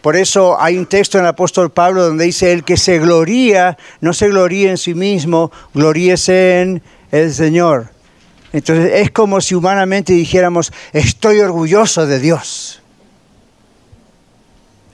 Por 0.00 0.16
eso 0.16 0.60
hay 0.60 0.76
un 0.78 0.86
texto 0.86 1.18
en 1.18 1.24
el 1.24 1.30
apóstol 1.30 1.72
Pablo 1.72 2.04
donde 2.04 2.26
dice, 2.26 2.52
el 2.52 2.62
que 2.62 2.76
se 2.76 2.98
gloría, 2.98 3.76
no 4.00 4.12
se 4.12 4.28
gloríe 4.28 4.70
en 4.70 4.78
sí 4.78 4.94
mismo, 4.94 5.50
gloríese 5.72 6.60
en 6.60 6.82
el 7.10 7.34
Señor. 7.34 7.88
Entonces 8.52 8.92
es 9.00 9.10
como 9.10 9.40
si 9.40 9.56
humanamente 9.56 10.12
dijéramos, 10.12 10.72
estoy 10.92 11.40
orgulloso 11.40 12.06
de 12.06 12.20
Dios. 12.20 12.83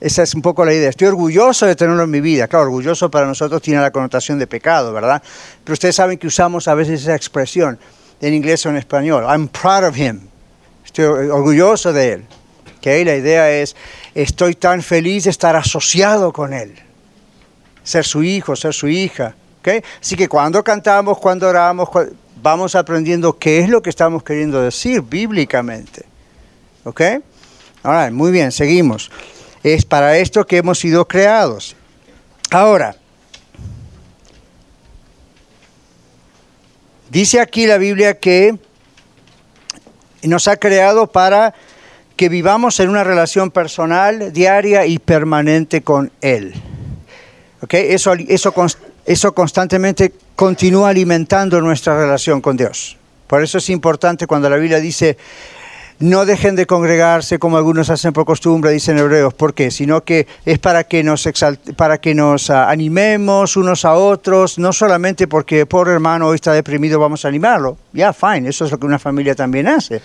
Esa 0.00 0.22
es 0.22 0.34
un 0.34 0.40
poco 0.40 0.64
la 0.64 0.72
idea. 0.72 0.88
Estoy 0.88 1.08
orgulloso 1.08 1.66
de 1.66 1.76
tenerlo 1.76 2.04
en 2.04 2.10
mi 2.10 2.22
vida. 2.22 2.48
Claro, 2.48 2.64
orgulloso 2.64 3.10
para 3.10 3.26
nosotros 3.26 3.60
tiene 3.60 3.80
la 3.80 3.90
connotación 3.90 4.38
de 4.38 4.46
pecado, 4.46 4.92
¿verdad? 4.94 5.22
Pero 5.62 5.74
ustedes 5.74 5.94
saben 5.94 6.16
que 6.16 6.26
usamos 6.26 6.68
a 6.68 6.74
veces 6.74 7.02
esa 7.02 7.14
expresión 7.14 7.78
en 8.20 8.34
inglés 8.34 8.64
o 8.64 8.70
en 8.70 8.76
español. 8.76 9.24
I'm 9.24 9.48
proud 9.48 9.84
of 9.84 9.96
him. 9.98 10.20
Estoy 10.84 11.04
orgulloso 11.04 11.92
de 11.92 12.12
él. 12.12 12.24
¿Okay? 12.78 13.04
La 13.04 13.14
idea 13.14 13.50
es, 13.50 13.76
estoy 14.14 14.54
tan 14.54 14.82
feliz 14.82 15.24
de 15.24 15.30
estar 15.30 15.54
asociado 15.54 16.32
con 16.32 16.54
él. 16.54 16.74
Ser 17.84 18.06
su 18.06 18.22
hijo, 18.22 18.56
ser 18.56 18.72
su 18.72 18.88
hija. 18.88 19.34
¿Okay? 19.60 19.82
Así 20.00 20.16
que 20.16 20.28
cuando 20.28 20.64
cantamos, 20.64 21.18
cuando 21.18 21.46
oramos, 21.46 21.90
vamos 22.42 22.74
aprendiendo 22.74 23.38
qué 23.38 23.58
es 23.60 23.68
lo 23.68 23.82
que 23.82 23.90
estamos 23.90 24.22
queriendo 24.22 24.62
decir 24.62 25.02
bíblicamente. 25.02 26.06
¿Ok? 26.84 27.02
Ahora, 27.82 28.10
muy 28.10 28.32
bien, 28.32 28.50
seguimos. 28.50 29.10
Es 29.62 29.84
para 29.84 30.18
esto 30.18 30.46
que 30.46 30.58
hemos 30.58 30.78
sido 30.78 31.06
creados. 31.06 31.76
Ahora, 32.50 32.96
dice 37.10 37.40
aquí 37.40 37.66
la 37.66 37.78
Biblia 37.78 38.18
que 38.18 38.58
nos 40.22 40.48
ha 40.48 40.56
creado 40.56 41.06
para 41.06 41.54
que 42.16 42.28
vivamos 42.28 42.80
en 42.80 42.90
una 42.90 43.04
relación 43.04 43.50
personal, 43.50 44.32
diaria 44.32 44.84
y 44.86 44.98
permanente 44.98 45.82
con 45.82 46.12
Él. 46.20 46.54
¿Ok? 47.62 47.74
Eso, 47.74 48.12
eso, 48.12 48.54
eso 49.06 49.34
constantemente 49.34 50.12
continúa 50.36 50.90
alimentando 50.90 51.60
nuestra 51.60 51.98
relación 51.98 52.40
con 52.40 52.56
Dios. 52.56 52.96
Por 53.26 53.42
eso 53.42 53.58
es 53.58 53.70
importante 53.70 54.26
cuando 54.26 54.50
la 54.50 54.56
Biblia 54.56 54.80
dice, 54.80 55.16
no 56.00 56.24
dejen 56.24 56.56
de 56.56 56.66
congregarse 56.66 57.38
como 57.38 57.58
algunos 57.58 57.90
hacen 57.90 58.14
por 58.14 58.24
costumbre, 58.24 58.70
dicen 58.70 58.98
hebreos. 58.98 59.34
¿Por 59.34 59.52
qué? 59.52 59.70
Sino 59.70 60.02
que 60.02 60.26
es 60.46 60.58
para 60.58 60.84
que 60.84 61.02
nos, 61.02 61.28
para 61.76 61.98
que 61.98 62.14
nos 62.14 62.48
uh, 62.48 62.54
animemos 62.54 63.56
unos 63.56 63.84
a 63.84 63.94
otros, 63.94 64.58
no 64.58 64.72
solamente 64.72 65.28
porque 65.28 65.66
pobre 65.66 65.92
hermano 65.92 66.28
hoy 66.28 66.36
está 66.36 66.54
deprimido, 66.54 66.98
vamos 66.98 67.24
a 67.26 67.28
animarlo. 67.28 67.76
Ya, 67.92 67.98
yeah, 67.98 68.12
fine, 68.14 68.48
eso 68.48 68.64
es 68.64 68.70
lo 68.70 68.78
que 68.78 68.86
una 68.86 68.98
familia 68.98 69.34
también 69.34 69.68
hace. 69.68 70.00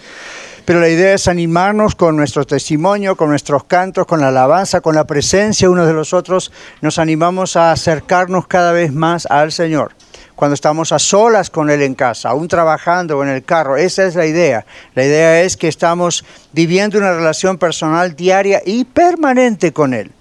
Pero 0.66 0.82
la 0.82 0.90
idea 0.90 1.14
es 1.14 1.30
animarnos 1.30 1.96
con 1.96 2.18
nuestro 2.18 2.44
testimonio, 2.46 3.16
con 3.16 3.30
nuestros 3.30 3.64
cantos, 3.64 4.06
con 4.06 4.20
la 4.20 4.30
alabanza, 4.30 4.82
con 4.82 4.96
la 4.96 5.06
presencia 5.06 5.70
unos 5.70 5.88
de 5.88 5.94
los 5.94 6.12
otros. 6.12 6.52
Nos 6.82 7.00
animamos 7.00 7.56
a 7.56 7.72
acercarnos 7.72 8.48
cada 8.48 8.74
vez 8.74 8.92
más 8.92 9.28
al 9.28 9.52
Señor 9.52 9.94
cuando 10.36 10.54
estamos 10.54 10.92
a 10.92 11.00
solas 11.00 11.50
con 11.50 11.70
Él 11.70 11.82
en 11.82 11.96
casa, 11.96 12.30
aún 12.30 12.48
trabajando 12.48 13.18
o 13.18 13.24
en 13.24 13.30
el 13.30 13.44
carro. 13.44 13.78
Esa 13.78 14.06
es 14.06 14.16
la 14.16 14.26
idea. 14.26 14.66
La 14.94 15.06
idea 15.06 15.42
es 15.42 15.58
que 15.58 15.68
estamos 15.68 16.26
viviendo 16.52 16.98
una 16.98 17.14
relación 17.14 17.58
personal 17.58 18.16
diaria 18.16 18.62
y 18.66 18.84
permanente 18.86 19.72
con 19.72 19.94
Él. 19.94 20.12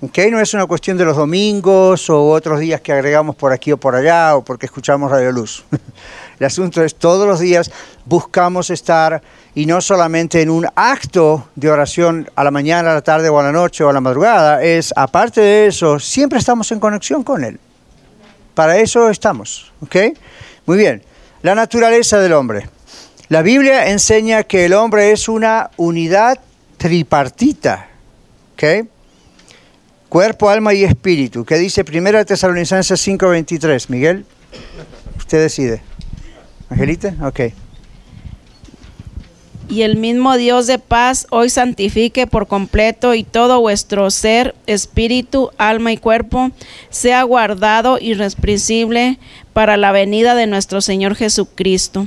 ¿Okay? 0.00 0.30
No 0.30 0.38
es 0.38 0.54
una 0.54 0.66
cuestión 0.66 0.96
de 0.96 1.04
los 1.04 1.16
domingos 1.16 2.08
o 2.08 2.30
otros 2.30 2.60
días 2.60 2.80
que 2.80 2.92
agregamos 2.92 3.34
por 3.34 3.52
aquí 3.52 3.72
o 3.72 3.78
por 3.78 3.96
allá 3.96 4.36
o 4.36 4.44
porque 4.44 4.66
escuchamos 4.66 5.10
Radio 5.10 5.32
Luz. 5.32 5.64
El 6.38 6.46
asunto 6.46 6.84
es 6.84 6.94
todos 6.94 7.26
los 7.26 7.40
días 7.40 7.72
buscamos 8.04 8.70
estar 8.70 9.20
y 9.56 9.66
no 9.66 9.80
solamente 9.80 10.40
en 10.40 10.50
un 10.50 10.68
acto 10.76 11.48
de 11.56 11.68
oración 11.68 12.30
a 12.36 12.44
la 12.44 12.52
mañana, 12.52 12.92
a 12.92 12.94
la 12.94 13.02
tarde 13.02 13.28
o 13.28 13.40
a 13.40 13.42
la 13.42 13.50
noche 13.50 13.82
o 13.82 13.88
a 13.88 13.92
la 13.92 14.00
madrugada, 14.00 14.62
es 14.62 14.92
aparte 14.94 15.40
de 15.40 15.66
eso, 15.66 15.98
siempre 15.98 16.38
estamos 16.38 16.70
en 16.70 16.78
conexión 16.78 17.24
con 17.24 17.42
Él 17.42 17.58
Para 18.58 18.78
eso 18.78 19.08
estamos, 19.08 19.70
¿ok? 19.82 19.96
Muy 20.66 20.78
bien. 20.78 21.00
La 21.42 21.54
naturaleza 21.54 22.18
del 22.18 22.32
hombre. 22.32 22.68
La 23.28 23.42
Biblia 23.42 23.86
enseña 23.86 24.42
que 24.42 24.64
el 24.64 24.72
hombre 24.72 25.12
es 25.12 25.28
una 25.28 25.70
unidad 25.76 26.40
tripartita, 26.76 27.86
¿ok? 28.54 28.88
Cuerpo, 30.08 30.50
alma 30.50 30.74
y 30.74 30.82
espíritu. 30.82 31.44
¿Qué 31.44 31.54
dice 31.54 31.84
1 31.88 32.24
Tesalonicenses 32.24 33.00
5:23? 33.00 33.90
Miguel, 33.90 34.26
usted 35.16 35.40
decide. 35.40 35.80
Angelita, 36.68 37.14
ok. 37.22 37.40
Y 39.68 39.82
el 39.82 39.96
mismo 39.96 40.36
Dios 40.36 40.66
de 40.66 40.78
paz 40.78 41.26
hoy 41.30 41.50
santifique 41.50 42.26
por 42.26 42.46
completo 42.46 43.14
y 43.14 43.22
todo 43.22 43.60
vuestro 43.60 44.10
ser, 44.10 44.54
espíritu, 44.66 45.50
alma 45.58 45.92
y 45.92 45.98
cuerpo 45.98 46.50
sea 46.88 47.22
guardado 47.24 47.98
irreprensible 48.00 49.18
para 49.52 49.76
la 49.76 49.92
venida 49.92 50.34
de 50.34 50.46
nuestro 50.46 50.80
Señor 50.80 51.16
Jesucristo. 51.16 52.06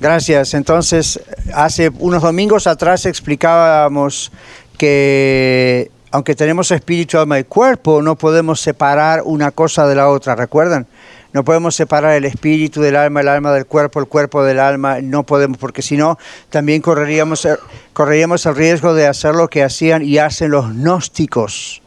Gracias. 0.00 0.52
Entonces, 0.52 1.18
hace 1.54 1.90
unos 1.98 2.22
domingos 2.22 2.66
atrás 2.66 3.06
explicábamos 3.06 4.30
que 4.76 5.90
aunque 6.10 6.34
tenemos 6.34 6.70
espíritu, 6.70 7.18
alma 7.18 7.38
y 7.38 7.44
cuerpo, 7.44 8.00
no 8.00 8.16
podemos 8.16 8.60
separar 8.60 9.22
una 9.24 9.50
cosa 9.50 9.86
de 9.86 9.94
la 9.94 10.08
otra, 10.08 10.34
¿recuerdan? 10.34 10.86
No 11.32 11.44
podemos 11.44 11.74
separar 11.74 12.16
el 12.16 12.24
espíritu 12.24 12.80
del 12.80 12.96
alma, 12.96 13.20
el 13.20 13.28
alma 13.28 13.52
del 13.52 13.66
cuerpo, 13.66 14.00
el 14.00 14.06
cuerpo 14.06 14.42
del 14.44 14.58
alma, 14.58 15.00
no 15.02 15.24
podemos, 15.24 15.58
porque 15.58 15.82
si 15.82 15.96
no, 15.96 16.18
también 16.48 16.80
correríamos, 16.80 17.46
correríamos 17.92 18.46
el 18.46 18.56
riesgo 18.56 18.94
de 18.94 19.06
hacer 19.06 19.34
lo 19.34 19.48
que 19.48 19.62
hacían 19.62 20.02
y 20.02 20.18
hacen 20.18 20.50
los 20.50 20.72
gnósticos. 20.72 21.82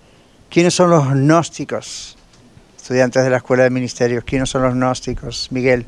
¿Quiénes 0.49 0.75
son 0.75 0.91
los 0.91 1.09
gnósticos? 1.09 2.17
Estudiantes 2.77 3.23
de 3.23 3.29
la 3.31 3.37
Escuela 3.37 3.63
de 3.63 3.71
Ministerios, 3.71 4.23
¿quiénes 4.23 4.49
son 4.49 4.61
los 4.61 4.73
gnósticos? 4.73 5.47
Miguel. 5.51 5.85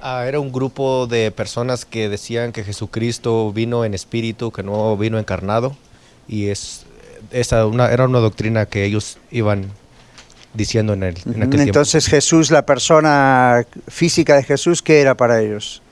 Ah, 0.00 0.24
era 0.28 0.38
un 0.38 0.52
grupo 0.52 1.08
de 1.08 1.32
personas 1.32 1.84
que 1.84 2.08
decían 2.08 2.52
que 2.52 2.62
Jesucristo 2.62 3.52
vino 3.52 3.84
en 3.84 3.94
espíritu, 3.94 4.52
que 4.52 4.62
no 4.62 4.96
vino 4.96 5.18
encarnado, 5.18 5.76
y 6.28 6.48
es 6.48 6.86
esa 7.32 7.66
una, 7.66 7.90
era 7.90 8.04
una 8.04 8.20
doctrina 8.20 8.66
que 8.66 8.84
ellos 8.84 9.18
iban 9.32 9.72
diciendo 10.54 10.94
en, 10.94 11.02
el, 11.02 11.16
en 11.26 11.42
aquel 11.42 11.60
Entonces 11.60 12.06
Jesús, 12.06 12.50
la 12.50 12.64
persona 12.64 13.64
física 13.88 14.36
de 14.36 14.42
Jesús, 14.42 14.82
¿qué 14.82 15.00
era 15.00 15.16
para 15.16 15.40
ellos? 15.40 15.82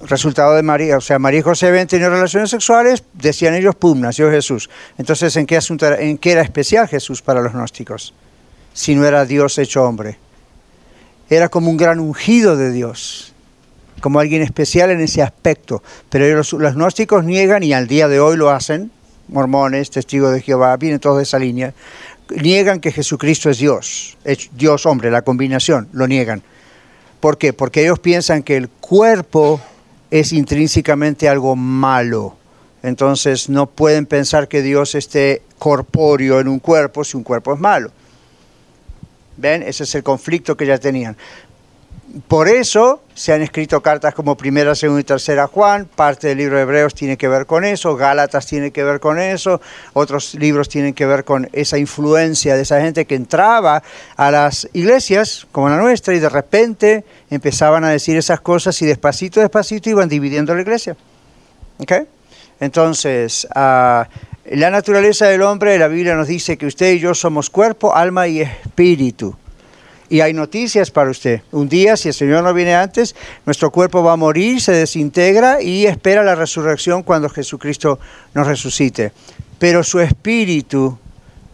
resultado 0.00 0.54
de 0.54 0.62
María, 0.62 0.96
o 0.96 1.00
sea, 1.00 1.18
María 1.18 1.40
y 1.40 1.42
José 1.42 1.68
habían 1.68 1.86
tenido 1.86 2.10
relaciones 2.10 2.50
sexuales, 2.50 3.04
decían 3.12 3.54
ellos, 3.54 3.74
pum, 3.76 4.00
nació 4.00 4.30
Jesús. 4.30 4.70
Entonces, 4.96 5.36
¿en 5.36 5.46
qué, 5.46 5.56
asunto 5.56 5.86
era, 5.86 6.00
¿en 6.00 6.16
qué 6.16 6.32
era 6.32 6.40
especial 6.40 6.88
Jesús 6.88 7.20
para 7.22 7.42
los 7.42 7.52
gnósticos? 7.52 8.14
Si 8.72 8.94
no 8.94 9.04
era 9.04 9.24
Dios 9.26 9.58
hecho 9.58 9.84
hombre. 9.84 10.18
Era 11.28 11.48
como 11.48 11.70
un 11.70 11.76
gran 11.76 12.00
ungido 12.00 12.56
de 12.56 12.72
Dios 12.72 13.34
como 14.00 14.18
alguien 14.18 14.42
especial 14.42 14.90
en 14.90 15.00
ese 15.00 15.22
aspecto. 15.22 15.82
Pero 16.08 16.34
los, 16.34 16.52
los 16.54 16.74
gnósticos 16.74 17.24
niegan, 17.24 17.62
y 17.62 17.72
al 17.72 17.86
día 17.86 18.08
de 18.08 18.18
hoy 18.18 18.36
lo 18.36 18.50
hacen, 18.50 18.90
mormones, 19.30 19.90
testigos 19.90 20.32
de 20.32 20.42
Jehová, 20.42 20.76
vienen 20.76 21.00
todos 21.00 21.16
de 21.18 21.22
esa 21.22 21.38
línea, 21.38 21.72
niegan 22.30 22.80
que 22.80 22.92
Jesucristo 22.92 23.50
es 23.50 23.58
Dios, 23.58 24.16
es 24.24 24.50
Dios 24.52 24.86
hombre, 24.86 25.10
la 25.10 25.22
combinación, 25.22 25.88
lo 25.92 26.06
niegan. 26.06 26.42
¿Por 27.20 27.38
qué? 27.38 27.52
Porque 27.52 27.82
ellos 27.82 27.98
piensan 27.98 28.42
que 28.42 28.56
el 28.56 28.68
cuerpo 28.68 29.60
es 30.10 30.32
intrínsecamente 30.32 31.28
algo 31.28 31.54
malo. 31.56 32.36
Entonces 32.82 33.48
no 33.48 33.66
pueden 33.66 34.06
pensar 34.06 34.48
que 34.48 34.62
Dios 34.62 34.94
esté 34.94 35.42
corpóreo 35.58 36.40
en 36.40 36.48
un 36.48 36.58
cuerpo 36.58 37.04
si 37.04 37.16
un 37.16 37.22
cuerpo 37.22 37.52
es 37.52 37.60
malo. 37.60 37.90
¿Ven? 39.36 39.62
Ese 39.62 39.84
es 39.84 39.94
el 39.94 40.02
conflicto 40.02 40.56
que 40.56 40.66
ya 40.66 40.78
tenían. 40.78 41.16
Por 42.26 42.48
eso 42.48 43.02
se 43.14 43.32
han 43.32 43.40
escrito 43.40 43.80
cartas 43.82 44.14
como 44.14 44.36
primera, 44.36 44.74
segunda 44.74 45.00
y 45.00 45.04
tercera 45.04 45.46
Juan, 45.46 45.86
parte 45.86 46.28
del 46.28 46.38
libro 46.38 46.56
de 46.56 46.62
Hebreos 46.62 46.92
tiene 46.92 47.16
que 47.16 47.28
ver 47.28 47.46
con 47.46 47.64
eso, 47.64 47.94
Gálatas 47.94 48.46
tiene 48.46 48.72
que 48.72 48.82
ver 48.82 48.98
con 48.98 49.20
eso, 49.20 49.60
otros 49.92 50.34
libros 50.34 50.68
tienen 50.68 50.92
que 50.92 51.06
ver 51.06 51.24
con 51.24 51.48
esa 51.52 51.78
influencia 51.78 52.56
de 52.56 52.62
esa 52.62 52.80
gente 52.80 53.04
que 53.04 53.14
entraba 53.14 53.82
a 54.16 54.30
las 54.32 54.68
iglesias 54.72 55.46
como 55.52 55.68
la 55.68 55.76
nuestra 55.76 56.12
y 56.14 56.18
de 56.18 56.28
repente 56.28 57.04
empezaban 57.30 57.84
a 57.84 57.90
decir 57.90 58.16
esas 58.16 58.40
cosas 58.40 58.80
y 58.82 58.86
despacito, 58.86 59.38
despacito 59.38 59.88
iban 59.88 60.08
dividiendo 60.08 60.52
la 60.54 60.62
iglesia. 60.62 60.96
Entonces, 62.58 63.46
uh, 63.54 64.04
la 64.50 64.70
naturaleza 64.70 65.26
del 65.26 65.42
hombre, 65.42 65.78
la 65.78 65.88
Biblia 65.88 66.16
nos 66.16 66.26
dice 66.26 66.56
que 66.56 66.66
usted 66.66 66.92
y 66.94 66.98
yo 66.98 67.14
somos 67.14 67.50
cuerpo, 67.50 67.94
alma 67.94 68.26
y 68.26 68.40
espíritu. 68.40 69.36
Y 70.10 70.22
hay 70.22 70.34
noticias 70.34 70.90
para 70.90 71.08
usted. 71.08 71.42
Un 71.52 71.68
día, 71.68 71.96
si 71.96 72.08
el 72.08 72.14
Señor 72.14 72.42
no 72.42 72.52
viene 72.52 72.74
antes, 72.74 73.14
nuestro 73.46 73.70
cuerpo 73.70 74.02
va 74.02 74.14
a 74.14 74.16
morir, 74.16 74.60
se 74.60 74.72
desintegra 74.72 75.62
y 75.62 75.86
espera 75.86 76.24
la 76.24 76.34
resurrección 76.34 77.04
cuando 77.04 77.28
Jesucristo 77.28 78.00
nos 78.34 78.48
resucite. 78.48 79.12
Pero 79.60 79.84
su 79.84 80.00
espíritu 80.00 80.98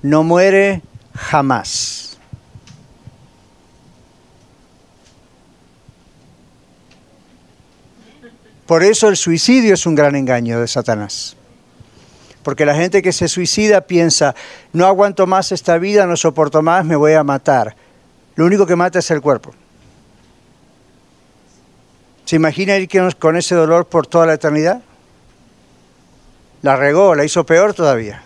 no 0.01 0.23
muere 0.23 0.81
jamás. 1.15 2.17
Por 8.65 8.83
eso 8.83 9.09
el 9.09 9.19
suicidio 9.19 9.75
es 9.75 9.85
un 9.85 9.95
gran 9.95 10.17
engaño 10.17 10.63
de 10.63 10.67
Satanás. 10.67 11.37
Porque 12.43 12.65
la 12.65 12.75
gente 12.75 13.03
que 13.03 13.13
se 13.13 13.29
suicida 13.29 13.83
piensa, 13.83 14.35
no 14.73 14.87
aguanto 14.87 15.27
más 15.27 15.53
esta 15.53 15.77
vida, 15.77 16.07
no 16.07 16.17
soporto 16.17 16.63
más, 16.63 16.87
me 16.87 16.97
voy 16.97 17.13
a 17.13 17.23
matar 17.23 17.77
lo 18.37 18.47
único 18.47 18.67
que 18.67 18.77
mata 18.77 19.01
es 19.01 19.11
el 19.11 19.21
cuerpo. 19.21 19.53
¿Se 22.27 22.37
imagina 22.37 22.77
ir 22.77 22.89
con 23.19 23.37
ese 23.37 23.55
dolor 23.55 23.87
por 23.87 24.07
toda 24.07 24.27
la 24.27 24.35
eternidad? 24.35 24.83
La 26.63 26.77
regó, 26.77 27.15
la 27.15 27.25
hizo 27.25 27.45
peor 27.47 27.73
todavía. 27.73 28.23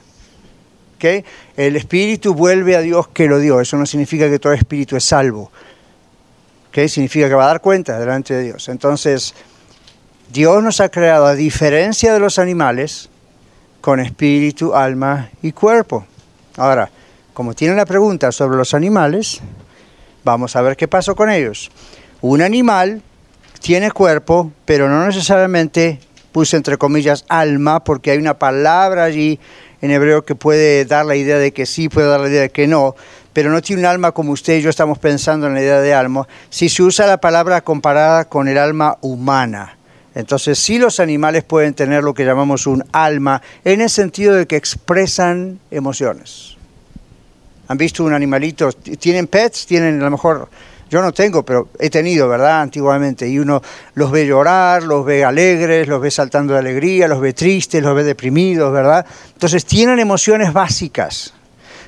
¿Okay? 0.97 1.25
El 1.57 1.77
espíritu 1.77 2.35
vuelve 2.35 2.77
a 2.77 2.81
Dios 2.81 3.09
que 3.09 3.27
lo 3.27 3.39
dio. 3.39 3.61
Eso 3.61 3.77
no 3.77 3.87
significa 3.87 4.29
que 4.29 4.39
todo 4.39 4.53
espíritu 4.53 4.97
es 4.97 5.05
salvo. 5.05 5.51
¿Okay? 6.71 6.89
Significa 6.89 7.29
que 7.29 7.35
va 7.35 7.45
a 7.45 7.49
dar 7.49 7.61
cuenta 7.61 7.99
delante 7.99 8.35
de 8.35 8.43
Dios. 8.43 8.69
Entonces, 8.69 9.35
Dios 10.33 10.63
nos 10.63 10.81
ha 10.81 10.89
creado, 10.89 11.27
a 11.27 11.35
diferencia 11.35 12.13
de 12.13 12.21
los 12.21 12.39
animales, 12.39 13.11
con 13.81 14.01
espíritu, 14.01 14.75
alma 14.75 15.31
y 15.43 15.53
cuerpo. 15.53 16.07
Ahora, 16.57 16.91
como 17.35 17.55
tiene 17.55 17.75
una 17.75 17.85
pregunta 17.85 18.33
sobre 18.33 18.57
los 18.57 18.75
animales, 18.75 19.41
Vamos 20.25 20.55
a 20.57 20.63
ver 20.63 20.77
qué 20.77 20.87
pasó 20.87 21.17
con 21.17 21.31
ellos. 21.31 21.71
Un 22.21 22.43
animal 22.43 23.03
tiene 23.61 23.91
cuerpo, 23.91 24.53
pero 24.65 24.89
no 24.89 25.07
necesariamente 25.07 25.99
puse 26.33 26.57
entre 26.57 26.77
comillas 26.77 27.25
alma, 27.29 27.83
porque 27.83 28.11
hay 28.11 28.19
una 28.19 28.39
palabra 28.39 29.05
allí 29.05 29.41
en 29.81 29.91
hebreo 29.91 30.25
que 30.25 30.35
puede 30.35 30.85
dar 30.85 31.07
la 31.07 31.17
idea 31.17 31.39
de 31.39 31.53
que 31.53 31.67
sí, 31.67 31.89
puede 31.89 32.09
dar 32.09 32.21
la 32.21 32.29
idea 32.29 32.43
de 32.43 32.51
que 32.51 32.67
no, 32.67 32.95
pero 33.33 33.51
no 33.51 33.63
tiene 33.63 33.83
un 33.83 33.87
alma 33.87 34.13
como 34.13 34.33
usted 34.33 34.59
y 34.59 34.63
yo 34.63 34.71
estamos 34.71 34.99
pensando 34.99 35.47
en 35.47 35.55
la 35.55 35.63
idea 35.63 35.81
de 35.81 35.95
alma, 35.95 36.29
si 36.51 36.69
se 36.69 36.83
usa 36.83 37.07
la 37.07 37.19
palabra 37.19 37.63
comparada 37.63 38.27
con 38.27 38.49
el 38.49 38.59
alma 38.59 38.99
humana. 39.01 39.79
Entonces 40.15 40.59
sí 40.59 40.79
los 40.79 41.01
animales 41.01 41.45
pueden 41.45 41.73
tener 41.73 42.05
lo 42.05 42.15
que 42.15 42.25
llamamos 42.25 42.67
un 42.67 42.85
alma, 42.93 43.41
en 43.65 43.81
el 43.81 43.89
sentido 43.89 44.35
de 44.35 44.47
que 44.47 44.57
expresan 44.57 45.61
emociones 45.71 46.60
han 47.71 47.79
visto 47.79 48.03
un 48.03 48.13
animalito, 48.13 48.73
tienen 48.73 49.29
pets, 49.29 49.65
tienen 49.65 50.01
a 50.01 50.05
lo 50.07 50.11
mejor, 50.11 50.49
yo 50.91 51.01
no 51.01 51.13
tengo, 51.13 51.45
pero 51.45 51.69
he 51.79 51.89
tenido, 51.89 52.29
¿verdad? 52.29 52.63
Antiguamente, 52.63 53.29
y 53.29 53.39
uno 53.39 53.63
los 53.95 54.11
ve 54.11 54.27
llorar, 54.27 54.83
los 54.83 55.05
ve 55.05 55.25
alegres, 55.25 55.87
los 55.87 56.01
ve 56.01 56.11
saltando 56.11 56.55
de 56.55 56.59
alegría, 56.59 57.07
los 57.07 57.21
ve 57.21 57.33
tristes, 57.33 57.81
los 57.81 57.95
ve 57.95 58.03
deprimidos, 58.03 58.73
¿verdad? 58.73 59.07
Entonces 59.35 59.65
tienen 59.65 60.01
emociones 60.01 60.53
básicas, 60.53 61.33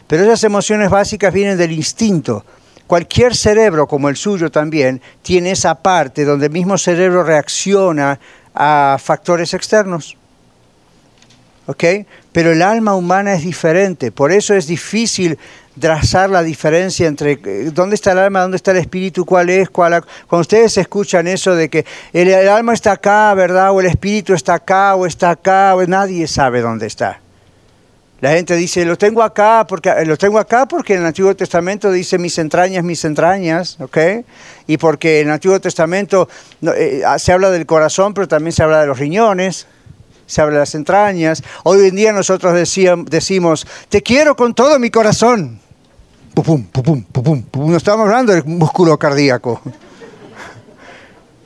pero 0.06 0.22
esas 0.22 0.44
emociones 0.44 0.88
básicas 0.88 1.34
vienen 1.34 1.58
del 1.58 1.72
instinto. 1.72 2.44
Cualquier 2.86 3.34
cerebro, 3.34 3.88
como 3.88 4.08
el 4.08 4.14
suyo 4.14 4.52
también, 4.52 5.02
tiene 5.20 5.50
esa 5.50 5.74
parte 5.74 6.24
donde 6.24 6.46
el 6.46 6.52
mismo 6.52 6.78
cerebro 6.78 7.24
reacciona 7.24 8.20
a 8.54 8.98
factores 9.02 9.52
externos. 9.52 10.16
Pero 12.32 12.52
el 12.52 12.62
alma 12.62 12.94
humana 12.94 13.34
es 13.34 13.42
diferente, 13.42 14.10
por 14.12 14.32
eso 14.32 14.54
es 14.54 14.66
difícil 14.66 15.38
trazar 15.78 16.30
la 16.30 16.42
diferencia 16.42 17.06
entre 17.06 17.32
eh, 17.32 17.70
dónde 17.72 17.94
está 17.94 18.12
el 18.12 18.18
alma, 18.18 18.42
dónde 18.42 18.56
está 18.56 18.72
el 18.72 18.78
espíritu, 18.78 19.24
cuál 19.24 19.50
es, 19.50 19.70
cuál... 19.70 20.04
Cuando 20.26 20.42
ustedes 20.42 20.76
escuchan 20.76 21.26
eso 21.26 21.54
de 21.54 21.68
que 21.68 21.84
el, 22.12 22.32
alma 22.48 22.74
está 22.74 22.92
acá, 22.92 23.32
¿verdad? 23.34 23.72
O 23.72 23.80
el 23.80 23.86
espíritu 23.86 24.34
está 24.34 24.54
acá, 24.54 24.94
o 24.94 25.06
está 25.06 25.30
acá, 25.30 25.74
o 25.74 25.84
nadie 25.86 26.26
sabe 26.26 26.60
dónde 26.60 26.86
está. 26.86 27.20
La 28.20 28.32
gente 28.32 28.54
dice, 28.54 28.84
lo 28.84 28.96
tengo 28.96 29.22
acá 29.22 29.66
porque 29.68 29.88
eh, 29.90 30.06
lo 30.06 30.16
tengo 30.16 30.38
acá 30.38 30.66
porque 30.66 30.94
en 30.94 31.00
el 31.00 31.06
Antiguo 31.06 31.34
Testamento 31.34 31.90
dice 31.90 32.18
mis 32.18 32.38
entrañas, 32.38 32.84
mis 32.84 33.04
entrañas, 33.04 33.78
¿ok? 33.80 33.98
Y 34.68 34.76
porque 34.76 35.20
en 35.20 35.28
el 35.28 35.34
Antiguo 35.34 35.60
Testamento 35.60 36.28
eh, 36.76 37.02
se 37.18 37.32
habla 37.32 37.50
del 37.50 37.66
corazón, 37.66 38.14
pero 38.14 38.28
también 38.28 38.52
se 38.52 38.62
habla 38.62 38.80
de 38.80 38.86
los 38.86 38.98
riñones, 38.98 39.66
se 40.32 40.42
de 40.42 40.50
las 40.52 40.74
entrañas. 40.74 41.42
Hoy 41.62 41.88
en 41.88 41.94
día 41.94 42.12
nosotros 42.12 42.54
decíamos, 42.54 43.66
te 43.90 44.02
quiero 44.02 44.34
con 44.34 44.54
todo 44.54 44.78
mi 44.78 44.90
corazón. 44.90 45.60
Pupum, 46.32 46.64
pupum, 46.64 47.02
pupum, 47.02 47.42
pupum. 47.42 47.70
No 47.70 47.76
estamos 47.76 48.06
hablando 48.06 48.32
del 48.32 48.44
músculo 48.44 48.98
cardíaco. 48.98 49.60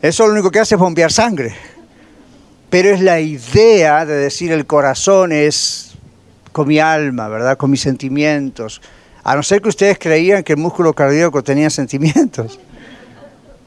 Eso 0.00 0.26
lo 0.26 0.34
único 0.34 0.52
que 0.52 0.60
hace 0.60 0.76
es 0.76 0.80
bombear 0.80 1.10
sangre. 1.10 1.56
Pero 2.70 2.90
es 2.90 3.00
la 3.00 3.18
idea 3.18 4.06
de 4.06 4.14
decir 4.14 4.52
el 4.52 4.66
corazón 4.66 5.32
es 5.32 5.96
con 6.52 6.68
mi 6.68 6.78
alma, 6.78 7.26
¿verdad? 7.26 7.56
Con 7.56 7.72
mis 7.72 7.80
sentimientos. 7.80 8.80
A 9.24 9.34
no 9.34 9.42
ser 9.42 9.60
que 9.60 9.68
ustedes 9.68 9.98
creían 9.98 10.44
que 10.44 10.52
el 10.52 10.60
músculo 10.60 10.92
cardíaco 10.92 11.42
tenía 11.42 11.70
sentimientos. 11.70 12.60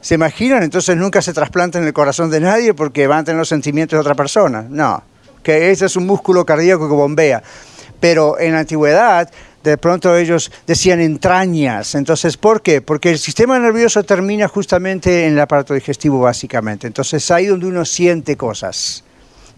¿Se 0.00 0.14
imaginan? 0.14 0.62
Entonces 0.62 0.96
nunca 0.96 1.20
se 1.20 1.34
trasplantan 1.34 1.84
el 1.84 1.92
corazón 1.92 2.30
de 2.30 2.40
nadie 2.40 2.72
porque 2.72 3.06
van 3.06 3.18
a 3.18 3.24
tener 3.24 3.38
los 3.38 3.48
sentimientos 3.48 3.98
de 3.98 4.00
otra 4.00 4.14
persona. 4.14 4.64
No, 4.66 5.02
que 5.42 5.70
ese 5.70 5.86
es 5.86 5.96
un 5.96 6.06
músculo 6.06 6.44
cardíaco 6.44 6.88
que 6.88 6.94
bombea. 6.94 7.42
Pero 8.00 8.38
en 8.38 8.52
la 8.52 8.60
antigüedad, 8.60 9.30
de 9.62 9.76
pronto 9.76 10.16
ellos 10.16 10.50
decían 10.66 11.00
entrañas. 11.00 11.94
Entonces, 11.94 12.36
¿por 12.36 12.62
qué? 12.62 12.80
Porque 12.80 13.10
el 13.10 13.18
sistema 13.18 13.58
nervioso 13.58 14.02
termina 14.04 14.48
justamente 14.48 15.26
en 15.26 15.34
el 15.34 15.40
aparato 15.40 15.74
digestivo, 15.74 16.20
básicamente. 16.20 16.86
Entonces, 16.86 17.30
ahí 17.30 17.46
donde 17.46 17.66
uno 17.66 17.84
siente 17.84 18.36
cosas. 18.36 19.04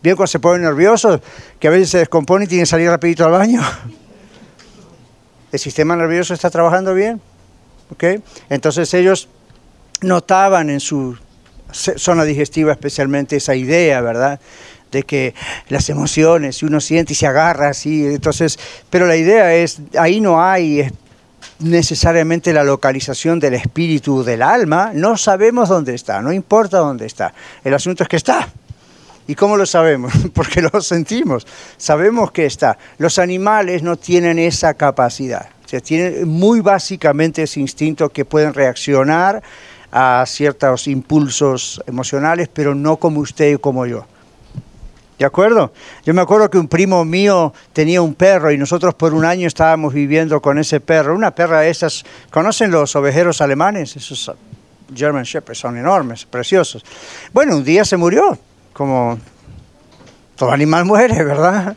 Bien, 0.03 0.17
cuando 0.17 0.27
se 0.27 0.41
pone 0.41 0.65
nervioso, 0.65 1.21
que 1.61 1.69
a 1.69 1.71
veces 1.71 1.91
se 1.91 1.99
descompone 1.99 2.47
y 2.47 2.49
tiene 2.49 2.63
que 2.63 2.67
salir 2.67 2.89
rapidito 2.89 3.25
al 3.25 3.33
baño. 3.33 3.63
¿El 5.53 5.59
sistema 5.59 5.95
nervioso 5.95 6.35
está 6.35 6.51
trabajando 6.51 6.95
bien? 6.95 7.21
¿Ok? 7.91 8.05
Entonces 8.49 8.93
ellos 8.95 9.29
notaban 10.01 10.71
en 10.71 10.81
su 10.81 11.17
zona 11.71 12.25
digestiva 12.25 12.73
especialmente 12.73 13.37
esa 13.37 13.55
idea, 13.55 14.01
¿verdad? 14.01 14.41
De 14.93 15.03
que 15.03 15.35
las 15.69 15.89
emociones, 15.89 16.63
uno 16.63 16.81
siente 16.81 17.15
y 17.15 17.17
se 17.17 17.27
agarra 17.27 17.71
así, 17.71 18.07
entonces, 18.07 18.59
pero 18.91 19.07
la 19.07 19.17
idea 19.17 19.55
es, 19.55 19.81
ahí 19.99 20.21
no 20.21 20.41
hay 20.41 20.87
necesariamente 21.59 22.53
la 22.53 22.65
localización 22.65 23.41
del 23.41 23.55
espíritu 23.55 24.23
del 24.23 24.43
alma, 24.43 24.93
no 24.95 25.17
sabemos 25.17 25.69
dónde 25.69 25.95
está, 25.95 26.21
no 26.21 26.33
importa 26.33 26.79
dónde 26.79 27.07
está, 27.07 27.33
el 27.65 27.75
asunto 27.75 28.03
es 28.03 28.09
que 28.09 28.17
está. 28.17 28.49
¿Y 29.27 29.37
cómo 29.37 29.57
lo 29.57 29.67
sabemos? 29.67 30.13
Porque 30.35 30.61
lo 30.61 30.81
sentimos, 30.81 31.47
sabemos 31.77 32.33
que 32.33 32.45
está. 32.45 32.77
Los 32.99 33.19
animales 33.19 33.83
no 33.83 33.97
tienen 33.97 34.39
esa 34.39 34.75
capacidad, 34.75 35.49
o 35.65 35.69
sea, 35.69 35.81
tienen 35.81 36.29
muy 36.29 36.61
básicamente 36.61 37.45
ese 37.45 37.61
instinto 37.61 38.09
que 38.09 38.25
pueden 38.25 38.53
reaccionar 38.53 39.43
a 39.93 40.25
ciertos 40.27 40.89
impulsos 40.89 41.83
emocionales, 41.87 42.49
pero 42.53 42.75
no 42.75 42.97
como 42.97 43.21
usted 43.21 43.53
y 43.53 43.59
como 43.59 43.87
yo. 43.87 44.07
¿De 45.23 45.27
acuerdo? 45.27 45.73
Yo 46.05 46.15
me 46.15 46.21
acuerdo 46.21 46.51
que 46.51 46.59
un 46.59 46.67
primo 46.67 47.05
mío 47.05 47.55
tenía 47.73 48.03
un 48.03 48.17
perro 48.17 48.51
y 48.51 48.59
nosotros 48.59 48.93
por 48.95 49.15
un 49.15 49.25
año 49.25 49.47
estábamos 49.47 49.95
viviendo 49.95 50.43
con 50.43 50.59
ese 50.59 50.81
perro. 50.81 51.15
Una 51.15 51.33
perra 51.33 51.61
de 51.61 51.71
esas, 51.71 52.03
¿conocen 52.33 52.73
los 52.73 52.97
ovejeros 52.97 53.41
alemanes? 53.41 53.95
Esos 53.95 54.33
German 54.93 55.23
Shepherds 55.23 55.61
son 55.61 55.79
enormes, 55.79 56.27
preciosos. 56.27 56.85
Bueno, 57.33 57.59
un 57.59 57.63
día 57.63 57.85
se 57.85 57.97
murió, 57.97 58.37
como 58.73 59.17
todo 60.35 60.51
animal 60.51 60.87
muere, 60.87 61.23
¿verdad? 61.23 61.77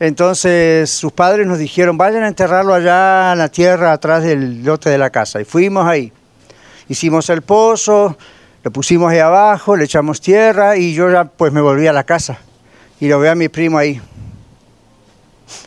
Entonces 0.00 0.90
sus 0.90 1.12
padres 1.12 1.46
nos 1.46 1.58
dijeron, 1.58 1.96
vayan 1.96 2.24
a 2.24 2.26
enterrarlo 2.26 2.74
allá 2.74 3.30
en 3.30 3.38
la 3.38 3.50
tierra 3.50 3.92
atrás 3.92 4.24
del 4.24 4.64
lote 4.64 4.90
de 4.90 4.98
la 4.98 5.10
casa. 5.10 5.40
Y 5.40 5.44
fuimos 5.44 5.86
ahí. 5.86 6.12
Hicimos 6.88 7.30
el 7.30 7.42
pozo, 7.42 8.18
lo 8.64 8.72
pusimos 8.72 9.12
ahí 9.12 9.20
abajo, 9.20 9.76
le 9.76 9.84
echamos 9.84 10.20
tierra 10.20 10.76
y 10.76 10.92
yo 10.92 11.08
ya 11.08 11.26
pues 11.26 11.52
me 11.52 11.60
volví 11.60 11.86
a 11.86 11.92
la 11.92 12.02
casa. 12.02 12.40
Y 13.00 13.08
lo 13.08 13.18
veo 13.18 13.32
a 13.32 13.34
mi 13.34 13.48
primo 13.48 13.78
ahí. 13.78 14.00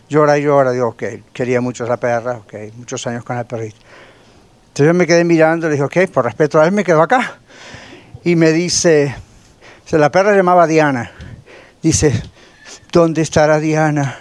Llora 0.08 0.38
y 0.38 0.44
llora, 0.44 0.72
digo, 0.72 0.90
ok, 0.90 1.04
quería 1.34 1.60
mucho 1.60 1.84
a 1.84 1.88
la 1.88 1.98
perra, 1.98 2.38
ok, 2.38 2.54
muchos 2.78 3.06
años 3.08 3.24
con 3.24 3.36
la 3.36 3.44
perrita. 3.44 3.78
Entonces 4.68 4.88
yo 4.88 4.94
me 4.94 5.06
quedé 5.06 5.24
mirando, 5.24 5.68
le 5.68 5.74
dije, 5.74 5.84
ok, 5.84 6.12
por 6.12 6.26
respeto 6.26 6.60
a 6.60 6.66
él 6.66 6.72
me 6.72 6.84
quedo 6.84 7.02
acá. 7.02 7.40
Y 8.24 8.36
me 8.36 8.52
dice, 8.52 9.16
la 9.92 10.12
perra 10.12 10.36
llamaba 10.36 10.68
Diana. 10.68 11.12
Dice, 11.82 12.14
¿dónde 12.92 13.22
estará 13.22 13.60
Diana? 13.60 14.20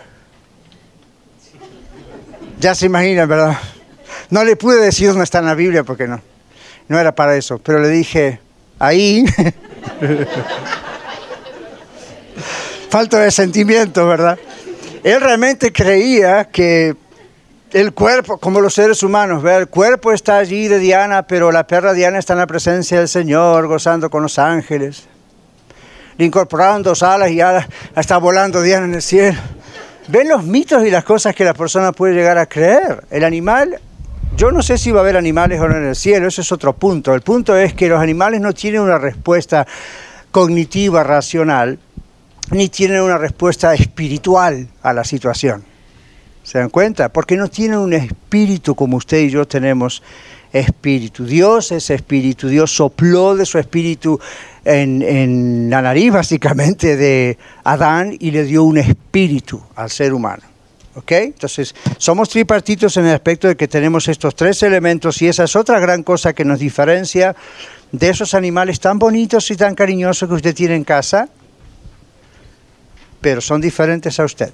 Ya 2.59 2.75
se 2.75 2.87
imaginan, 2.87 3.29
¿verdad? 3.29 3.57
No 4.31 4.45
le 4.45 4.57
pude 4.57 4.81
decir 4.81 5.09
dónde 5.09 5.25
está 5.25 5.39
en 5.39 5.47
la 5.47 5.55
Biblia 5.55 5.85
porque 5.85 6.09
no 6.09 6.21
no 6.93 6.99
era 6.99 7.15
para 7.15 7.37
eso, 7.37 7.59
pero 7.59 7.79
le 7.79 7.89
dije, 7.89 8.39
ahí, 8.79 9.25
falta 12.93 13.21
de 13.21 13.31
sentimiento, 13.31 14.07
¿verdad? 14.07 14.39
Él 15.03 15.19
realmente 15.19 15.73
creía 15.73 16.45
que 16.45 16.95
el 17.71 17.95
cuerpo, 17.95 18.37
como 18.37 18.61
los 18.61 18.75
seres 18.75 19.03
humanos, 19.03 19.43
el 19.43 19.69
cuerpo 19.69 20.13
está 20.13 20.37
allí 20.37 20.69
de 20.69 20.79
Diana, 20.79 21.23
pero 21.23 21.51
la 21.51 21.67
perra 21.67 21.95
Diana 21.95 22.19
está 22.19 22.35
en 22.35 22.41
la 22.41 22.47
presencia 22.47 22.99
del 22.99 23.09
Señor, 23.09 23.67
gozando 23.67 24.11
con 24.11 24.23
los 24.23 24.39
ángeles. 24.39 25.05
Le 26.19 26.27
incorporaron 26.27 26.83
dos 26.83 27.03
alas 27.03 27.31
y 27.31 27.37
ya 27.37 27.67
está 27.97 28.19
volando 28.19 28.61
Diana 28.61 28.85
en 28.85 28.93
el 28.93 29.01
cielo. 29.01 29.41
Ven 30.09 30.29
los 30.29 30.45
mitos 30.45 30.85
y 30.85 30.91
las 30.91 31.05
cosas 31.05 31.35
que 31.35 31.47
la 31.47 31.55
persona 31.55 31.93
puede 31.93 32.13
llegar 32.13 32.37
a 32.37 32.45
creer. 32.45 33.05
El 33.11 33.25
animal 33.25 33.81
yo 34.37 34.53
no 34.53 34.61
sé 34.61 34.77
si 34.77 34.91
va 34.91 35.01
a 35.01 35.03
haber 35.03 35.17
animales 35.17 35.59
o 35.63 35.67
no 35.67 35.79
en 35.79 35.87
el 35.87 35.97
cielo, 35.97 36.29
ese 36.29 36.43
es 36.43 36.53
otro 36.53 36.75
punto. 36.75 37.15
El 37.15 37.23
punto 37.23 37.57
es 37.57 37.73
que 37.73 37.89
los 37.89 38.03
animales 38.03 38.43
no 38.43 38.53
tienen 38.53 38.83
una 38.83 38.99
respuesta 38.99 39.67
cognitiva, 40.31 41.03
racional, 41.03 41.79
ni 42.53 42.69
tienen 42.69 43.03
una 43.03 43.19
respuesta 43.19 43.75
espiritual 43.75 44.69
a 44.83 44.93
la 44.93 45.05
situación. 45.05 45.65
¿Se 46.43 46.59
dan 46.59 46.71
cuenta? 46.71 47.09
Porque 47.11 47.37
no 47.37 47.49
tienen 47.49 47.79
un 47.79 47.93
espíritu 47.93 48.75
como 48.75 48.97
usted 48.97 49.21
y 49.21 49.31
yo 49.31 49.47
tenemos 49.47 50.03
espíritu. 50.53 51.25
Dios 51.25 51.73
es 51.73 51.89
espíritu. 51.91 52.49
Dios 52.49 52.75
sopló 52.75 53.35
de 53.35 53.47
su 53.47 53.59
espíritu 53.59 54.21
en, 54.65 55.03
en 55.03 55.71
la 55.71 55.81
nariz 55.81 56.13
básicamente 56.13 56.97
de 56.97 57.39
Adán 57.65 58.17
y 58.19 58.31
le 58.33 58.45
dio 58.45 58.65
un 58.65 58.79
espíritu 58.79 59.63
al 59.77 59.91
ser 59.91 60.13
humano. 60.13 60.43
¿Ok? 60.95 61.13
Entonces, 61.13 61.75
somos 61.97 62.29
tripartitos 62.29 62.99
en 62.99 63.07
el 63.07 63.15
aspecto 63.15 63.49
de 63.49 63.57
que 63.57 63.67
tenemos 63.67 64.09
estos 64.09 64.37
tres 64.37 64.63
elementos 64.63 65.23
y 65.23 65.29
esa 65.29 65.45
es 65.45 65.57
otra 65.57 65.81
gran 65.81 66.03
cosa 66.03 66.35
que 66.35 66.45
nos 66.45 66.59
diferencia 66.59 67.35
de 67.93 68.11
esos 68.11 68.35
animales 68.35 68.79
tan 68.79 68.99
bonitos 68.99 69.51
y 69.51 69.57
tan 69.57 69.75
cariñosos 69.75 70.29
que 70.29 70.35
usted 70.35 70.55
tiene 70.55 70.75
en 70.75 70.85
casa, 70.85 71.31
pero 73.23 73.41
son 73.41 73.61
diferentes 73.63 74.21
a 74.21 74.25
usted. 74.25 74.53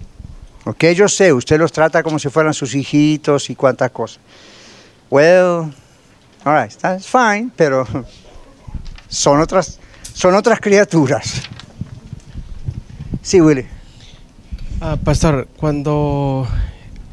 ¿Ok? 0.65 0.85
Yo 0.95 1.09
sé, 1.09 1.33
usted 1.33 1.59
los 1.59 1.73
trata 1.73 2.03
como 2.03 2.19
si 2.19 2.29
fueran 2.29 2.55
sus 2.55 2.75
hijitos 2.75 3.51
y 3.51 3.57
cuantas 3.57 3.91
cosas. 3.91 4.21
Well, 5.11 5.73
all 6.45 6.63
right, 6.63 6.73
that's 6.81 7.07
fine, 7.07 7.51
pero 7.57 7.87
son 9.09 9.41
otras, 9.41 9.81
son 10.13 10.35
otras 10.35 10.61
criaturas. 10.61 11.43
Sí, 13.23 13.41
Willy. 13.41 13.67
Ah, 14.81 14.97
pastor, 15.03 15.49
cuando 15.57 16.47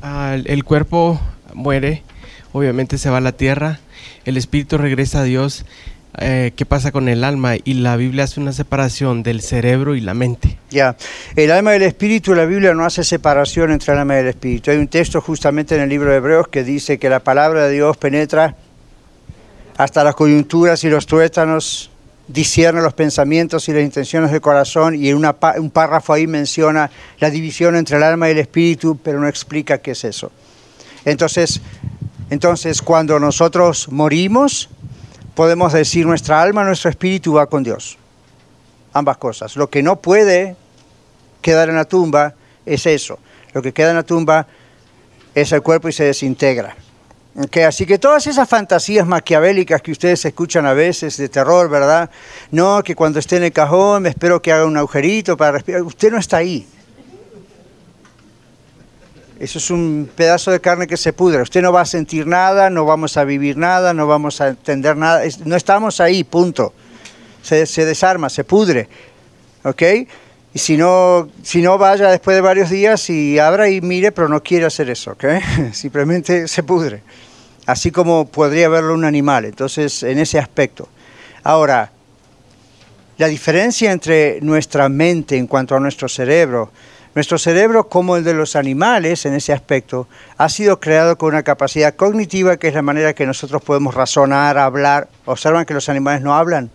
ah, 0.01 0.35
el 0.35 0.63
cuerpo 0.65 1.19
muere, 1.53 2.03
obviamente 2.51 2.97
se 2.97 3.09
va 3.09 3.17
a 3.17 3.21
la 3.21 3.31
tierra, 3.31 3.79
el 4.25 4.37
espíritu 4.37 4.77
regresa 4.77 5.21
a 5.21 5.23
Dios. 5.23 5.65
Eh, 6.19 6.53
¿Qué 6.55 6.65
pasa 6.65 6.91
con 6.91 7.09
el 7.09 7.23
alma? 7.23 7.55
Y 7.63 7.75
la 7.75 7.97
Biblia 7.97 8.23
hace 8.23 8.39
una 8.39 8.53
separación 8.53 9.23
del 9.23 9.41
cerebro 9.41 9.95
y 9.95 10.01
la 10.01 10.13
mente. 10.13 10.57
Ya, 10.69 10.95
el 11.35 11.51
alma 11.51 11.73
y 11.73 11.77
el 11.77 11.83
espíritu, 11.83 12.33
la 12.33 12.45
Biblia 12.45 12.73
no 12.73 12.85
hace 12.85 13.03
separación 13.03 13.71
entre 13.71 13.93
el 13.93 13.99
alma 13.99 14.15
y 14.15 14.19
el 14.19 14.27
espíritu. 14.27 14.71
Hay 14.71 14.77
un 14.77 14.87
texto 14.87 15.21
justamente 15.21 15.75
en 15.75 15.81
el 15.81 15.89
libro 15.89 16.11
de 16.11 16.17
Hebreos 16.17 16.47
que 16.47 16.63
dice 16.63 16.97
que 16.97 17.09
la 17.09 17.19
palabra 17.19 17.67
de 17.67 17.73
Dios 17.73 17.97
penetra 17.97 18.55
hasta 19.77 20.03
las 20.03 20.15
coyunturas 20.15 20.83
y 20.83 20.89
los 20.89 21.05
tuétanos 21.05 21.91
discierne 22.27 22.81
los 22.81 22.93
pensamientos 22.93 23.69
y 23.69 23.73
las 23.73 23.83
intenciones 23.83 24.31
del 24.31 24.41
corazón 24.41 24.95
y 24.95 25.09
en 25.09 25.17
un 25.17 25.69
párrafo 25.71 26.13
ahí 26.13 26.27
menciona 26.27 26.89
la 27.19 27.29
división 27.29 27.75
entre 27.75 27.97
el 27.97 28.03
alma 28.03 28.29
y 28.29 28.31
el 28.31 28.39
espíritu, 28.39 28.97
pero 29.03 29.19
no 29.19 29.27
explica 29.27 29.77
qué 29.79 29.91
es 29.91 30.03
eso. 30.05 30.31
Entonces, 31.03 31.61
entonces 32.29 32.81
cuando 32.81 33.19
nosotros 33.19 33.89
morimos, 33.91 34.69
podemos 35.35 35.73
decir 35.73 36.05
nuestra 36.05 36.41
alma, 36.41 36.63
nuestro 36.63 36.89
espíritu 36.89 37.33
va 37.33 37.47
con 37.47 37.63
Dios. 37.63 37.97
Ambas 38.93 39.17
cosas. 39.17 39.55
Lo 39.55 39.69
que 39.69 39.83
no 39.83 39.97
puede 39.97 40.55
quedar 41.41 41.69
en 41.69 41.75
la 41.75 41.85
tumba 41.85 42.33
es 42.65 42.85
eso. 42.85 43.19
Lo 43.53 43.61
que 43.61 43.73
queda 43.73 43.91
en 43.91 43.97
la 43.97 44.03
tumba 44.03 44.47
es 45.33 45.51
el 45.51 45.61
cuerpo 45.61 45.89
y 45.89 45.93
se 45.93 46.05
desintegra 46.05 46.75
así 47.67 47.85
que 47.85 47.99
todas 47.99 48.27
esas 48.27 48.47
fantasías 48.47 49.05
maquiavélicas 49.05 49.81
que 49.81 49.91
ustedes 49.91 50.23
escuchan 50.23 50.65
a 50.65 50.73
veces 50.73 51.17
de 51.17 51.27
terror, 51.27 51.69
¿verdad? 51.69 52.09
No, 52.51 52.81
que 52.81 52.95
cuando 52.95 53.19
esté 53.19 53.37
en 53.37 53.43
el 53.43 53.51
cajón 53.51 54.03
me 54.03 54.09
espero 54.09 54.41
que 54.41 54.53
haga 54.53 54.65
un 54.65 54.77
agujerito 54.77 55.35
para 55.35 55.53
respirar. 55.53 55.81
Usted 55.81 56.11
no 56.11 56.17
está 56.17 56.37
ahí. 56.37 56.65
Eso 59.39 59.59
es 59.59 59.69
un 59.69 60.09
pedazo 60.15 60.51
de 60.51 60.61
carne 60.61 60.87
que 60.87 60.97
se 60.97 61.11
pudre. 61.11 61.41
Usted 61.41 61.61
no 61.61 61.73
va 61.73 61.81
a 61.81 61.85
sentir 61.85 62.25
nada, 62.25 62.69
no 62.69 62.85
vamos 62.85 63.17
a 63.17 63.23
vivir 63.25 63.57
nada, 63.57 63.93
no 63.93 64.07
vamos 64.07 64.39
a 64.39 64.49
entender 64.49 64.95
nada. 64.95 65.23
No 65.43 65.55
estamos 65.55 65.99
ahí, 65.99 66.23
punto. 66.23 66.73
Se, 67.41 67.65
se 67.65 67.85
desarma, 67.85 68.29
se 68.29 68.43
pudre. 68.43 68.87
¿Ok? 69.63 69.81
Y 70.53 70.59
si 70.59 70.77
no, 70.77 71.27
si 71.43 71.61
no 71.61 71.77
vaya 71.77 72.09
después 72.09 72.33
de 72.33 72.39
varios 72.39 72.69
días 72.69 73.09
y 73.09 73.39
abra 73.39 73.69
y 73.69 73.81
mire, 73.81 74.13
pero 74.13 74.29
no 74.29 74.41
quiere 74.41 74.65
hacer 74.65 74.89
eso, 74.89 75.11
¿ok? 75.11 75.25
Simplemente 75.73 76.47
se 76.47 76.63
pudre. 76.63 77.03
así 77.65 77.91
como 77.91 78.25
podría 78.25 78.69
verlo 78.69 78.93
un 78.93 79.03
animal. 79.03 79.43
Entonces, 79.43 80.01
en 80.03 80.17
ese 80.17 80.39
aspecto. 80.39 80.87
Ahora, 81.43 81.91
la 83.17 83.27
diferencia 83.27 83.91
entre 83.91 84.39
nuestra 84.41 84.87
mente 84.87 85.35
en 85.35 85.47
cuanto 85.47 85.75
a 85.75 85.79
nuestro 85.81 86.07
cerebro, 86.07 86.71
nuestro 87.15 87.37
cerebro 87.37 87.87
como 87.87 88.17
el 88.17 88.25
de 88.25 88.33
los 88.33 88.57
animales 88.57 89.25
en 89.25 89.33
ese 89.33 89.53
aspecto, 89.53 90.07
ha 90.37 90.49
sido 90.49 90.81
creado 90.81 91.17
con 91.17 91.29
una 91.29 91.43
capacidad 91.43 91.95
cognitiva 91.95 92.57
que 92.57 92.67
es 92.67 92.73
la 92.73 92.81
manera 92.81 93.13
que 93.13 93.25
nosotros 93.25 93.61
podemos 93.61 93.95
razonar, 93.95 94.57
hablar. 94.57 95.07
Observan 95.23 95.65
que 95.65 95.73
los 95.73 95.87
animales 95.87 96.21
no 96.21 96.35
hablan, 96.35 96.69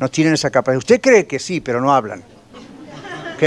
no 0.00 0.08
tienen 0.10 0.34
esa 0.34 0.50
capacidad. 0.50 0.78
Usted 0.78 1.00
cree 1.00 1.26
que 1.26 1.38
sí, 1.38 1.60
pero 1.60 1.80
no 1.80 1.94
hablan. 1.94 2.24
¿Ok? 3.36 3.42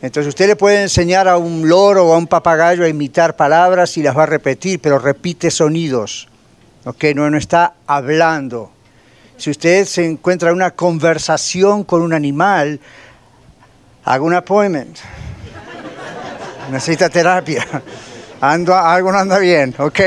Entonces 0.00 0.28
usted 0.28 0.46
le 0.46 0.56
puede 0.56 0.82
enseñar 0.82 1.26
a 1.26 1.36
un 1.36 1.68
loro 1.68 2.06
o 2.06 2.14
a 2.14 2.18
un 2.18 2.28
papagayo 2.28 2.84
a 2.84 2.88
imitar 2.88 3.34
palabras 3.34 3.96
y 3.96 4.02
las 4.02 4.16
va 4.16 4.22
a 4.22 4.26
repetir, 4.26 4.80
pero 4.80 5.00
repite 5.00 5.50
sonidos. 5.50 6.28
¿Ok? 6.84 7.04
No, 7.16 7.28
no 7.28 7.36
está 7.36 7.74
hablando. 7.88 8.70
Si 9.36 9.50
usted 9.50 9.86
se 9.86 10.04
encuentra 10.06 10.50
en 10.50 10.56
una 10.56 10.70
conversación 10.70 11.82
con 11.82 12.02
un 12.02 12.12
animal, 12.12 12.78
haga 14.04 14.22
un 14.22 14.34
appointment. 14.34 14.98
Necesita 16.72 17.10
terapia. 17.10 17.66
Ando, 18.40 18.74
algo 18.74 19.12
no 19.12 19.18
anda 19.18 19.38
bien, 19.38 19.74
¿ok? 19.76 20.00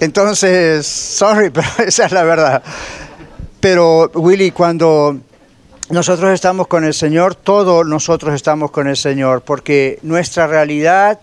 Entonces, 0.00 0.86
sorry, 0.86 1.48
pero 1.54 1.66
esa 1.78 2.04
es 2.04 2.12
la 2.12 2.24
verdad. 2.24 2.62
Pero, 3.58 4.10
Willy, 4.14 4.50
cuando 4.50 5.18
nosotros 5.88 6.30
estamos 6.34 6.66
con 6.66 6.84
el 6.84 6.92
Señor, 6.92 7.34
todos 7.34 7.86
nosotros 7.86 8.34
estamos 8.34 8.70
con 8.70 8.86
el 8.86 8.98
Señor, 8.98 9.40
porque 9.40 9.98
nuestra 10.02 10.46
realidad, 10.46 11.20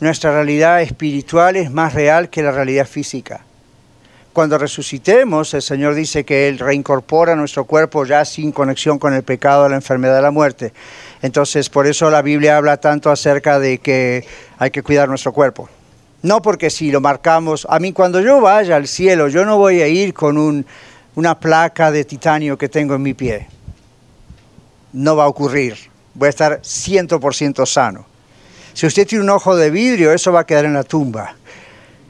nuestra 0.00 0.32
realidad 0.32 0.80
espiritual 0.80 1.56
es 1.56 1.70
más 1.70 1.92
real 1.92 2.30
que 2.30 2.42
la 2.42 2.50
realidad 2.50 2.86
física. 2.86 3.44
Cuando 4.32 4.56
resucitemos, 4.56 5.52
el 5.52 5.60
Señor 5.60 5.94
dice 5.94 6.24
que 6.24 6.48
Él 6.48 6.58
reincorpora 6.58 7.36
nuestro 7.36 7.66
cuerpo 7.66 8.06
ya 8.06 8.24
sin 8.24 8.52
conexión 8.52 8.98
con 8.98 9.12
el 9.12 9.22
pecado, 9.22 9.68
la 9.68 9.76
enfermedad, 9.76 10.22
la 10.22 10.30
muerte. 10.30 10.72
Entonces, 11.22 11.70
por 11.70 11.86
eso 11.86 12.10
la 12.10 12.20
Biblia 12.20 12.56
habla 12.56 12.78
tanto 12.78 13.10
acerca 13.10 13.60
de 13.60 13.78
que 13.78 14.26
hay 14.58 14.70
que 14.72 14.82
cuidar 14.82 15.08
nuestro 15.08 15.32
cuerpo. 15.32 15.68
No 16.22 16.42
porque 16.42 16.68
si 16.68 16.90
lo 16.90 17.00
marcamos, 17.00 17.66
a 17.70 17.78
mí 17.78 17.92
cuando 17.92 18.20
yo 18.20 18.40
vaya 18.40 18.76
al 18.76 18.88
cielo, 18.88 19.28
yo 19.28 19.44
no 19.44 19.56
voy 19.56 19.82
a 19.82 19.88
ir 19.88 20.12
con 20.12 20.36
un, 20.36 20.66
una 21.14 21.38
placa 21.38 21.90
de 21.92 22.04
titanio 22.04 22.58
que 22.58 22.68
tengo 22.68 22.96
en 22.96 23.02
mi 23.02 23.14
pie. 23.14 23.46
No 24.92 25.16
va 25.16 25.24
a 25.24 25.28
ocurrir. 25.28 25.76
Voy 26.14 26.26
a 26.26 26.30
estar 26.30 26.60
100% 26.60 27.66
sano. 27.66 28.04
Si 28.74 28.86
usted 28.86 29.06
tiene 29.06 29.24
un 29.24 29.30
ojo 29.30 29.54
de 29.56 29.70
vidrio, 29.70 30.12
eso 30.12 30.32
va 30.32 30.40
a 30.40 30.46
quedar 30.46 30.64
en 30.64 30.74
la 30.74 30.84
tumba. 30.84 31.34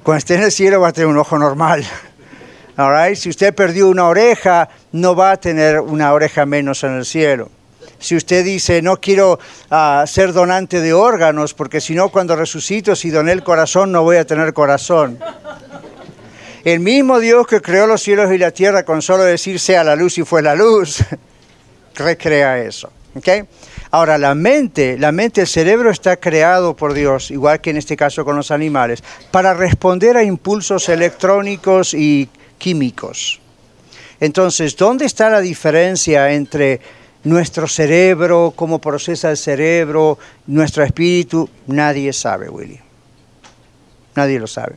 Cuando 0.03 0.19
esté 0.19 0.35
en 0.35 0.43
el 0.43 0.53
cielo 0.53 0.81
va 0.81 0.89
a 0.89 0.93
tener 0.93 1.09
un 1.09 1.19
ojo 1.19 1.39
normal. 1.39 1.85
All 2.77 3.17
Si 3.17 3.29
usted 3.29 3.55
perdió 3.55 3.89
una 3.89 4.07
oreja, 4.07 4.69
no 4.93 5.15
va 5.15 5.33
a 5.33 5.37
tener 5.37 5.81
una 5.81 6.13
oreja 6.13 6.47
menos 6.47 6.83
en 6.85 6.95
el 6.95 7.05
cielo. 7.05 7.51
Si 8.03 8.17
usted 8.17 8.45
dice, 8.45 8.83
no 8.83 9.01
quiero 9.01 9.39
ah, 9.71 10.05
ser 10.09 10.33
donante 10.33 10.81
de 10.81 10.93
órganos, 10.93 11.55
porque 11.55 11.81
si 11.81 11.95
no, 11.95 12.09
cuando 12.09 12.35
resucito, 12.35 12.97
si 12.97 13.11
doné 13.11 13.31
el 13.31 13.45
corazón, 13.45 13.93
no 13.93 14.03
voy 14.03 14.17
a 14.17 14.27
tener 14.27 14.53
corazón. 14.53 15.19
El 16.65 16.81
mismo 16.81 17.21
Dios 17.21 17.47
que 17.47 17.61
creó 17.61 17.87
los 17.87 18.03
cielos 18.03 18.33
y 18.33 18.39
la 18.39 18.51
tierra 18.51 18.85
con 18.85 19.03
solo 19.03 19.23
decir 19.23 19.61
sea 19.61 19.85
la 19.85 19.95
luz 19.95 20.19
y 20.19 20.25
fue 20.25 20.43
la 20.43 20.57
luz, 20.57 20.99
recrea 21.95 22.59
eso. 22.59 22.91
Ahora, 23.93 24.19
la 24.19 24.35
mente, 24.35 24.97
la 24.99 25.13
mente, 25.13 25.43
el 25.43 25.47
cerebro 25.47 25.91
está 25.91 26.17
creado 26.17 26.75
por 26.75 26.95
Dios, 26.95 27.31
igual 27.31 27.61
que 27.61 27.71
en 27.71 27.77
este 27.77 27.97
caso 27.97 28.25
con 28.25 28.35
los 28.35 28.51
animales, 28.51 29.05
para 29.31 29.55
responder 29.55 30.17
a 30.17 30.25
impulsos 30.25 30.89
electrónicos 30.89 31.95
y 31.95 32.29
químicos. 32.59 33.41
Entonces, 34.19 34.77
¿dónde 34.77 35.05
está 35.05 35.29
la 35.29 35.41
diferencia 35.41 36.33
entre 36.33 36.81
nuestro 37.25 37.69
cerebro, 37.69 38.53
cómo 38.55 38.81
procesa 38.81 39.31
el 39.31 39.37
cerebro, 39.37 40.19
nuestro 40.47 40.83
espíritu? 40.83 41.49
Nadie 41.67 42.13
sabe, 42.13 42.49
Willy. 42.49 42.81
Nadie 44.15 44.39
lo 44.39 44.47
sabe. 44.47 44.77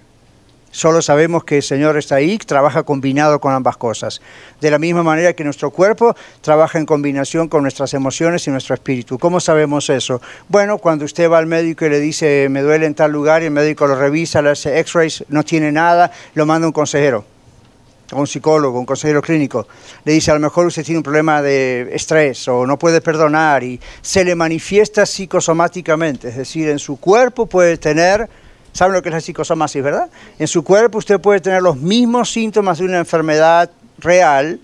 Solo 0.71 1.01
sabemos 1.01 1.45
que 1.45 1.55
el 1.55 1.63
Señor 1.63 1.97
está 1.97 2.15
ahí, 2.15 2.37
trabaja 2.37 2.83
combinado 2.83 3.39
con 3.39 3.53
ambas 3.53 3.77
cosas. 3.77 4.21
De 4.59 4.69
la 4.69 4.77
misma 4.77 5.03
manera 5.03 5.31
que 5.31 5.45
nuestro 5.45 5.71
cuerpo 5.71 6.17
trabaja 6.41 6.77
en 6.77 6.85
combinación 6.85 7.47
con 7.47 7.61
nuestras 7.61 7.93
emociones 7.93 8.45
y 8.45 8.51
nuestro 8.51 8.75
espíritu. 8.75 9.17
¿Cómo 9.17 9.39
sabemos 9.39 9.89
eso? 9.89 10.21
Bueno, 10.49 10.77
cuando 10.77 11.05
usted 11.05 11.31
va 11.31 11.37
al 11.37 11.45
médico 11.45 11.85
y 11.85 11.89
le 11.91 12.01
dice, 12.01 12.47
me 12.49 12.61
duele 12.61 12.87
en 12.87 12.93
tal 12.93 13.13
lugar, 13.13 13.41
y 13.41 13.45
el 13.45 13.51
médico 13.51 13.87
lo 13.87 13.95
revisa, 13.95 14.41
le 14.41 14.49
hace 14.49 14.77
x-rays, 14.79 15.23
no 15.29 15.43
tiene 15.43 15.71
nada, 15.71 16.11
lo 16.33 16.45
manda 16.45 16.67
un 16.67 16.73
consejero 16.73 17.34
un 18.19 18.27
psicólogo, 18.27 18.79
un 18.79 18.85
consejero 18.85 19.21
clínico, 19.21 19.67
le 20.03 20.13
dice 20.13 20.31
a 20.31 20.33
lo 20.33 20.39
mejor 20.39 20.65
usted 20.65 20.83
tiene 20.83 20.99
un 20.99 21.03
problema 21.03 21.41
de 21.41 21.89
estrés 21.93 22.47
o 22.47 22.65
no 22.65 22.77
puede 22.77 23.01
perdonar 23.01 23.63
y 23.63 23.79
se 24.01 24.23
le 24.23 24.35
manifiesta 24.35 25.05
psicosomáticamente, 25.05 26.29
es 26.29 26.37
decir, 26.37 26.69
en 26.69 26.79
su 26.79 26.99
cuerpo 26.99 27.45
puede 27.45 27.77
tener, 27.77 28.29
¿saben 28.73 28.93
lo 28.93 29.01
que 29.01 29.09
es 29.09 29.15
la 29.15 29.21
psicosomasis, 29.21 29.83
verdad? 29.83 30.09
En 30.39 30.47
su 30.47 30.63
cuerpo 30.63 30.97
usted 30.97 31.19
puede 31.19 31.39
tener 31.39 31.61
los 31.61 31.77
mismos 31.77 32.31
síntomas 32.31 32.79
de 32.79 32.85
una 32.85 32.97
enfermedad 32.97 33.69
real, 33.97 34.59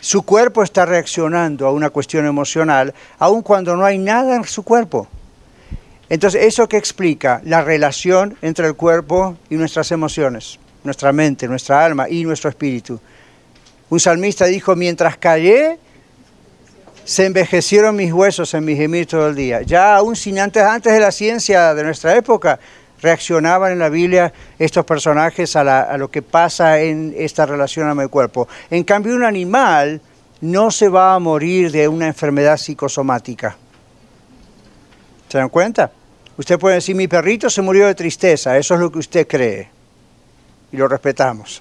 su 0.00 0.22
cuerpo 0.22 0.62
está 0.62 0.86
reaccionando 0.86 1.66
a 1.66 1.72
una 1.72 1.90
cuestión 1.90 2.24
emocional, 2.26 2.94
aun 3.18 3.42
cuando 3.42 3.76
no 3.76 3.84
hay 3.84 3.98
nada 3.98 4.36
en 4.36 4.44
su 4.44 4.62
cuerpo. 4.62 5.08
Entonces, 6.08 6.44
¿eso 6.44 6.68
qué 6.68 6.76
explica? 6.76 7.42
La 7.44 7.62
relación 7.62 8.36
entre 8.40 8.66
el 8.66 8.74
cuerpo 8.76 9.36
y 9.50 9.56
nuestras 9.56 9.90
emociones 9.90 10.58
nuestra 10.88 11.12
mente, 11.12 11.46
nuestra 11.46 11.84
alma 11.84 12.08
y 12.08 12.24
nuestro 12.24 12.48
espíritu. 12.48 12.98
Un 13.90 14.00
salmista 14.00 14.46
dijo, 14.46 14.74
mientras 14.74 15.18
callé, 15.18 15.78
se 17.04 17.26
envejecieron 17.26 17.94
mis 17.94 18.12
huesos 18.12 18.52
en 18.54 18.64
mi 18.64 18.74
gemir 18.74 19.06
todo 19.06 19.28
el 19.28 19.34
día. 19.34 19.62
Ya 19.62 19.96
aún 19.96 20.16
sin 20.16 20.38
antes, 20.38 20.62
antes 20.62 20.92
de 20.92 21.00
la 21.00 21.12
ciencia 21.12 21.74
de 21.74 21.84
nuestra 21.84 22.16
época, 22.16 22.58
reaccionaban 23.00 23.72
en 23.72 23.78
la 23.78 23.90
Biblia 23.90 24.32
estos 24.58 24.84
personajes 24.84 25.56
a, 25.56 25.82
a 25.82 25.98
lo 25.98 26.10
que 26.10 26.22
pasa 26.22 26.80
en 26.80 27.14
esta 27.16 27.44
relación 27.44 27.88
a 27.88 27.94
mi 27.94 28.08
cuerpo. 28.08 28.48
En 28.70 28.84
cambio, 28.84 29.14
un 29.14 29.24
animal 29.24 30.00
no 30.40 30.70
se 30.70 30.88
va 30.88 31.14
a 31.14 31.18
morir 31.18 31.70
de 31.70 31.86
una 31.86 32.06
enfermedad 32.06 32.56
psicosomática. 32.56 33.56
¿Se 35.28 35.36
dan 35.36 35.50
cuenta? 35.50 35.92
Usted 36.38 36.58
puede 36.58 36.76
decir, 36.76 36.96
mi 36.96 37.08
perrito 37.08 37.50
se 37.50 37.60
murió 37.60 37.86
de 37.86 37.94
tristeza, 37.94 38.56
eso 38.56 38.74
es 38.74 38.80
lo 38.80 38.90
que 38.90 38.98
usted 39.00 39.26
cree 39.26 39.77
y 40.72 40.76
lo 40.76 40.88
respetamos. 40.88 41.60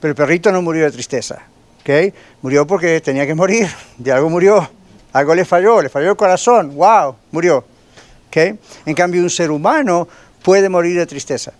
Pero 0.00 0.10
el 0.10 0.14
perrito 0.14 0.52
no 0.52 0.62
murió 0.62 0.84
de 0.84 0.92
tristeza, 0.92 1.42
¿ok? 1.80 2.14
Murió 2.42 2.66
porque 2.66 3.00
tenía 3.00 3.26
que 3.26 3.34
morir, 3.34 3.68
de 3.96 4.12
algo 4.12 4.30
murió, 4.30 4.68
algo 5.12 5.34
le 5.34 5.44
falló, 5.44 5.82
le 5.82 5.88
falló 5.88 6.10
el 6.10 6.16
corazón, 6.16 6.74
wow, 6.76 7.16
murió, 7.32 7.64
¿ok? 8.28 8.36
En 8.86 8.94
cambio, 8.94 9.22
un 9.22 9.30
ser 9.30 9.50
humano 9.50 10.08
puede 10.42 10.68
morir 10.68 10.96
de 10.96 11.06
tristeza. 11.06 11.52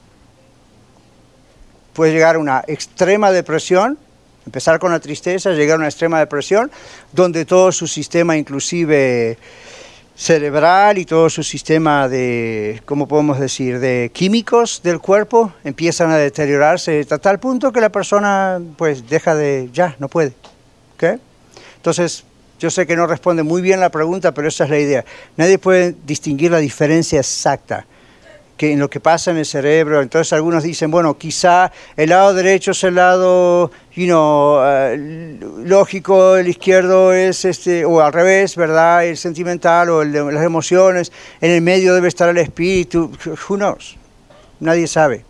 Puede 1.92 2.12
llegar 2.12 2.36
a 2.36 2.38
una 2.38 2.62
extrema 2.66 3.32
depresión, 3.32 3.98
empezar 4.46 4.78
con 4.78 4.92
la 4.92 5.00
tristeza, 5.00 5.50
llegar 5.50 5.74
a 5.74 5.78
una 5.78 5.88
extrema 5.88 6.20
depresión, 6.20 6.70
donde 7.12 7.44
todo 7.44 7.72
su 7.72 7.88
sistema, 7.88 8.36
inclusive 8.36 9.36
cerebral 10.19 10.99
y 10.99 11.05
todo 11.05 11.31
su 11.31 11.45
sistema 11.45 12.09
de, 12.09 12.83
¿cómo 12.85 13.07
podemos 13.07 13.39
decir?, 13.39 13.79
de 13.79 14.11
químicos 14.12 14.83
del 14.83 14.99
cuerpo 14.99 15.53
empiezan 15.62 16.11
a 16.11 16.16
deteriorarse 16.16 16.99
hasta 17.01 17.19
tal 17.19 17.39
punto 17.39 17.71
que 17.71 17.81
la 17.81 17.91
persona 17.91 18.61
pues 18.77 19.09
deja 19.09 19.37
de, 19.37 19.71
ya, 19.73 19.95
no 20.01 20.09
puede. 20.09 20.33
¿Okay? 20.97 21.21
Entonces, 21.77 22.25
yo 22.59 22.69
sé 22.69 22.85
que 22.85 22.97
no 22.97 23.07
responde 23.07 23.45
muy 23.45 23.62
bien 23.62 23.79
la 23.79 23.91
pregunta, 23.91 24.35
pero 24.35 24.49
esa 24.49 24.64
es 24.64 24.71
la 24.71 24.79
idea. 24.81 25.05
Nadie 25.37 25.59
puede 25.59 25.95
distinguir 26.05 26.51
la 26.51 26.59
diferencia 26.59 27.21
exacta 27.21 27.87
en 28.61 28.78
lo 28.78 28.90
que 28.90 29.00
pasa 29.00 29.30
en 29.30 29.38
el 29.38 29.46
cerebro. 29.46 30.02
Entonces 30.02 30.32
algunos 30.32 30.62
dicen, 30.62 30.90
bueno, 30.90 31.16
quizá 31.16 31.70
el 31.96 32.11
lado 32.11 32.34
derecho 32.34 32.72
es 32.72 32.84
el 32.84 32.96
lado, 32.96 33.70
you 33.94 34.06
know, 34.06 34.61
eh, 34.64 35.38
lógico, 35.64 36.36
el 36.36 36.48
izquierdo 36.48 37.12
es 37.12 37.44
este, 37.44 37.84
o 37.84 38.00
al 38.00 38.12
revés, 38.12 38.56
¿verdad? 38.56 39.04
El 39.04 39.16
sentimental 39.16 39.90
o 39.90 40.02
el 40.02 40.12
de 40.12 40.32
las 40.32 40.44
emociones. 40.44 41.12
En 41.40 41.50
el 41.50 41.62
medio 41.62 41.94
debe 41.94 42.09
estar 42.09 42.28
el 42.28 42.38
espíritu. 42.38 43.11
Who 43.48 43.56
knows? 43.56 43.96
Nadie 44.61 44.86
sabe. 44.86 45.24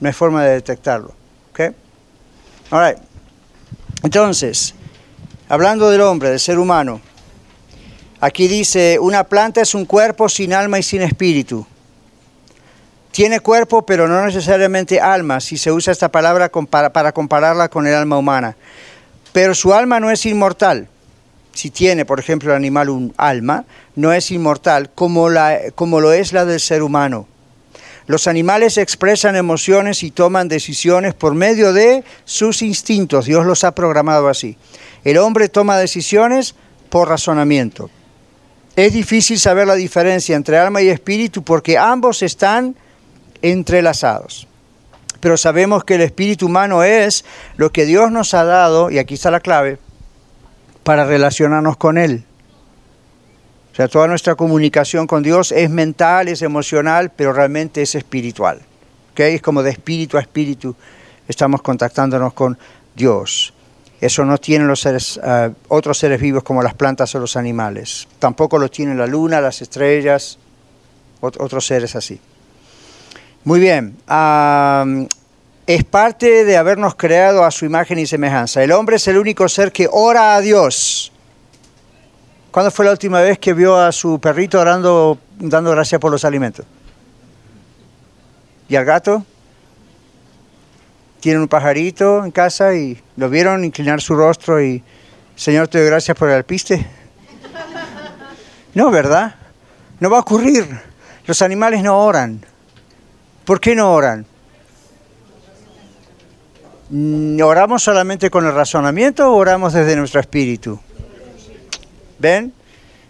No 0.00 0.08
hay 0.08 0.14
forma 0.14 0.44
de 0.44 0.54
detectarlo. 0.54 1.14
¿Ok? 1.50 1.74
All. 2.70 2.96
Entonces, 4.02 4.74
hablando 5.48 5.88
del 5.90 6.00
hombre, 6.00 6.30
del 6.30 6.40
ser 6.40 6.58
humano, 6.58 7.00
aquí 8.20 8.48
dice, 8.48 8.98
una 8.98 9.24
planta 9.24 9.60
es 9.60 9.74
un 9.74 9.84
cuerpo 9.84 10.28
sin 10.28 10.52
alma 10.52 10.78
y 10.78 10.82
sin 10.82 11.02
espíritu. 11.02 11.66
Tiene 13.12 13.40
cuerpo, 13.40 13.84
pero 13.84 14.08
no 14.08 14.24
necesariamente 14.24 14.98
alma, 14.98 15.40
si 15.40 15.58
se 15.58 15.70
usa 15.70 15.92
esta 15.92 16.10
palabra 16.10 16.50
para 16.50 17.12
compararla 17.12 17.68
con 17.68 17.86
el 17.86 17.94
alma 17.94 18.16
humana. 18.16 18.56
Pero 19.32 19.54
su 19.54 19.74
alma 19.74 20.00
no 20.00 20.10
es 20.10 20.24
inmortal. 20.24 20.88
Si 21.52 21.70
tiene, 21.70 22.06
por 22.06 22.18
ejemplo, 22.18 22.50
el 22.50 22.56
animal 22.56 22.88
un 22.88 23.12
alma, 23.18 23.66
no 23.96 24.14
es 24.14 24.30
inmortal 24.30 24.90
como, 24.94 25.28
la, 25.28 25.58
como 25.74 26.00
lo 26.00 26.14
es 26.14 26.32
la 26.32 26.46
del 26.46 26.58
ser 26.58 26.82
humano. 26.82 27.28
Los 28.06 28.26
animales 28.26 28.78
expresan 28.78 29.36
emociones 29.36 30.02
y 30.02 30.10
toman 30.10 30.48
decisiones 30.48 31.12
por 31.12 31.34
medio 31.34 31.74
de 31.74 32.04
sus 32.24 32.62
instintos. 32.62 33.26
Dios 33.26 33.44
los 33.44 33.62
ha 33.62 33.74
programado 33.74 34.28
así. 34.28 34.56
El 35.04 35.18
hombre 35.18 35.50
toma 35.50 35.76
decisiones 35.76 36.54
por 36.88 37.10
razonamiento. 37.10 37.90
Es 38.74 38.94
difícil 38.94 39.38
saber 39.38 39.66
la 39.66 39.74
diferencia 39.74 40.34
entre 40.34 40.56
alma 40.56 40.80
y 40.80 40.88
espíritu 40.88 41.42
porque 41.42 41.76
ambos 41.76 42.22
están 42.22 42.74
entrelazados. 43.42 44.46
Pero 45.20 45.36
sabemos 45.36 45.84
que 45.84 45.94
el 45.94 46.00
espíritu 46.00 46.46
humano 46.46 46.82
es 46.82 47.24
lo 47.56 47.70
que 47.70 47.84
Dios 47.84 48.10
nos 48.10 48.34
ha 48.34 48.44
dado, 48.44 48.90
y 48.90 48.98
aquí 48.98 49.14
está 49.14 49.30
la 49.30 49.40
clave, 49.40 49.78
para 50.82 51.04
relacionarnos 51.04 51.76
con 51.76 51.98
Él. 51.98 52.24
O 53.72 53.74
sea, 53.74 53.88
toda 53.88 54.06
nuestra 54.06 54.34
comunicación 54.34 55.06
con 55.06 55.22
Dios 55.22 55.52
es 55.52 55.70
mental, 55.70 56.28
es 56.28 56.42
emocional, 56.42 57.10
pero 57.14 57.32
realmente 57.32 57.82
es 57.82 57.94
espiritual. 57.94 58.60
¿okay? 59.12 59.34
Es 59.36 59.42
como 59.42 59.62
de 59.62 59.70
espíritu 59.70 60.18
a 60.18 60.20
espíritu 60.20 60.74
estamos 61.28 61.62
contactándonos 61.62 62.32
con 62.34 62.58
Dios. 62.94 63.54
Eso 64.00 64.24
no 64.24 64.38
tienen 64.38 64.66
los 64.66 64.80
seres, 64.80 65.16
uh, 65.18 65.52
otros 65.68 65.98
seres 65.98 66.20
vivos 66.20 66.42
como 66.42 66.62
las 66.62 66.74
plantas 66.74 67.14
o 67.14 67.20
los 67.20 67.36
animales. 67.36 68.08
Tampoco 68.18 68.58
lo 68.58 68.68
tienen 68.68 68.98
la 68.98 69.06
luna, 69.06 69.40
las 69.40 69.62
estrellas, 69.62 70.38
ot 71.20 71.40
otros 71.40 71.66
seres 71.66 71.94
así. 71.94 72.20
Muy 73.44 73.58
bien. 73.58 73.96
Es 75.66 75.84
parte 75.84 76.44
de 76.44 76.56
habernos 76.56 76.94
creado 76.94 77.44
a 77.44 77.50
su 77.50 77.64
imagen 77.64 77.98
y 77.98 78.06
semejanza. 78.06 78.62
El 78.62 78.72
hombre 78.72 78.96
es 78.96 79.08
el 79.08 79.18
único 79.18 79.48
ser 79.48 79.72
que 79.72 79.88
ora 79.90 80.36
a 80.36 80.40
Dios. 80.40 81.12
¿Cuándo 82.50 82.70
fue 82.70 82.84
la 82.84 82.92
última 82.92 83.20
vez 83.20 83.38
que 83.38 83.52
vio 83.54 83.76
a 83.78 83.90
su 83.92 84.20
perrito 84.20 84.60
orando, 84.60 85.18
dando 85.38 85.70
gracias 85.70 86.00
por 86.00 86.12
los 86.12 86.24
alimentos? 86.24 86.66
¿Y 88.68 88.76
al 88.76 88.84
gato? 88.84 89.24
Tiene 91.20 91.40
un 91.40 91.48
pajarito 91.48 92.24
en 92.24 92.30
casa 92.30 92.74
y 92.74 93.00
lo 93.16 93.28
vieron 93.30 93.64
inclinar 93.64 94.00
su 94.00 94.14
rostro 94.14 94.62
y, 94.62 94.82
Señor, 95.34 95.68
te 95.68 95.78
doy 95.78 95.86
gracias 95.88 96.16
por 96.16 96.28
el 96.28 96.36
alpiste. 96.36 96.86
No, 98.74 98.90
¿verdad? 98.90 99.34
No 100.00 100.10
va 100.10 100.18
a 100.18 100.20
ocurrir. 100.20 100.66
Los 101.26 101.42
animales 101.42 101.82
no 101.82 101.98
oran. 101.98 102.44
¿Por 103.44 103.60
qué 103.60 103.74
no 103.74 103.92
oran? 103.92 104.26
¿Oramos 107.42 107.82
solamente 107.82 108.30
con 108.30 108.46
el 108.46 108.54
razonamiento 108.54 109.30
o 109.30 109.36
oramos 109.36 109.72
desde 109.72 109.96
nuestro 109.96 110.20
espíritu? 110.20 110.78
¿Ven? 112.18 112.52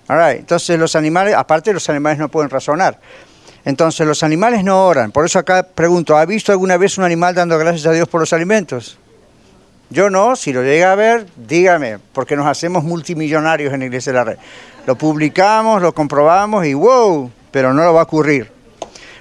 Entonces 0.09 0.78
los 0.78 0.95
animales, 0.95 1.35
aparte 1.35 1.72
los 1.72 1.89
animales 1.89 2.18
no 2.18 2.28
pueden 2.28 2.51
razonar. 2.51 2.99
Entonces 3.64 4.07
los 4.07 4.22
animales 4.22 4.64
no 4.64 4.87
oran. 4.87 5.12
Por 5.12 5.24
eso 5.24 5.39
acá 5.39 5.62
pregunto, 5.62 6.16
¿ha 6.16 6.24
visto 6.26 6.53
alguna 6.53 6.76
vez 6.76 6.99
un 6.99 7.05
animal 7.05 7.35
dando 7.35 7.59
gracias 7.59 7.87
a 7.87 7.93
Dios 7.93 8.09
por 8.09 8.20
los 8.20 8.33
alimentos? 8.33 8.99
Yo 9.91 10.11
no, 10.11 10.37
si 10.37 10.53
lo 10.53 10.62
llega 10.62 10.93
a 10.93 10.95
ver, 10.95 11.26
dígame, 11.37 11.99
porque 12.12 12.35
nos 12.35 12.47
hacemos 12.47 12.83
multimillonarios 12.83 13.72
en 13.74 13.80
la 13.80 13.87
Iglesia 13.87 14.12
de 14.12 14.18
la 14.18 14.24
Red. 14.24 14.39
Lo 14.87 14.97
publicamos, 14.97 15.83
lo 15.83 15.93
comprobamos 15.93 16.66
y 16.66 16.74
wow, 16.74 17.30
pero 17.51 17.72
no 17.74 17.85
lo 17.85 17.95
va 17.95 18.01
a 18.01 18.05
ocurrir. 18.05 18.51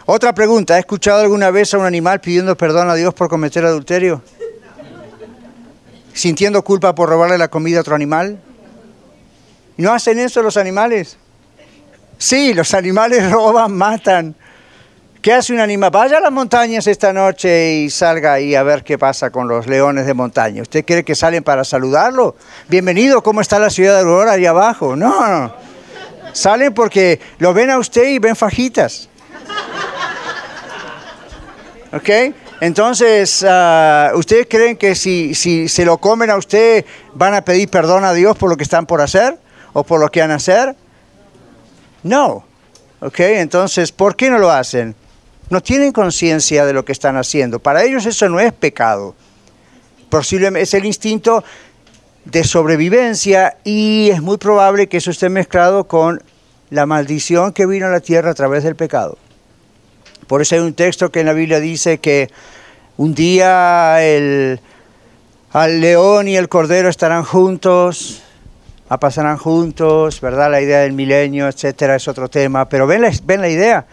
Otra 0.06 0.34
pregunta, 0.34 0.76
¿ha 0.76 0.80
escuchado 0.80 1.22
alguna 1.22 1.52
vez 1.52 1.74
a 1.74 1.78
un 1.78 1.86
animal 1.86 2.22
pidiendo 2.22 2.58
perdón 2.58 2.90
a 2.90 2.96
Dios 2.96 3.14
por 3.14 3.30
cometer 3.30 3.66
adulterio? 3.66 4.22
¿Sintiendo 6.14 6.64
culpa 6.64 6.96
por 6.96 7.10
robarle 7.10 7.38
la 7.38 7.50
comida 7.50 7.78
a 7.78 7.82
otro 7.82 7.96
animal? 7.96 8.40
¿No 9.78 9.94
hacen 9.94 10.20
eso 10.20 10.42
los 10.42 10.58
animales? 10.58 11.18
Sí, 12.18 12.54
los 12.54 12.74
animales 12.74 13.30
roban, 13.32 13.74
matan. 13.74 14.36
¿Qué 15.22 15.34
hace 15.34 15.54
un 15.54 15.60
animal? 15.60 15.92
Vaya 15.92 16.18
a 16.18 16.20
las 16.20 16.32
montañas 16.32 16.88
esta 16.88 17.14
noche 17.14 17.74
y 17.74 17.90
salga 17.92 18.34
ahí 18.34 18.56
a 18.56 18.64
ver 18.64 18.84
qué 18.84 18.98
pasa 18.98 19.30
con 19.30 19.48
los 19.48 19.68
leones 19.68 20.08
de 20.08 20.16
montaña. 20.16 20.64
¿Usted 20.64 20.84
cree 20.84 21.06
que 21.06 21.14
salen 21.14 21.44
para 21.44 21.64
saludarlo? 21.64 22.36
Bienvenido, 22.68 23.22
¿cómo 23.22 23.40
está 23.40 23.60
la 23.60 23.70
ciudad 23.70 23.94
de 23.94 24.00
Aurora 24.02 24.32
ahí 24.32 24.48
abajo? 24.48 24.96
No, 24.96 25.28
no. 25.28 25.54
Salen 26.34 26.74
porque 26.74 27.20
lo 27.38 27.54
ven 27.54 27.70
a 27.70 27.78
usted 27.78 28.08
y 28.10 28.18
ven 28.18 28.36
fajitas. 28.36 29.11
¿Ok? 31.94 32.10
Entonces, 32.62 33.44
uh, 33.44 34.16
¿ustedes 34.18 34.48
creen 34.50 34.78
que 34.78 34.96
si, 34.96 35.34
si 35.34 35.68
se 35.68 35.84
lo 35.84 35.98
comen 35.98 36.30
a 36.30 36.38
usted 36.38 36.86
van 37.14 37.34
a 37.34 37.44
pedir 37.44 37.70
perdón 37.70 38.04
a 38.04 38.14
Dios 38.14 38.38
por 38.38 38.50
lo 38.50 38.56
que 38.56 38.64
están 38.64 38.86
por 38.86 39.02
hacer 39.02 39.38
o 39.74 39.84
por 39.84 40.00
lo 40.00 40.10
que 40.10 40.22
van 40.22 40.32
a 40.32 40.36
hacer? 40.36 40.76
No. 42.04 42.46
¿Ok? 43.02 43.20
Entonces, 43.20 43.92
¿por 43.92 44.16
qué 44.16 44.30
no 44.30 44.38
lo 44.38 44.52
hacen? 44.52 44.96
No 45.50 45.62
tienen 45.62 45.92
conciencia 45.92 46.66
de 46.66 46.74
lo 46.74 46.86
que 46.86 46.92
están 46.92 47.18
haciendo. 47.18 47.60
Para 47.60 47.84
ellos 47.84 48.06
eso 48.06 48.30
no 48.30 48.40
es 48.40 48.54
pecado. 48.54 49.16
Posiblemente 50.10 50.64
es 50.64 50.74
el 50.76 50.86
instinto 50.86 51.44
de 52.26 52.44
sobrevivencia 52.44 53.58
y 53.64 54.12
es 54.12 54.22
muy 54.22 54.38
probable 54.38 54.88
que 54.88 54.98
eso 54.98 55.12
esté 55.12 55.30
mezclado 55.30 55.88
con 55.88 56.22
la 56.70 56.86
maldición 56.86 57.54
que 57.54 57.66
vino 57.66 57.88
a 57.88 57.90
la 57.90 58.00
tierra 58.02 58.32
a 58.32 58.36
través 58.36 58.64
del 58.64 58.76
pecado. 58.76 59.18
Por 60.32 60.42
eso 60.42 60.56
hay 60.56 60.62
un 60.62 60.74
texto 60.76 61.12
que 61.12 61.20
en 61.20 61.26
la 61.26 61.34
Biblia 61.34 61.60
dice 61.60 61.98
que 61.98 62.30
un 62.96 63.14
día 63.14 64.02
el, 64.02 64.62
al 65.52 65.82
león 65.82 66.30
y 66.30 66.38
el 66.38 66.48
cordero 66.48 66.88
estarán 66.88 67.26
juntos, 67.26 68.24
pasarán 68.98 69.36
juntos, 69.36 70.22
¿verdad? 70.22 70.50
La 70.50 70.62
idea 70.62 70.80
del 70.80 70.94
milenio, 70.94 71.50
etcétera, 71.50 71.98
es 71.98 72.08
otro 72.08 72.30
tema. 72.30 72.70
Pero 72.70 72.88
ven 72.88 73.02
la, 73.02 73.12
ven 73.26 73.42
la 73.42 73.50
idea. 73.50 73.86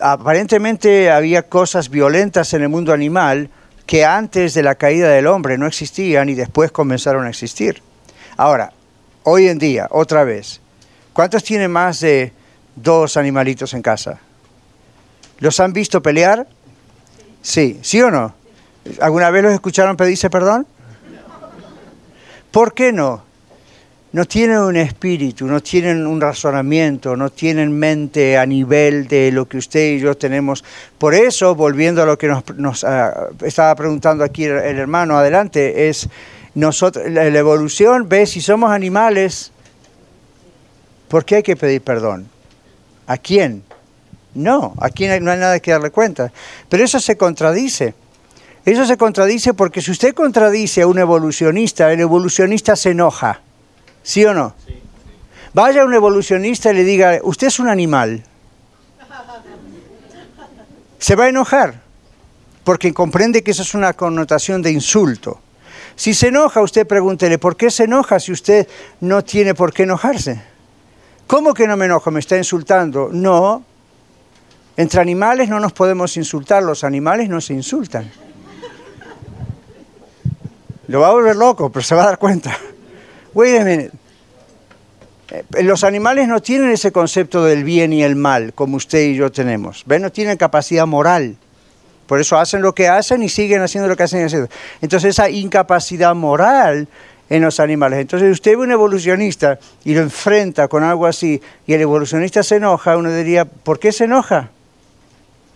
Aparentemente 0.00 1.10
había 1.10 1.42
cosas 1.42 1.90
violentas 1.90 2.54
en 2.54 2.62
el 2.62 2.70
mundo 2.70 2.94
animal 2.94 3.50
que 3.84 4.06
antes 4.06 4.54
de 4.54 4.62
la 4.62 4.76
caída 4.76 5.10
del 5.10 5.26
hombre 5.26 5.58
no 5.58 5.66
existían 5.66 6.30
y 6.30 6.34
después 6.34 6.72
comenzaron 6.72 7.26
a 7.26 7.28
existir. 7.28 7.82
Ahora, 8.38 8.72
hoy 9.24 9.48
en 9.48 9.58
día, 9.58 9.86
otra 9.90 10.24
vez, 10.24 10.62
¿cuántos 11.12 11.44
tienen 11.44 11.70
más 11.70 12.00
de 12.00 12.32
dos 12.74 13.18
animalitos 13.18 13.74
en 13.74 13.82
casa? 13.82 14.20
¿Los 15.38 15.60
han 15.60 15.72
visto 15.72 16.02
pelear? 16.02 16.46
Sí, 17.42 17.78
¿sí 17.82 18.00
o 18.00 18.10
no? 18.10 18.34
¿Alguna 19.00 19.30
vez 19.30 19.42
los 19.42 19.52
escucharon 19.52 19.96
pedirse 19.96 20.30
perdón? 20.30 20.66
¿Por 22.50 22.72
qué 22.72 22.92
no? 22.92 23.22
No 24.12 24.24
tienen 24.24 24.58
un 24.58 24.76
espíritu, 24.76 25.46
no 25.46 25.60
tienen 25.60 26.06
un 26.06 26.20
razonamiento, 26.20 27.16
no 27.16 27.28
tienen 27.28 27.78
mente 27.78 28.38
a 28.38 28.46
nivel 28.46 29.08
de 29.08 29.30
lo 29.30 29.46
que 29.46 29.58
usted 29.58 29.92
y 29.92 29.98
yo 29.98 30.16
tenemos. 30.16 30.64
Por 30.96 31.14
eso, 31.14 31.54
volviendo 31.54 32.02
a 32.02 32.06
lo 32.06 32.16
que 32.16 32.28
nos, 32.56 32.82
uh, 32.82 33.44
estaba 33.44 33.74
preguntando 33.74 34.24
aquí 34.24 34.44
el, 34.44 34.56
el, 34.56 34.78
hermano 34.78 35.18
adelante, 35.18 35.90
es 35.90 36.08
nosotros, 36.54 37.04
la, 37.10 37.28
la 37.28 37.38
evolución 37.38 38.08
ve 38.08 38.24
si 38.24 38.40
somos 38.40 38.70
animales, 38.70 39.52
¿por 41.08 41.26
qué 41.26 41.36
hay 41.36 41.42
que 41.42 41.56
pedir 41.56 41.82
perdón? 41.82 42.26
¿A 43.06 43.18
quién? 43.18 43.64
No, 44.36 44.74
aquí 44.80 45.06
no 45.06 45.12
hay 45.12 45.20
nada 45.20 45.58
que 45.60 45.72
darle 45.72 45.90
cuenta. 45.90 46.32
Pero 46.68 46.84
eso 46.84 47.00
se 47.00 47.16
contradice. 47.16 47.94
Eso 48.64 48.84
se 48.84 48.96
contradice 48.96 49.54
porque 49.54 49.80
si 49.80 49.90
usted 49.90 50.14
contradice 50.14 50.82
a 50.82 50.86
un 50.86 50.98
evolucionista, 50.98 51.92
el 51.92 52.00
evolucionista 52.00 52.76
se 52.76 52.90
enoja. 52.90 53.40
¿Sí 54.02 54.24
o 54.24 54.34
no? 54.34 54.54
Sí, 54.66 54.72
sí. 54.72 54.80
Vaya 55.54 55.82
a 55.82 55.84
un 55.84 55.94
evolucionista 55.94 56.70
y 56.70 56.74
le 56.74 56.84
diga, 56.84 57.18
usted 57.22 57.46
es 57.46 57.58
un 57.58 57.68
animal. 57.68 58.22
Se 60.98 61.14
va 61.14 61.24
a 61.24 61.28
enojar 61.28 61.80
porque 62.64 62.92
comprende 62.92 63.42
que 63.42 63.52
eso 63.52 63.62
es 63.62 63.74
una 63.74 63.92
connotación 63.92 64.60
de 64.60 64.72
insulto. 64.72 65.40
Si 65.94 66.12
se 66.12 66.28
enoja, 66.28 66.60
usted 66.60 66.86
pregúntele, 66.86 67.38
¿por 67.38 67.56
qué 67.56 67.70
se 67.70 67.84
enoja 67.84 68.18
si 68.18 68.32
usted 68.32 68.66
no 69.00 69.22
tiene 69.22 69.54
por 69.54 69.72
qué 69.72 69.84
enojarse? 69.84 70.42
¿Cómo 71.26 71.54
que 71.54 71.66
no 71.66 71.76
me 71.76 71.86
enojo? 71.86 72.10
¿Me 72.10 72.20
está 72.20 72.36
insultando? 72.36 73.08
No, 73.12 73.64
entre 74.76 75.00
animales 75.00 75.48
no 75.48 75.58
nos 75.58 75.72
podemos 75.72 76.16
insultar, 76.16 76.62
los 76.62 76.84
animales 76.84 77.28
no 77.28 77.40
se 77.40 77.54
insultan. 77.54 78.10
Lo 80.88 81.00
va 81.00 81.08
a 81.08 81.12
volver 81.12 81.36
loco, 81.36 81.70
pero 81.70 81.82
se 81.82 81.94
va 81.94 82.02
a 82.02 82.06
dar 82.06 82.18
cuenta. 82.18 82.56
Wait 83.34 83.60
a 83.60 83.64
minute. 83.64 83.90
Los 85.62 85.82
animales 85.82 86.28
no 86.28 86.40
tienen 86.40 86.70
ese 86.70 86.92
concepto 86.92 87.44
del 87.44 87.64
bien 87.64 87.92
y 87.92 88.02
el 88.02 88.14
mal 88.14 88.52
como 88.52 88.76
usted 88.76 89.00
y 89.00 89.16
yo 89.16 89.32
tenemos. 89.32 89.82
¿Ven? 89.86 90.02
No 90.02 90.12
tienen 90.12 90.36
capacidad 90.36 90.86
moral. 90.86 91.36
Por 92.06 92.20
eso 92.20 92.38
hacen 92.38 92.62
lo 92.62 92.74
que 92.74 92.86
hacen 92.88 93.22
y 93.22 93.28
siguen 93.28 93.62
haciendo 93.62 93.88
lo 93.88 93.96
que 93.96 94.04
hacen 94.04 94.28
y. 94.28 94.48
Entonces 94.80 95.10
esa 95.10 95.28
incapacidad 95.28 96.14
moral 96.14 96.86
en 97.28 97.42
los 97.42 97.58
animales. 97.58 97.98
Entonces 97.98 98.30
usted 98.30 98.52
ve 98.52 98.58
un 98.58 98.70
evolucionista 98.70 99.58
y 99.84 99.94
lo 99.94 100.02
enfrenta 100.02 100.68
con 100.68 100.84
algo 100.84 101.06
así 101.06 101.40
y 101.66 101.72
el 101.72 101.80
evolucionista 101.80 102.44
se 102.44 102.56
enoja, 102.56 102.96
uno 102.96 103.12
diría, 103.12 103.44
¿por 103.44 103.80
qué 103.80 103.90
se 103.90 104.04
enoja? 104.04 104.50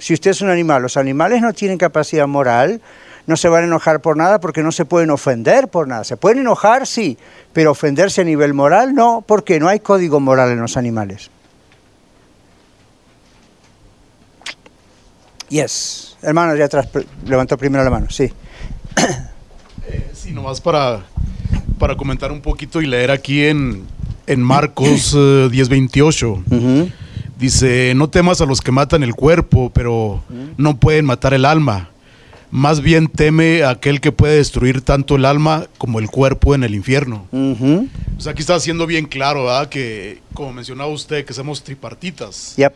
Si 0.01 0.15
usted 0.15 0.31
es 0.31 0.41
un 0.41 0.49
animal, 0.49 0.81
los 0.83 0.97
animales 0.97 1.43
no 1.43 1.53
tienen 1.53 1.77
capacidad 1.77 2.27
moral, 2.27 2.81
no 3.27 3.37
se 3.37 3.49
van 3.49 3.65
a 3.65 3.67
enojar 3.67 4.01
por 4.01 4.17
nada 4.17 4.41
porque 4.41 4.63
no 4.63 4.73
se 4.73 4.87
pueden 4.87 5.11
ofender 5.11 5.69
por 5.69 5.87
nada. 5.87 6.05
Se 6.05 6.17
pueden 6.17 6.39
enojar, 6.39 6.87
sí, 6.87 7.19
pero 7.53 7.71
ofenderse 7.73 8.23
a 8.23 8.25
nivel 8.25 8.55
moral, 8.55 8.95
no, 8.95 9.23
porque 9.27 9.61
no 9.61 9.69
hay 9.69 9.81
código 9.81 10.19
moral 10.19 10.51
en 10.51 10.61
los 10.61 10.77
animales. 10.79 11.31
Yes. 15.51 16.17
Hermano, 16.23 16.57
ya 16.57 16.65
atrás, 16.65 16.89
levantó 17.27 17.59
primero 17.59 17.85
la 17.85 17.91
mano, 17.91 18.09
sí. 18.09 18.33
Sí, 20.15 20.33
nomás 20.33 20.61
para, 20.61 21.03
para 21.79 21.97
comentar 21.97 22.33
un 22.33 22.41
poquito 22.41 22.81
y 22.81 22.87
leer 22.87 23.11
aquí 23.11 23.45
en, 23.45 23.85
en 24.27 24.41
Marcos 24.41 25.13
eh, 25.17 25.49
10:28. 25.51 26.45
Ujú. 26.51 26.91
Dice, 27.41 27.95
no 27.97 28.11
temas 28.11 28.41
a 28.43 28.47
los 28.47 28.61
que 28.61 28.71
matan 28.71 29.03
el 29.03 29.15
cuerpo, 29.15 29.71
pero 29.75 30.23
no 30.59 30.79
pueden 30.79 31.07
matar 31.07 31.33
el 31.33 31.47
alma. 31.47 31.89
Más 32.51 32.81
bien 32.81 33.09
teme 33.09 33.63
a 33.63 33.71
aquel 33.71 34.01
que 34.01 34.13
puede 34.13 34.37
destruir 34.37 34.83
tanto 34.83 35.17
el 35.17 35.25
alma 35.25 35.69
como 35.79 36.01
el 36.01 36.11
cuerpo 36.11 36.55
en 36.55 36.65
el 36.65 36.75
infierno. 36.75 37.27
O 37.33 38.21
sea, 38.21 38.33
aquí 38.33 38.43
está 38.43 38.57
haciendo 38.57 38.87
bien 38.87 39.07
claro, 39.07 39.45
¿verdad? 39.45 39.69
Que, 39.69 40.21
como 40.35 40.53
mencionaba 40.53 40.91
usted, 40.91 41.25
que 41.25 41.33
somos 41.33 41.63
tripartitas. 41.63 42.55
Yep. 42.57 42.75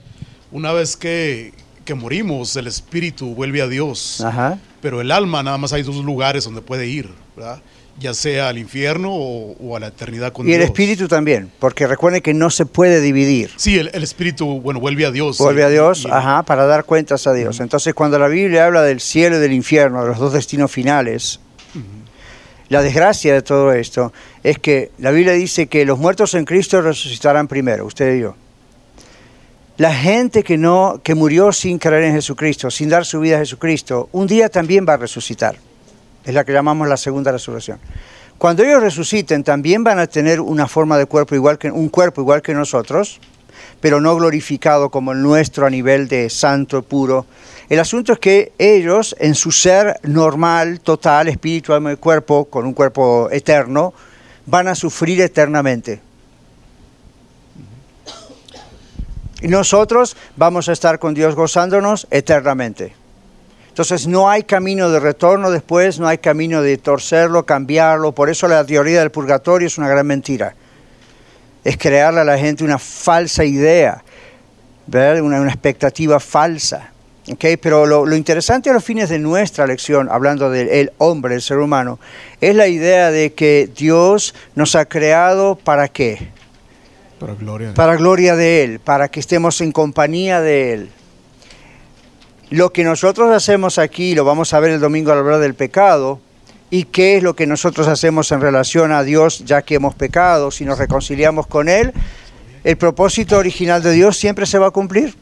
Una 0.51 0.73
vez 0.73 0.97
que, 0.97 1.53
que 1.85 1.95
morimos, 1.95 2.57
el 2.57 2.67
espíritu 2.67 3.35
vuelve 3.35 3.61
a 3.61 3.69
Dios. 3.69 4.23
Ajá. 4.23 4.59
Pero 4.81 5.01
el 5.01 5.11
alma 5.11 5.43
nada 5.43 5.59
más 5.59 5.73
hay 5.73 5.83
dos 5.83 5.97
lugares 5.97 6.45
donde 6.45 6.63
puede 6.63 6.87
ir, 6.87 7.11
¿verdad? 7.37 7.61
Ya 8.01 8.13
sea 8.13 8.49
al 8.49 8.59
infierno 8.59 9.13
o, 9.15 9.53
o 9.61 9.77
a 9.77 9.81
la 9.81 9.87
eternidad 9.87 10.33
con 10.33 10.49
Y 10.49 10.53
el 10.53 10.59
Dios. 10.59 10.71
espíritu 10.71 11.07
también, 11.07 11.51
porque 11.61 11.87
recuerden 11.87 12.23
que 12.23 12.35
no 12.35 12.51
se 12.51 12.67
puede 12.67 13.01
dividir. 13.01 13.51
Sí, 13.57 13.79
el, 13.79 13.89
el 13.95 14.03
espíritu, 14.03 14.61
bueno, 14.61 14.81
vuelve 14.81 15.07
a 15.07 15.13
Dios. 15.13 15.39
Vuelve 15.39 15.63
a 15.63 15.69
Dios, 15.69 16.05
Y- 16.05 16.11
ajá, 16.11 16.43
para 16.43 16.67
dar 16.67 16.85
cuentas 16.85 17.27
a 17.29 17.33
Dios. 17.33 17.61
Entonces, 17.61 17.95
cuando 17.95 18.19
la 18.19 18.27
Biblia 18.27 18.67
habla 18.67 18.83
del 18.83 19.01
cielo 19.01 19.37
y 19.37 19.41
del 19.41 19.53
infierno, 19.53 20.03
de 20.03 20.09
los 20.09 20.19
dos 20.19 20.33
destinos 20.33 20.73
finales, 20.73 21.39
la 22.69 22.83
desgracia 22.83 23.33
de 23.35 23.43
todo 23.43 23.73
esto 23.73 24.13
es 24.43 24.59
que 24.59 24.91
la 24.99 25.13
Biblia 25.13 25.33
dice 25.35 25.69
que 25.69 25.85
los 25.85 25.99
muertos 25.99 26.35
en 26.35 26.45
Cristo 26.45 26.81
resucitarán 26.81 27.47
primero, 27.47 27.87
usted 27.87 28.17
y 28.17 28.21
yo. 28.23 28.35
La 29.77 29.95
gente 29.95 30.43
que 30.43 30.57
no 30.57 31.01
que 31.03 31.15
murió 31.15 31.53
sin 31.53 31.79
creer 31.79 32.05
en 32.05 32.15
Jesucristo, 32.15 32.71
sin 32.71 32.89
dar 32.89 33.05
su 33.05 33.21
vida 33.21 33.37
a 33.37 33.41
Jesucristo, 33.41 34.09
un 34.13 34.27
día 34.27 34.49
también 34.49 34.85
va 34.89 34.95
a 34.95 34.97
resucitar. 34.97 35.57
Es 36.25 36.35
la 36.35 36.45
que 36.45 36.53
llamamos 36.53 36.89
la 36.89 36.97
segunda 36.97 37.33
resurrección. 37.33 37.79
Cuando 38.39 38.63
ellos 38.63 38.83
resuciten, 38.83 39.45
también 39.45 39.85
van 39.85 39.99
a 39.99 40.07
tener 40.07 40.41
una 40.41 40.67
forma 40.67 40.99
de 40.99 41.07
cuerpo 41.07 41.35
igual 41.35 41.59
que 41.59 41.71
un 41.71 41.89
cuerpo 41.89 42.21
igual 42.21 42.43
que 42.43 42.55
nosotros, 42.55 43.21
pero 43.81 44.01
no 44.01 44.17
glorificado 44.17 44.91
como 44.91 45.13
el 45.13 45.23
nuestro 45.23 45.67
a 45.67 45.71
nivel 45.71 46.09
de 46.09 46.29
santo 46.31 46.83
puro. 46.83 47.27
El 47.69 47.81
asunto 47.81 48.13
es 48.13 48.19
que 48.19 48.53
ellos, 48.59 49.15
en 49.19 49.35
su 49.35 49.51
ser 49.51 49.99
normal, 50.03 50.81
total, 50.81 51.29
espíritu, 51.29 51.73
alma 51.73 51.93
y 51.93 51.97
cuerpo, 51.97 52.47
con 52.47 52.67
un 52.67 52.75
cuerpo 52.75 53.29
eterno, 53.31 53.95
van 54.47 54.69
a 54.69 54.75
sufrir 54.75 55.21
eternamente. 55.21 56.01
Y 59.41 59.49
nosotros 59.49 60.17
vamos 60.37 60.69
a 60.69 60.73
estar 60.73 60.99
con 60.99 61.13
Dios 61.15 61.35
gozándonos 61.35 62.07
eternamente. 62.11 62.95
Entonces 63.75 64.07
no 64.07 64.31
hay 64.31 64.45
camino 64.45 64.89
de 64.89 65.01
retorno 65.01 65.51
después, 65.51 65.99
no 65.99 66.07
hay 66.07 66.19
camino 66.19 66.63
de 66.63 66.79
torcerlo, 66.79 67.45
cambiarlo. 67.45 68.13
Por 68.13 68.31
eso 68.31 68.47
la 68.47 68.65
teoría 68.65 69.01
del 69.01 69.11
purgatorio 69.11 69.67
es 69.67 69.79
una 69.79 69.89
gran 69.89 70.07
mentira. 70.07 70.55
Es 71.65 71.77
crearle 71.77 72.21
a 72.21 72.25
la 72.25 72.39
gente 72.39 72.63
una 72.63 72.79
falsa 72.79 73.45
idea. 73.45 74.05
Una, 74.87 75.41
una 75.41 75.51
expectativa 75.51 76.21
falsa. 76.21 76.93
¿ok? 77.29 77.45
Pero 77.61 77.85
lo, 77.85 78.07
lo 78.07 78.15
interesante 78.15 78.71
a 78.71 78.75
los 78.75 78.85
fines 78.85 79.09
de 79.09 79.19
nuestra 79.19 79.67
lección, 79.67 80.09
hablando 80.09 80.51
del 80.51 80.93
hombre, 80.99 81.35
el 81.35 81.43
ser 81.43 81.59
humano, 81.59 81.99
es 82.41 82.55
la 82.55 82.69
idea 82.69 83.11
de 83.11 83.33
que 83.33 83.69
Dios 83.77 84.37
nos 84.55 84.77
ha 84.77 84.85
creado 84.85 85.57
para 85.57 85.89
qué? 85.89 86.29
Para 87.19 87.35
gloria. 87.35 87.75
para 87.75 87.97
gloria 87.97 88.37
de 88.37 88.63
Él, 88.63 88.79
para 88.79 89.09
que 89.09 89.19
estemos 89.19 89.61
en 89.61 89.73
compañía 89.73 90.41
de 90.41 90.75
Él. 90.75 90.91
Lo 92.51 92.73
que 92.73 92.85
nosotros 92.85 93.31
hacemos 93.31 93.79
aquí, 93.79 94.15
lo 94.15 94.25
vamos 94.25 94.53
a 94.53 94.61
ver 94.61 94.73
el 94.73 94.81
domingo 94.81 95.13
al 95.13 95.19
hablar 95.19 95.41
del 95.41 95.55
pecado, 95.55 96.21
y 96.71 96.85
qué 96.85 97.17
es 97.17 97.23
lo 97.23 97.35
que 97.35 97.47
nosotros 97.47 97.89
hacemos 97.89 98.33
en 98.33 98.41
relación 98.41 98.93
a 98.93 99.03
Dios 99.03 99.45
ya 99.45 99.63
que 99.63 99.77
hemos 99.77 99.95
pecado, 99.95 100.51
si 100.51 100.65
nos 100.65 100.79
reconciliamos 100.79 101.47
con 101.47 101.69
Él, 101.69 101.93
el 102.65 102.77
propósito 102.77 103.39
original 103.39 103.83
de 103.83 103.93
Dios 103.93 104.17
siempre 104.17 104.47
se 104.47 104.59
va 104.59 104.69
a 104.69 104.71
cumplir, 104.71 105.15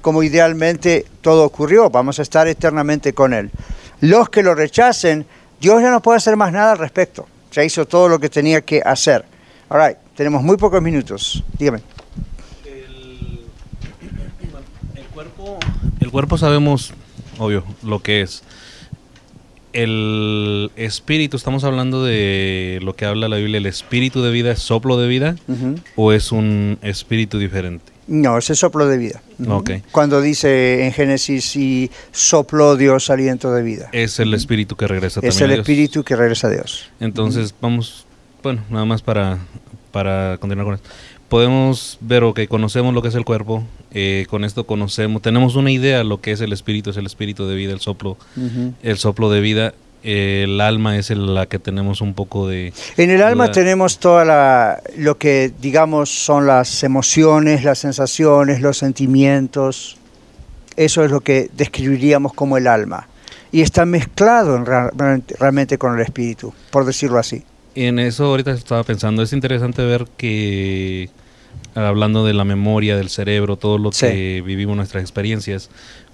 como 0.00 0.22
idealmente 0.22 1.04
todo 1.20 1.44
ocurrió, 1.44 1.90
vamos 1.90 2.18
a 2.18 2.22
estar 2.22 2.48
eternamente 2.48 3.12
con 3.12 3.34
Él. 3.34 3.50
Los 4.00 4.28
que 4.28 4.42
lo 4.42 4.54
rechacen, 4.54 5.26
Dios 5.60 5.82
ya 5.82 5.90
no 5.90 6.00
puede 6.00 6.18
hacer 6.18 6.36
más 6.36 6.52
nada 6.52 6.72
al 6.72 6.78
respecto, 6.78 7.26
ya 7.52 7.64
hizo 7.64 7.86
todo 7.86 8.08
lo 8.08 8.18
que 8.18 8.28
tenía 8.28 8.60
que 8.62 8.80
hacer. 8.84 9.24
All 9.68 9.96
tenemos 10.14 10.42
muy 10.42 10.56
pocos 10.56 10.80
minutos, 10.80 11.44
dígame. 11.58 11.95
El 16.06 16.12
cuerpo 16.12 16.38
sabemos, 16.38 16.92
obvio, 17.36 17.64
lo 17.82 17.98
que 17.98 18.20
es. 18.20 18.44
El 19.72 20.70
espíritu, 20.76 21.36
estamos 21.36 21.64
hablando 21.64 22.04
de 22.04 22.78
lo 22.80 22.94
que 22.94 23.06
habla 23.06 23.28
la 23.28 23.38
Biblia, 23.38 23.58
el 23.58 23.66
espíritu 23.66 24.22
de 24.22 24.30
vida, 24.30 24.52
es 24.52 24.60
soplo 24.60 24.98
de 24.98 25.08
vida 25.08 25.34
o 25.96 26.12
es 26.12 26.30
un 26.30 26.78
espíritu 26.82 27.40
diferente. 27.40 27.92
No, 28.06 28.38
ese 28.38 28.54
soplo 28.54 28.86
de 28.86 28.98
vida. 28.98 29.20
Ok. 29.48 29.70
Cuando 29.90 30.20
dice 30.20 30.86
en 30.86 30.92
Génesis 30.92 31.56
y 31.56 31.90
sopló 32.12 32.76
Dios 32.76 33.10
aliento 33.10 33.52
de 33.52 33.64
vida. 33.64 33.88
Es 33.90 34.20
el 34.20 34.32
espíritu 34.32 34.76
que 34.76 34.86
regresa 34.86 35.18
Es 35.24 35.34
también 35.34 35.44
el 35.44 35.50
a 35.50 35.54
Dios. 35.54 35.68
espíritu 35.68 36.04
que 36.04 36.14
regresa 36.14 36.46
a 36.46 36.50
Dios. 36.50 36.88
Entonces, 37.00 37.52
vamos, 37.60 38.06
bueno, 38.44 38.62
nada 38.70 38.84
más 38.84 39.02
para, 39.02 39.38
para 39.90 40.38
continuar 40.38 40.66
con 40.66 40.74
esto. 40.76 40.88
Podemos 41.28 41.98
ver 42.00 42.22
o 42.24 42.34
que 42.34 42.46
conocemos 42.48 42.94
lo 42.94 43.02
que 43.02 43.08
es 43.08 43.14
el 43.14 43.24
cuerpo, 43.24 43.64
eh, 43.92 44.26
con 44.30 44.44
esto 44.44 44.64
conocemos, 44.64 45.22
tenemos 45.22 45.56
una 45.56 45.70
idea 45.72 45.98
de 45.98 46.04
lo 46.04 46.20
que 46.20 46.32
es 46.32 46.40
el 46.40 46.52
espíritu, 46.52 46.90
es 46.90 46.96
el 46.96 47.06
espíritu 47.06 47.46
de 47.48 47.54
vida, 47.56 47.72
el 47.72 47.80
soplo, 47.80 48.16
el 48.82 48.96
soplo 48.98 49.28
de 49.30 49.40
vida, 49.40 49.74
eh, 50.04 50.42
el 50.44 50.60
alma 50.60 50.96
es 50.96 51.10
el- 51.10 51.34
la 51.34 51.46
que 51.46 51.58
tenemos 51.58 52.00
un 52.00 52.14
poco 52.14 52.46
de... 52.46 52.72
En 52.96 53.10
el 53.10 53.22
alma 53.22 53.46
tenemos 53.52 53.98
toda 53.98 54.24
la, 54.24 54.80
lo 54.96 55.18
que 55.18 55.50
digamos 55.60 56.10
son 56.10 56.46
las 56.46 56.84
emociones, 56.84 57.64
las 57.64 57.78
sensaciones, 57.80 58.60
los 58.60 58.78
sentimientos. 58.78 59.96
Eso 60.76 61.02
es 61.04 61.10
lo 61.10 61.22
que 61.22 61.50
describiríamos 61.56 62.34
como 62.34 62.56
el 62.56 62.68
alma. 62.68 63.08
Y 63.50 63.62
está 63.62 63.84
mezclado 63.86 64.56
en 64.56 64.66
realmente 64.66 65.78
con 65.78 65.94
el 65.96 66.02
espíritu, 66.02 66.52
por 66.70 66.84
decirlo 66.84 67.18
así. 67.18 67.42
En 67.76 67.98
eso 67.98 68.24
ahorita 68.24 68.50
estaba 68.52 68.82
pensando, 68.84 69.22
es 69.22 69.32
interesante 69.32 69.84
ver 69.84 70.06
que 70.16 71.10
hablando 71.74 72.24
de 72.24 72.32
la 72.34 72.44
memoria 72.44 72.96
del 72.96 73.10
cerebro, 73.10 73.56
todo 73.56 73.76
lo 73.78 73.92
Sí. 73.92 74.06
que 74.06 74.42
vivimos, 74.44 74.76
nuestras 74.76 75.02
experiencias, 75.02 75.68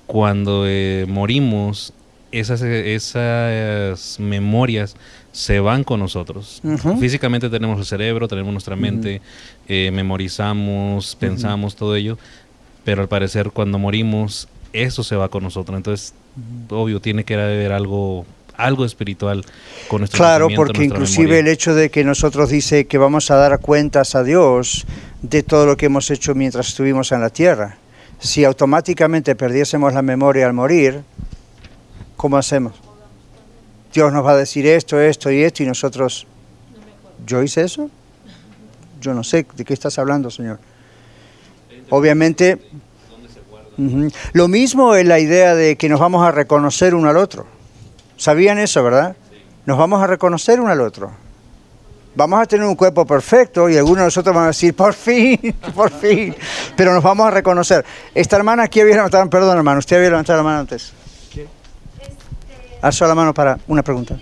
cuando 0.07 0.65
eh, 0.67 1.07
morimos, 1.09 1.93
esas, 2.33 2.63
esas 2.63 4.19
memorias 4.19 4.97
se 5.31 5.61
van 5.61 5.85
con 5.85 6.01
nosotros. 6.01 6.61
Físicamente 6.99 7.49
tenemos 7.49 7.79
el 7.79 7.85
cerebro, 7.87 8.27
tenemos 8.27 8.53
nuestra 8.53 8.75
mente, 8.75 9.21
eh, 9.69 9.91
memorizamos, 9.93 11.15
pensamos 11.17 11.77
todo 11.77 11.95
ello, 11.95 12.19
pero 12.85 13.03
al 13.03 13.09
parecer 13.09 13.51
cuando 13.53 13.79
morimos, 13.79 14.49
eso 14.73 15.05
se 15.05 15.15
va 15.15 15.29
con 15.29 15.43
nosotros. 15.45 15.77
Entonces, 15.77 16.15
obvio, 16.71 17.01
tiene 17.01 17.25
que 17.25 17.35
haber 17.35 17.73
algo 17.73 18.27
algo 18.57 18.85
espiritual 18.85 19.45
con 19.89 20.01
nuestro 20.01 20.19
Claro, 20.19 20.49
porque 20.55 20.85
inclusive 20.85 21.25
memoria. 21.25 21.41
el 21.41 21.49
hecho 21.49 21.75
de 21.75 21.91
que 21.91 22.05
nosotros 22.05 22.51
dice 22.51 22.87
que 22.87 22.99
vamos 22.99 23.31
a 23.31 23.37
dar 23.37 23.59
cuentas 23.61 24.15
a 24.15 24.23
Dios 24.23 24.87
de 25.23 25.43
todo 25.43 25.67
lo 25.67 25.77
que 25.77 25.87
hemos 25.87 26.11
hecho 26.11 26.35
mientras 26.35 26.69
estuvimos 26.69 27.13
en 27.13 27.21
la 27.21 27.31
tierra. 27.31 27.77
Si 28.19 28.45
automáticamente 28.45 29.35
perdiésemos 29.35 29.93
la 29.95 30.03
memoria 30.03 30.47
al 30.47 30.53
morir, 30.53 31.03
¿cómo 32.17 32.37
hacemos? 32.37 32.75
Dios 33.93 34.13
nos 34.13 34.25
va 34.25 34.33
a 34.33 34.37
decir 34.37 34.67
esto, 34.67 35.01
esto 35.01 35.31
y 35.31 35.43
esto 35.43 35.63
y 35.63 35.67
nosotros, 35.67 36.27
¿yo 37.27 37.43
hice 37.43 37.63
eso? 37.63 37.91
Yo 39.01 39.13
no 39.13 39.25
sé 39.25 39.45
de 39.55 39.65
qué 39.65 39.75
estás 39.75 39.99
hablando, 39.99 40.31
Señor. 40.31 40.59
Obviamente, 41.91 42.59
lo 44.33 44.49
mismo 44.49 44.95
es 44.95 45.07
la 45.07 45.19
idea 45.19 45.55
de 45.55 45.77
que 45.77 45.89
nos 45.89 46.01
vamos 46.01 46.27
a 46.27 46.31
reconocer 46.31 46.95
uno 46.95 47.11
al 47.11 47.17
otro. 47.17 47.47
¿Sabían 48.23 48.57
eso, 48.61 48.85
verdad? 48.85 49.16
Nos 49.66 49.77
vamos 49.77 50.01
a 50.01 50.07
reconocer 50.07 50.61
uno 50.61 50.70
al 50.70 50.81
otro. 50.81 51.11
Vamos 52.14 52.41
a 52.41 52.47
tener 52.47 52.64
un 52.64 52.77
cuerpo 52.77 53.05
perfecto 53.05 53.68
y 53.68 53.77
algunos 53.77 53.99
de 53.99 54.05
nosotros 54.05 54.33
van 54.33 54.45
a 54.45 54.47
decir, 54.49 54.77
por 54.77 54.95
fin, 54.95 55.41
por 55.75 55.91
fin. 55.91 56.33
Pero 56.77 56.95
nos 56.95 57.03
vamos 57.03 57.27
a 57.27 57.33
reconocer. 57.33 57.85
Esta 58.14 58.37
hermana 58.37 58.62
aquí 58.62 58.81
había 58.81 58.95
levantado, 58.95 59.29
perdón 59.29 59.57
hermano, 59.57 59.81
usted 59.81 59.97
había 59.97 60.11
levantado 60.11 60.37
la 60.39 60.45
mano 60.45 60.61
antes. 60.61 60.93
Alzó 62.81 63.09
la 63.09 63.16
mano 63.16 63.35
para 63.35 63.59
una 63.66 63.83
pregunta. 63.83 64.16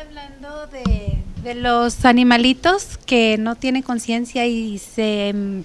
hablando 0.00 0.66
de, 0.66 1.22
de 1.44 1.54
los 1.54 2.04
animalitos 2.04 2.98
que 3.06 3.36
no 3.38 3.54
tienen 3.54 3.82
conciencia 3.82 4.46
y 4.46 4.78
se, 4.78 5.32
mm, 5.32 5.60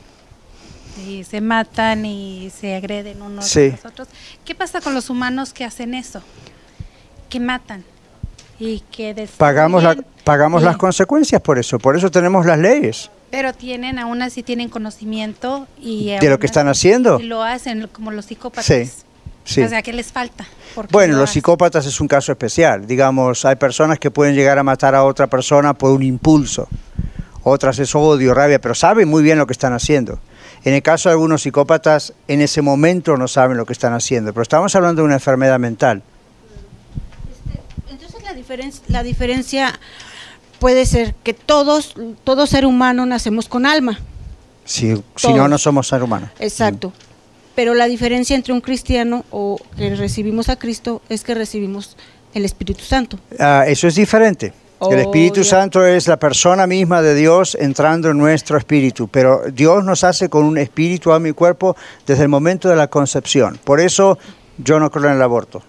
y 1.10 1.24
se 1.24 1.42
matan 1.42 2.06
y 2.06 2.52
se 2.52 2.76
agreden 2.76 3.24
unos 3.24 3.48
Sí. 3.48 3.70
a 3.70 3.72
los 3.78 3.86
otros. 3.86 4.08
¿Qué 4.46 4.54
pasa 4.54 4.80
con 4.80 4.94
los 4.94 5.10
humanos 5.10 5.54
que 5.54 5.66
hacen 5.66 5.96
eso? 5.96 6.22
Que 7.32 7.40
matan 7.40 7.84
y 8.60 8.82
que 8.92 9.16
destruyen, 9.16 9.38
Pagamos, 9.38 9.82
la, 9.84 9.98
pagamos 10.24 10.62
y- 10.62 10.66
las 10.66 10.78
consecuencias 10.78 11.42
por 11.42 11.58
eso, 11.58 11.80
por 11.80 11.98
eso 11.98 12.12
tenemos 12.12 12.46
las 12.46 12.60
leyes. 12.60 13.10
Pero 13.32 13.54
tienen, 13.54 13.98
aún 13.98 14.22
así 14.22 14.44
tienen 14.44 14.70
conocimiento 14.70 15.66
y 15.82 16.12
¿De 16.20 16.30
lo 16.30 16.38
que 16.38 16.46
están 16.46 16.68
haciendo? 16.68 17.18
Lo 17.20 17.42
hacen 17.42 17.88
como 17.92 18.12
los 18.12 18.26
psicópatas. 18.26 18.66
Sí. 18.66 18.92
Sí. 19.44 19.64
O 19.64 19.70
sea, 19.70 19.82
¿qué 19.82 19.94
les 19.94 20.12
falta? 20.12 20.46
¿Por 20.76 20.88
qué 20.88 20.92
Bueno, 20.92 21.16
lo 21.16 21.22
los 21.22 21.32
psicópatas 21.32 21.86
es 21.88 22.00
un 22.00 22.08
caso 22.08 22.32
especial. 22.32 22.86
Digamos, 22.86 23.44
hay 23.46 23.56
personas 23.56 23.98
que 23.98 24.12
pueden 24.12 24.36
llegar 24.36 24.60
a 24.60 24.64
matar 24.64 24.94
a 24.94 25.04
otra 25.04 25.26
persona 25.28 25.74
por 25.74 25.92
un 25.92 26.04
impulso. 26.04 26.68
Otras 27.44 27.80
es 27.80 27.96
odio, 27.96 28.36
rabia, 28.36 28.62
pero 28.62 28.76
saben 28.76 29.08
muy 29.08 29.24
bien 29.24 29.40
lo 29.40 29.48
que 29.48 29.54
están 29.54 29.74
haciendo. 29.74 30.20
En 30.64 30.76
el 30.76 30.84
caso 30.84 31.10
de 31.10 31.14
algunos 31.14 31.42
psicópatas, 31.42 32.14
en 32.28 32.42
ese 32.42 32.62
momento 32.62 33.18
no 33.18 33.28
saben 33.28 33.58
lo 33.58 33.66
que 33.66 33.74
están 33.74 33.94
haciendo. 33.94 34.32
Pero 34.32 34.44
estamos 34.44 34.76
hablando 34.76 35.02
de 35.02 35.06
una 35.08 35.16
enfermedad 35.16 35.58
mental. 35.58 36.04
La 38.88 39.04
diferencia, 39.04 39.80
puede 40.60 40.86
ser 40.86 41.16
que 41.24 41.34
todos, 41.34 41.96
todo 42.24 42.46
ser 42.46 42.66
humano 42.66 43.06
nacemos 43.06 43.48
con 43.48 43.66
alma. 43.66 44.00
Si, 44.66 44.94
si 45.16 45.34
no, 45.34 45.48
no 45.48 45.58
somos 45.58 45.88
ser 45.88 46.04
humanos. 46.04 46.30
Exacto. 46.40 46.94
Pero 47.56 47.74
la 47.74 47.86
diferencia 47.86 48.36
entre 48.36 48.54
un 48.54 48.62
cristiano 48.62 49.26
o 49.32 49.58
que 49.78 49.96
recibimos 49.96 50.50
a 50.50 50.58
Cristo 50.58 51.02
es 51.10 51.24
que 51.24 51.34
recibimos 51.34 51.98
el 52.34 52.46
Espíritu 52.46 52.84
Santo. 52.84 53.20
Ah, 53.40 53.66
eso 53.68 53.88
es 53.88 53.96
diferente. 53.96 54.54
Oh, 54.80 54.92
el 54.92 55.00
Espíritu 55.00 55.42
ya. 55.42 55.50
Santo 55.50 55.86
es 55.86 56.08
la 56.08 56.18
persona 56.18 56.66
misma 56.68 57.02
de 57.02 57.16
Dios 57.16 57.56
entrando 57.60 58.10
en 58.10 58.18
nuestro 58.18 58.58
espíritu, 58.58 59.08
pero 59.08 59.44
Dios 59.54 59.84
nos 59.84 60.04
hace 60.04 60.28
con 60.30 60.44
un 60.44 60.58
espíritu 60.58 61.12
a 61.12 61.20
mi 61.20 61.34
cuerpo 61.34 61.76
desde 62.08 62.24
el 62.24 62.30
momento 62.30 62.68
de 62.68 62.76
la 62.76 62.88
concepción. 62.88 63.60
Por 63.64 63.80
eso 63.80 64.18
yo 64.58 64.80
no 64.80 64.90
creo 64.90 65.10
en 65.10 65.18
el 65.18 65.22
aborto. 65.22 65.62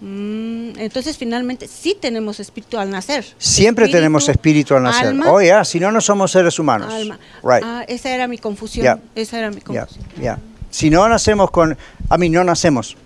Mm, 0.00 0.78
entonces 0.78 1.16
finalmente 1.18 1.66
sí 1.66 1.96
tenemos 2.00 2.38
espíritu 2.38 2.78
al 2.78 2.88
nacer. 2.90 3.24
Siempre 3.38 3.84
Espíritu, 3.86 3.98
tenemos 3.98 4.28
espíritu 4.28 4.74
al 4.76 4.82
nacer. 4.84 5.08
alma, 5.08 5.30
Oh, 5.32 5.40
ya, 5.42 5.64
si 5.64 5.80
no, 5.80 5.90
no 5.90 6.00
somos 6.00 6.30
seres 6.30 6.58
humanos. 6.58 6.92
alma. 6.92 7.18
Right. 7.42 7.62
Ah, 7.64 7.84
esa 7.88 8.10
era 8.10 8.28
mi 8.28 8.38
confusión. 8.38 9.00
Esa 9.14 9.38
era 9.38 9.50
mi 9.50 9.60
confusión. 9.60 10.04
ya. 10.20 10.38
Si 10.70 10.90
no 10.90 11.08
nacemos 11.08 11.50
con... 11.50 11.76
A 12.10 12.18
mí 12.18 12.28
no 12.28 12.44
nacemos. 12.44 12.96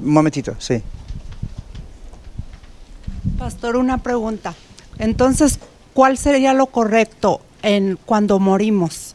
Un 0.00 0.12
momentito, 0.12 0.54
sí. 0.58 0.80
Pastor, 3.38 3.76
una 3.76 3.98
pregunta. 3.98 4.54
Entonces, 4.98 5.58
¿cuál 5.92 6.18
sería 6.18 6.52
lo 6.54 6.66
correcto 6.66 7.40
en 7.62 7.98
cuando 8.04 8.38
morimos? 8.38 9.14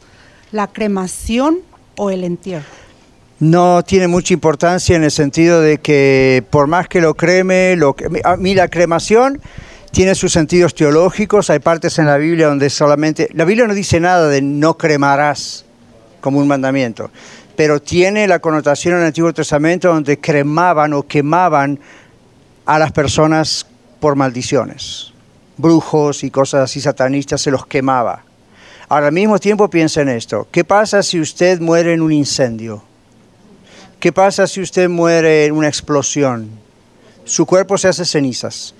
¿La 0.50 0.66
cremación 0.66 1.60
o 1.96 2.10
el 2.10 2.24
entierro? 2.24 2.66
No 3.42 3.82
tiene 3.82 4.06
mucha 4.06 4.32
importancia 4.32 4.94
en 4.94 5.02
el 5.02 5.10
sentido 5.10 5.60
de 5.60 5.78
que 5.78 6.44
por 6.48 6.68
más 6.68 6.86
que 6.86 7.00
lo 7.00 7.14
creme, 7.14 7.74
lo 7.74 7.96
a 8.22 8.36
mí 8.36 8.54
la 8.54 8.68
cremación 8.68 9.40
tiene 9.90 10.14
sus 10.14 10.32
sentidos 10.32 10.76
teológicos, 10.76 11.50
hay 11.50 11.58
partes 11.58 11.98
en 11.98 12.06
la 12.06 12.18
Biblia 12.18 12.46
donde 12.46 12.70
solamente, 12.70 13.28
la 13.32 13.44
Biblia 13.44 13.66
no 13.66 13.74
dice 13.74 13.98
nada 13.98 14.28
de 14.28 14.42
no 14.42 14.78
cremarás 14.78 15.64
como 16.20 16.38
un 16.38 16.46
mandamiento, 16.46 17.10
pero 17.56 17.82
tiene 17.82 18.28
la 18.28 18.38
connotación 18.38 18.94
en 18.94 19.00
el 19.00 19.06
Antiguo 19.06 19.32
Testamento 19.32 19.88
donde 19.88 20.20
cremaban 20.20 20.92
o 20.92 21.02
quemaban 21.02 21.80
a 22.64 22.78
las 22.78 22.92
personas 22.92 23.66
por 23.98 24.14
maldiciones, 24.14 25.12
brujos 25.56 26.22
y 26.22 26.30
cosas 26.30 26.70
así 26.70 26.80
satanistas 26.80 27.40
se 27.40 27.50
los 27.50 27.66
quemaba. 27.66 28.22
Ahora 28.88 29.08
al 29.08 29.12
mismo 29.12 29.40
tiempo 29.40 29.68
piensa 29.68 30.00
en 30.00 30.10
esto, 30.10 30.46
¿qué 30.52 30.62
pasa 30.62 31.02
si 31.02 31.18
usted 31.18 31.58
muere 31.60 31.92
en 31.92 32.02
un 32.02 32.12
incendio? 32.12 32.84
¿Qué 34.02 34.10
pasa 34.10 34.48
si 34.48 34.60
usted 34.60 34.88
muere 34.88 35.44
en 35.44 35.52
una 35.52 35.68
explosión? 35.68 36.50
Su 37.22 37.46
cuerpo 37.46 37.78
se 37.78 37.86
hace 37.86 38.04
cenizas. 38.04 38.74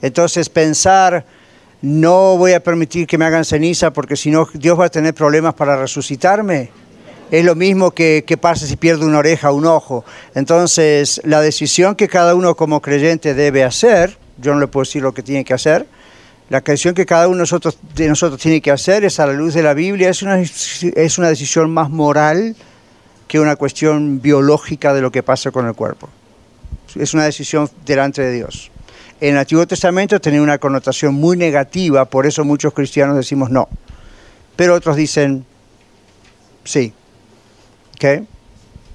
Entonces 0.00 0.48
pensar, 0.48 1.24
no 1.82 2.36
voy 2.36 2.52
a 2.52 2.62
permitir 2.62 3.08
que 3.08 3.18
me 3.18 3.24
hagan 3.24 3.44
ceniza 3.44 3.92
porque 3.92 4.14
si 4.14 4.30
no 4.30 4.48
Dios 4.54 4.78
va 4.78 4.84
a 4.84 4.90
tener 4.90 5.12
problemas 5.12 5.54
para 5.54 5.76
resucitarme. 5.76 6.70
Es 7.32 7.44
lo 7.44 7.56
mismo 7.56 7.90
que, 7.90 8.22
que 8.24 8.36
pasa 8.36 8.64
si 8.64 8.76
pierdo 8.76 9.06
una 9.06 9.18
oreja 9.18 9.50
un 9.50 9.66
ojo. 9.66 10.04
Entonces 10.36 11.20
la 11.24 11.40
decisión 11.40 11.96
que 11.96 12.06
cada 12.06 12.36
uno 12.36 12.54
como 12.54 12.80
creyente 12.80 13.34
debe 13.34 13.64
hacer, 13.64 14.18
yo 14.40 14.54
no 14.54 14.60
le 14.60 14.68
puedo 14.68 14.84
decir 14.84 15.02
lo 15.02 15.12
que 15.12 15.24
tiene 15.24 15.44
que 15.44 15.54
hacer, 15.54 15.84
la 16.48 16.60
decisión 16.60 16.94
que 16.94 17.06
cada 17.06 17.26
uno 17.26 17.38
de 17.38 17.42
nosotros, 17.42 17.76
de 17.96 18.06
nosotros 18.06 18.40
tiene 18.40 18.60
que 18.60 18.70
hacer 18.70 19.04
es 19.04 19.18
a 19.18 19.26
la 19.26 19.32
luz 19.32 19.54
de 19.54 19.64
la 19.64 19.74
Biblia, 19.74 20.10
es 20.10 20.22
una, 20.22 20.40
es 20.40 21.18
una 21.18 21.28
decisión 21.28 21.72
más 21.72 21.90
moral 21.90 22.54
que 23.30 23.38
una 23.38 23.54
cuestión 23.54 24.20
biológica 24.20 24.92
de 24.92 25.00
lo 25.00 25.12
que 25.12 25.22
pasa 25.22 25.52
con 25.52 25.64
el 25.68 25.74
cuerpo. 25.74 26.08
Es 26.96 27.14
una 27.14 27.22
decisión 27.22 27.70
delante 27.86 28.22
de 28.22 28.32
Dios. 28.32 28.72
En 29.20 29.34
el 29.34 29.38
Antiguo 29.38 29.64
Testamento 29.68 30.20
tenía 30.20 30.42
una 30.42 30.58
connotación 30.58 31.14
muy 31.14 31.36
negativa, 31.36 32.06
por 32.06 32.26
eso 32.26 32.44
muchos 32.44 32.74
cristianos 32.74 33.14
decimos 33.16 33.48
no. 33.48 33.68
Pero 34.56 34.74
otros 34.74 34.96
dicen 34.96 35.46
sí. 36.64 36.92
¿Ok? 37.94 38.26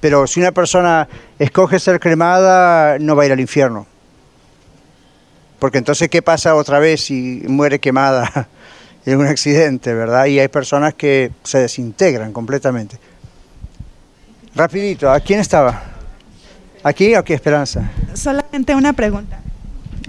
Pero 0.01 0.27
si 0.27 0.41
una 0.41 0.51
persona 0.51 1.07
escoge 1.39 1.79
ser 1.79 2.01
cremada, 2.01 2.99
no 2.99 3.15
va 3.15 3.23
a 3.23 3.27
ir 3.27 3.31
al 3.31 3.39
infierno. 3.39 3.87
Porque 5.59 5.77
entonces, 5.77 6.09
¿qué 6.09 6.21
pasa 6.21 6.55
otra 6.55 6.79
vez 6.79 7.05
si 7.05 7.41
muere 7.47 7.79
quemada 7.79 8.49
en 9.05 9.17
un 9.17 9.27
accidente, 9.27 9.93
verdad? 9.93 10.25
Y 10.25 10.39
hay 10.39 10.49
personas 10.49 10.93
que 10.93 11.31
se 11.43 11.59
desintegran 11.59 12.33
completamente. 12.33 12.99
Rapidito, 14.55 15.11
¿a 15.11 15.19
quién 15.19 15.39
estaba? 15.39 15.81
¿Aquí 16.83 17.13
o 17.15 17.19
aquí, 17.19 17.33
Esperanza? 17.33 17.89
Solamente 18.13 18.75
una 18.75 18.93
pregunta. 18.93 19.39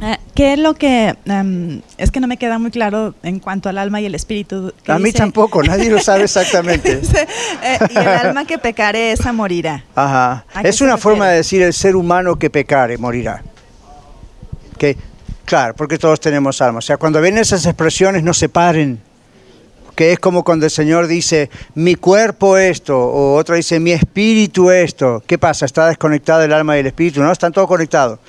Eh, 0.02 0.18
¿Qué 0.34 0.52
es 0.52 0.58
lo 0.58 0.74
que, 0.74 1.16
em, 1.24 1.80
es 1.96 2.10
que 2.10 2.20
no 2.20 2.26
me 2.26 2.36
queda 2.36 2.58
muy 2.58 2.70
claro 2.70 3.14
en 3.22 3.40
cuanto 3.40 3.70
al 3.70 3.78
alma 3.78 4.00
y 4.00 4.04
el 4.06 4.14
espíritu? 4.14 4.72
que 4.84 4.92
A 4.92 4.98
mí 4.98 5.04
dice- 5.06 5.18
tampoco, 5.18 5.62
nadie 5.62 5.88
lo 5.90 5.98
sabe 5.98 6.24
exactamente. 6.24 6.96
dice, 7.00 7.26
eh, 7.62 7.78
y 7.90 7.96
el 7.98 8.06
alma 8.08 8.44
que 8.44 8.58
pecare, 8.58 9.12
esa 9.12 9.32
morirá. 9.32 9.84
Ajá. 9.94 10.44
¿A 10.54 10.62
qué 10.62 10.68
Es 10.68 10.80
una 10.82 10.92
refiere? 10.96 11.02
forma 11.02 11.28
de 11.30 11.36
decir 11.36 11.62
el 11.62 11.72
ser 11.72 11.96
humano 11.96 12.36
que 12.38 12.50
pecare 12.50 12.98
morirá. 12.98 13.42
¿Ok? 14.74 14.84
Claro, 15.46 15.74
porque 15.74 15.96
todos 15.96 16.20
tenemos 16.20 16.60
alma. 16.60 16.78
O 16.80 16.82
sea, 16.82 16.98
cuando 16.98 17.20
ven 17.20 17.38
esas 17.38 17.64
expresiones 17.64 18.22
no 18.22 18.34
se 18.34 18.48
paren. 18.50 19.00
Que 19.96 20.12
es 20.12 20.18
como 20.20 20.44
cuando 20.44 20.66
el 20.66 20.70
Señor 20.70 21.06
dice, 21.06 21.50
mi 21.74 21.94
cuerpo 21.94 22.58
esto, 22.58 22.96
o 22.96 23.34
otro 23.34 23.56
dice, 23.56 23.80
mi 23.80 23.92
espíritu 23.92 24.70
esto. 24.70 25.22
¿Qué 25.26 25.38
pasa? 25.38 25.64
¿Está 25.64 25.88
desconectado 25.88 26.44
el 26.44 26.52
alma 26.52 26.76
y 26.76 26.80
el 26.80 26.86
espíritu? 26.86 27.22
No, 27.22 27.32
están 27.32 27.50
todos 27.50 27.66
conectados. 27.66 28.20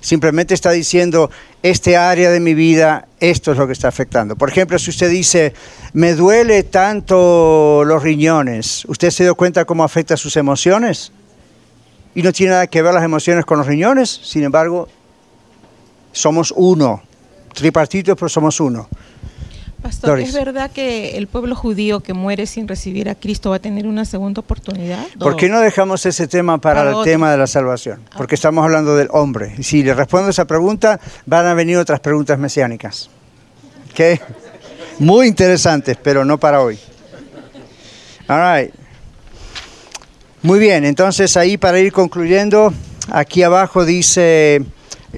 Simplemente 0.00 0.52
está 0.52 0.72
diciendo, 0.72 1.30
este 1.62 1.96
área 1.96 2.30
de 2.30 2.40
mi 2.40 2.54
vida, 2.54 3.06
esto 3.20 3.52
es 3.52 3.58
lo 3.58 3.68
que 3.68 3.72
está 3.72 3.86
afectando. 3.86 4.34
Por 4.34 4.50
ejemplo, 4.50 4.80
si 4.80 4.90
usted 4.90 5.08
dice, 5.10 5.54
me 5.92 6.14
duele 6.14 6.64
tanto 6.64 7.84
los 7.86 8.02
riñones, 8.02 8.84
¿usted 8.86 9.10
se 9.10 9.22
dio 9.22 9.36
cuenta 9.36 9.64
cómo 9.64 9.84
afecta 9.84 10.16
sus 10.16 10.36
emociones? 10.36 11.12
Y 12.16 12.22
no 12.22 12.32
tiene 12.32 12.50
nada 12.50 12.66
que 12.66 12.82
ver 12.82 12.92
las 12.92 13.04
emociones 13.04 13.44
con 13.44 13.58
los 13.58 13.66
riñones, 13.68 14.10
sin 14.10 14.42
embargo, 14.42 14.88
somos 16.10 16.52
uno. 16.56 17.00
Tripartitos, 17.54 18.16
pero 18.18 18.28
somos 18.28 18.58
uno. 18.58 18.88
Pastor, 19.82 20.10
Doris. 20.10 20.28
¿es 20.28 20.34
verdad 20.34 20.70
que 20.70 21.16
el 21.16 21.26
pueblo 21.26 21.56
judío 21.56 22.00
que 22.00 22.14
muere 22.14 22.46
sin 22.46 22.68
recibir 22.68 23.08
a 23.08 23.14
Cristo 23.14 23.50
va 23.50 23.56
a 23.56 23.58
tener 23.58 23.86
una 23.86 24.04
segunda 24.04 24.40
oportunidad? 24.40 25.04
¿Por 25.18 25.36
qué 25.36 25.48
no 25.48 25.60
dejamos 25.60 26.06
ese 26.06 26.28
tema 26.28 26.58
para, 26.58 26.80
Para 26.80 26.90
el 26.90 26.96
otro. 26.96 27.10
tema 27.10 27.30
de 27.30 27.38
la 27.38 27.46
salvación? 27.46 28.00
Porque 28.16 28.36
estamos 28.36 28.64
hablando 28.64 28.96
del 28.96 29.08
hombre. 29.10 29.54
Y 29.58 29.62
si 29.64 29.82
le 29.82 29.92
respondo 29.94 30.30
esa 30.30 30.44
pregunta, 30.46 31.00
van 31.26 31.46
a 31.46 31.54
venir 31.54 31.76
otras 31.76 32.00
preguntas 32.00 32.38
mesiánicas. 32.38 33.10
¿Ok? 33.90 34.20
Muy 35.00 35.26
interesantes, 35.26 35.98
pero 36.02 36.24
no 36.24 36.38
para 36.38 36.62
hoy. 36.62 36.78
All 38.28 38.60
right. 38.60 38.72
Muy 40.42 40.58
bien, 40.58 40.84
entonces 40.84 41.36
ahí 41.36 41.56
para 41.56 41.78
ir 41.78 41.92
concluyendo, 41.92 42.72
aquí 43.10 43.42
abajo 43.42 43.84
dice 43.84 44.64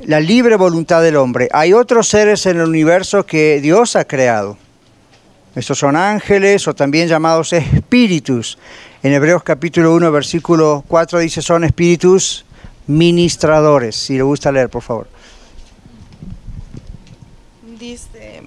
la 0.03 0.21
libre 0.21 0.57
voluntad 0.57 1.03
del 1.03 1.17
hombre. 1.17 1.49
Hay 1.53 1.73
otros 1.73 2.09
seres 2.09 2.47
en 2.47 2.59
el 2.59 2.69
universo 2.69 3.25
que 3.25 3.61
Dios 3.61 3.97
ha 3.97 4.05
creado. 4.05 4.59
Estos 5.55 5.79
son 5.79 5.95
ángeles 5.95 6.67
o 6.67 6.75
también 6.75 7.09
llamados 7.09 7.53
espíritus. 7.53 8.59
En 9.03 9.13
Hebreos 9.13 9.43
capítulo 9.45 9.95
1, 9.95 10.11
versículo 10.11 10.85
4 10.89 11.21
dice 11.21 11.43
son 11.43 11.65
espíritus 11.65 12.45
ministradores. 12.87 13.95
Si 13.95 14.17
le 14.17 14.23
gusta 14.23 14.51
leer, 14.51 14.69
por 14.69 14.83
favor. 14.83 15.09
Dice, 17.79 18.43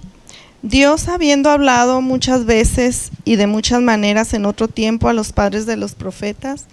Dios 0.62 1.08
habiendo 1.08 1.50
hablado 1.50 2.00
muchas 2.02 2.44
veces 2.44 3.10
y 3.24 3.36
de 3.36 3.46
muchas 3.46 3.80
maneras 3.80 4.34
en 4.34 4.44
otro 4.44 4.68
tiempo 4.68 5.08
a 5.08 5.12
los 5.12 5.32
padres 5.32 5.64
de 5.64 5.76
los 5.76 5.94
profetas. 5.94 6.66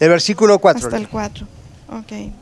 El 0.00 0.08
versículo 0.08 0.58
4. 0.58 0.86
Hasta 0.86 0.96
el 0.96 1.08
4. 1.08 1.46
Ok. 1.90 2.32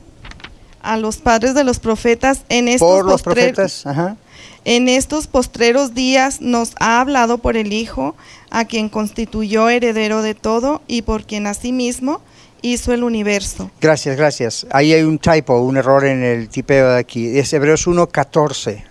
A 0.81 0.97
los 0.97 1.17
padres 1.17 1.55
de 1.55 1.63
los 1.63 1.79
profetas 1.79 2.43
en 2.49 2.67
estos 2.67 2.87
Por 2.87 3.05
los 3.05 3.21
profetas. 3.21 3.85
Ajá. 3.85 4.17
En 4.65 4.87
estos 4.87 5.27
postreros 5.27 5.93
días 5.93 6.41
nos 6.41 6.71
ha 6.79 7.01
hablado 7.01 7.37
por 7.37 7.57
el 7.57 7.73
Hijo, 7.73 8.15
a 8.49 8.65
quien 8.65 8.89
constituyó 8.89 9.69
heredero 9.69 10.21
de 10.21 10.35
todo 10.35 10.81
y 10.87 11.01
por 11.01 11.25
quien 11.25 11.47
asimismo 11.47 12.21
hizo 12.61 12.93
el 12.93 13.03
universo. 13.03 13.69
Gracias, 13.81 14.15
gracias. 14.15 14.65
Ahí 14.71 14.93
hay 14.93 15.03
un 15.03 15.19
typo, 15.19 15.59
un 15.59 15.77
error 15.77 16.05
en 16.05 16.23
el 16.23 16.49
tipeo 16.49 16.93
de 16.93 16.99
aquí. 16.99 17.37
Es 17.37 17.51
Hebreos 17.51 17.87
1, 17.87 18.07
14. 18.07 18.83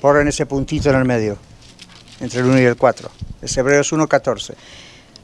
Por 0.00 0.20
en 0.20 0.28
ese 0.28 0.46
puntito 0.46 0.90
en 0.90 0.96
el 0.96 1.04
medio. 1.04 1.38
entre 2.20 2.40
el 2.40 2.46
1 2.46 2.60
y 2.60 2.64
el 2.64 2.76
4. 2.76 3.10
Es 3.42 3.56
Hebreos 3.56 3.92
1.14. 3.92 4.54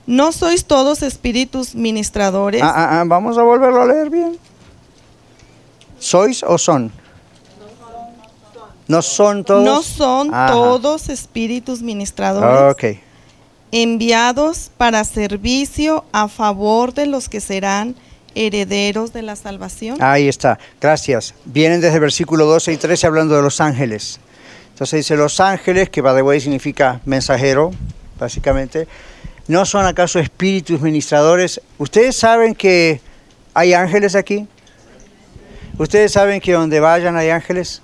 ¿No 0.06 0.32
sois 0.32 0.64
todos 0.64 1.02
espíritus 1.02 1.74
ministradores? 1.74 2.62
Ah, 2.62 2.72
ah, 2.74 3.00
ah, 3.00 3.04
vamos 3.06 3.38
a 3.38 3.42
volverlo 3.42 3.82
a 3.82 3.86
leer 3.86 4.10
bien. 4.10 4.36
¿Sois 5.98 6.42
o 6.42 6.58
son? 6.58 6.90
No 8.88 9.00
son 9.00 9.44
todos. 9.44 9.64
¿No 9.64 9.82
son 9.82 10.34
Ajá. 10.34 10.52
todos 10.52 11.08
espíritus 11.08 11.82
ministradores? 11.82 12.98
Enviados 13.70 14.70
para 14.76 15.04
servicio 15.04 16.04
a 16.12 16.28
favor 16.28 16.92
de 16.92 17.06
los 17.06 17.28
que 17.28 17.40
serán 17.40 17.94
herederos 18.34 19.12
de 19.12 19.22
la 19.22 19.36
salvación. 19.36 19.96
Ahí 20.02 20.28
está, 20.28 20.58
gracias. 20.80 21.34
Vienen 21.44 21.80
desde 21.80 21.94
el 21.94 22.00
versículo 22.00 22.44
12 22.46 22.72
y 22.72 22.76
13 22.76 23.06
hablando 23.06 23.36
de 23.36 23.42
los 23.42 23.60
ángeles. 23.60 24.18
Entonces 24.72 24.98
dice 24.98 25.16
los 25.16 25.38
ángeles, 25.38 25.88
que 25.88 26.02
by 26.02 26.16
the 26.16 26.22
way 26.22 26.40
significa 26.40 27.00
mensajero, 27.04 27.70
básicamente. 28.18 28.88
¿No 29.48 29.66
son 29.66 29.86
acaso 29.86 30.20
espíritus 30.20 30.80
ministradores? 30.80 31.60
¿Ustedes 31.78 32.16
saben 32.16 32.54
que 32.54 33.00
hay 33.54 33.74
ángeles 33.74 34.14
aquí? 34.14 34.46
¿Ustedes 35.78 36.12
saben 36.12 36.40
que 36.40 36.52
donde 36.52 36.78
vayan 36.78 37.16
hay 37.16 37.30
ángeles? 37.30 37.82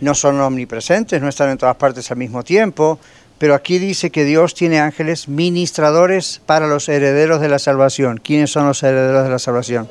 No 0.00 0.14
son 0.14 0.40
omnipresentes, 0.40 1.20
no 1.20 1.28
están 1.28 1.50
en 1.50 1.58
todas 1.58 1.76
partes 1.76 2.10
al 2.10 2.18
mismo 2.18 2.44
tiempo, 2.44 3.00
pero 3.38 3.54
aquí 3.54 3.78
dice 3.78 4.10
que 4.10 4.24
Dios 4.24 4.54
tiene 4.54 4.78
ángeles 4.78 5.26
ministradores 5.26 6.40
para 6.46 6.66
los 6.66 6.88
herederos 6.88 7.40
de 7.40 7.48
la 7.48 7.58
salvación. 7.58 8.18
¿Quiénes 8.18 8.50
son 8.50 8.66
los 8.66 8.82
herederos 8.82 9.24
de 9.24 9.30
la 9.30 9.38
salvación? 9.38 9.88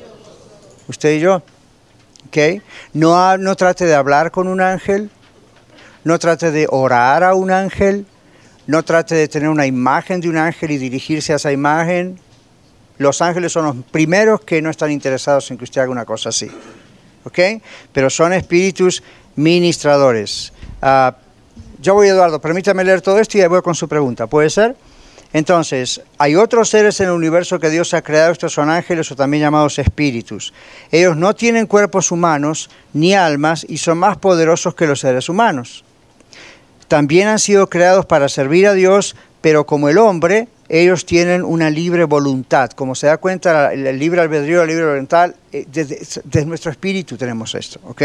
Usted 0.88 1.16
y 1.16 1.20
yo. 1.20 1.42
¿Ok? 2.28 2.62
No, 2.94 3.36
no 3.36 3.54
trate 3.54 3.84
de 3.84 3.94
hablar 3.94 4.30
con 4.30 4.48
un 4.48 4.60
ángel, 4.60 5.10
no 6.04 6.18
trate 6.18 6.50
de 6.50 6.66
orar 6.70 7.22
a 7.22 7.34
un 7.34 7.50
ángel, 7.50 8.06
no 8.66 8.82
trate 8.82 9.14
de 9.14 9.28
tener 9.28 9.48
una 9.48 9.66
imagen 9.66 10.20
de 10.20 10.28
un 10.28 10.36
ángel 10.36 10.72
y 10.72 10.78
dirigirse 10.78 11.32
a 11.32 11.36
esa 11.36 11.52
imagen. 11.52 12.18
Los 12.98 13.22
ángeles 13.22 13.52
son 13.52 13.64
los 13.66 13.76
primeros 13.90 14.40
que 14.40 14.60
no 14.60 14.70
están 14.70 14.90
interesados 14.90 15.50
en 15.50 15.58
que 15.58 15.64
usted 15.64 15.82
haga 15.82 15.90
una 15.90 16.04
cosa 16.04 16.30
así. 16.30 16.50
¿Ok? 17.24 17.38
Pero 17.92 18.10
son 18.10 18.32
espíritus 18.32 19.02
ministradores. 19.36 20.52
Ah, 20.82 21.16
yo 21.80 21.94
voy, 21.94 22.08
Eduardo, 22.08 22.40
permítame 22.40 22.82
leer 22.84 23.02
todo 23.02 23.20
esto 23.20 23.38
y 23.38 23.42
ahí 23.42 23.48
voy 23.48 23.62
con 23.62 23.74
su 23.74 23.88
pregunta. 23.88 24.26
¿Puede 24.26 24.50
ser? 24.50 24.76
Entonces, 25.32 26.00
hay 26.18 26.34
otros 26.34 26.70
seres 26.70 26.98
en 27.00 27.06
el 27.06 27.12
universo 27.12 27.58
que 27.58 27.68
Dios 27.68 27.92
ha 27.94 28.02
creado, 28.02 28.32
estos 28.32 28.52
son 28.52 28.70
ángeles 28.70 29.10
o 29.10 29.16
también 29.16 29.42
llamados 29.42 29.78
espíritus. 29.78 30.52
Ellos 30.90 31.16
no 31.16 31.34
tienen 31.34 31.66
cuerpos 31.66 32.10
humanos 32.10 32.70
ni 32.92 33.14
almas 33.14 33.66
y 33.68 33.78
son 33.78 33.98
más 33.98 34.16
poderosos 34.16 34.74
que 34.74 34.86
los 34.86 35.00
seres 35.00 35.28
humanos. 35.28 35.84
También 36.88 37.28
han 37.28 37.38
sido 37.38 37.68
creados 37.68 38.06
para 38.06 38.28
servir 38.28 38.66
a 38.66 38.74
Dios, 38.74 39.16
pero 39.40 39.66
como 39.66 39.88
el 39.88 39.98
hombre, 39.98 40.48
ellos 40.68 41.06
tienen 41.06 41.44
una 41.44 41.70
libre 41.70 42.04
voluntad. 42.04 42.70
Como 42.70 42.94
se 42.94 43.06
da 43.06 43.16
cuenta, 43.18 43.72
el 43.72 43.98
libre 43.98 44.20
albedrío, 44.20 44.62
el 44.62 44.68
libre 44.68 44.86
voluntad, 44.86 45.32
eh, 45.52 45.66
desde, 45.70 46.44
nuestro 46.44 46.70
espíritu 46.70 47.16
tenemos 47.16 47.54
esto, 47.54 47.80
¿ok? 47.84 48.02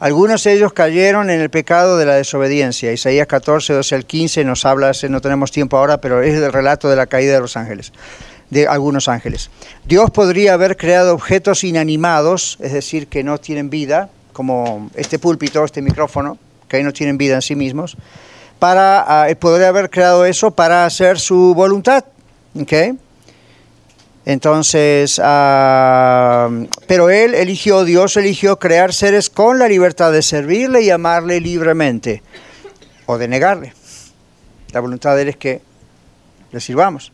Algunos 0.00 0.44
de 0.44 0.52
ellos 0.52 0.72
cayeron 0.72 1.28
en 1.28 1.40
el 1.40 1.50
pecado 1.50 1.98
de 1.98 2.06
la 2.06 2.14
desobediencia. 2.14 2.92
Isaías 2.92 3.26
14, 3.26 3.72
12 3.72 3.94
al 3.96 4.04
15 4.04 4.44
nos 4.44 4.64
habla, 4.64 4.92
no 5.08 5.20
tenemos 5.20 5.50
tiempo 5.50 5.76
ahora, 5.76 6.00
pero 6.00 6.22
es 6.22 6.34
el 6.34 6.52
relato 6.52 6.88
de 6.88 6.94
la 6.94 7.06
caída 7.06 7.34
de 7.34 7.40
los 7.40 7.56
ángeles, 7.56 7.92
de 8.50 8.68
algunos 8.68 9.08
ángeles. 9.08 9.50
Dios 9.86 10.12
podría 10.12 10.54
haber 10.54 10.76
creado 10.76 11.14
objetos 11.14 11.64
inanimados, 11.64 12.58
es 12.60 12.72
decir, 12.72 13.08
que 13.08 13.24
no 13.24 13.38
tienen 13.38 13.70
vida, 13.70 14.08
como 14.32 14.88
este 14.94 15.18
púlpito, 15.18 15.64
este 15.64 15.82
micrófono, 15.82 16.38
que 16.68 16.82
no 16.82 16.92
tienen 16.92 17.18
vida 17.18 17.36
en 17.36 17.42
sí 17.42 17.56
mismos, 17.56 17.96
para, 18.58 19.22
ah, 19.22 19.28
él 19.28 19.36
podría 19.36 19.68
haber 19.68 19.90
creado 19.90 20.24
eso 20.24 20.50
para 20.50 20.84
hacer 20.84 21.18
su 21.18 21.54
voluntad, 21.54 22.04
¿ok? 22.60 22.72
Entonces, 24.24 25.20
ah, 25.24 26.50
pero 26.86 27.08
él 27.08 27.34
eligió, 27.34 27.84
Dios 27.84 28.16
eligió 28.16 28.58
crear 28.58 28.92
seres 28.92 29.30
con 29.30 29.58
la 29.58 29.68
libertad 29.68 30.12
de 30.12 30.22
servirle 30.22 30.82
y 30.82 30.90
amarle 30.90 31.40
libremente 31.40 32.22
o 33.06 33.16
de 33.16 33.26
negarle. 33.26 33.72
La 34.72 34.80
voluntad 34.80 35.16
de 35.16 35.22
él 35.22 35.28
es 35.28 35.36
que 35.36 35.62
le 36.52 36.60
sirvamos. 36.60 37.12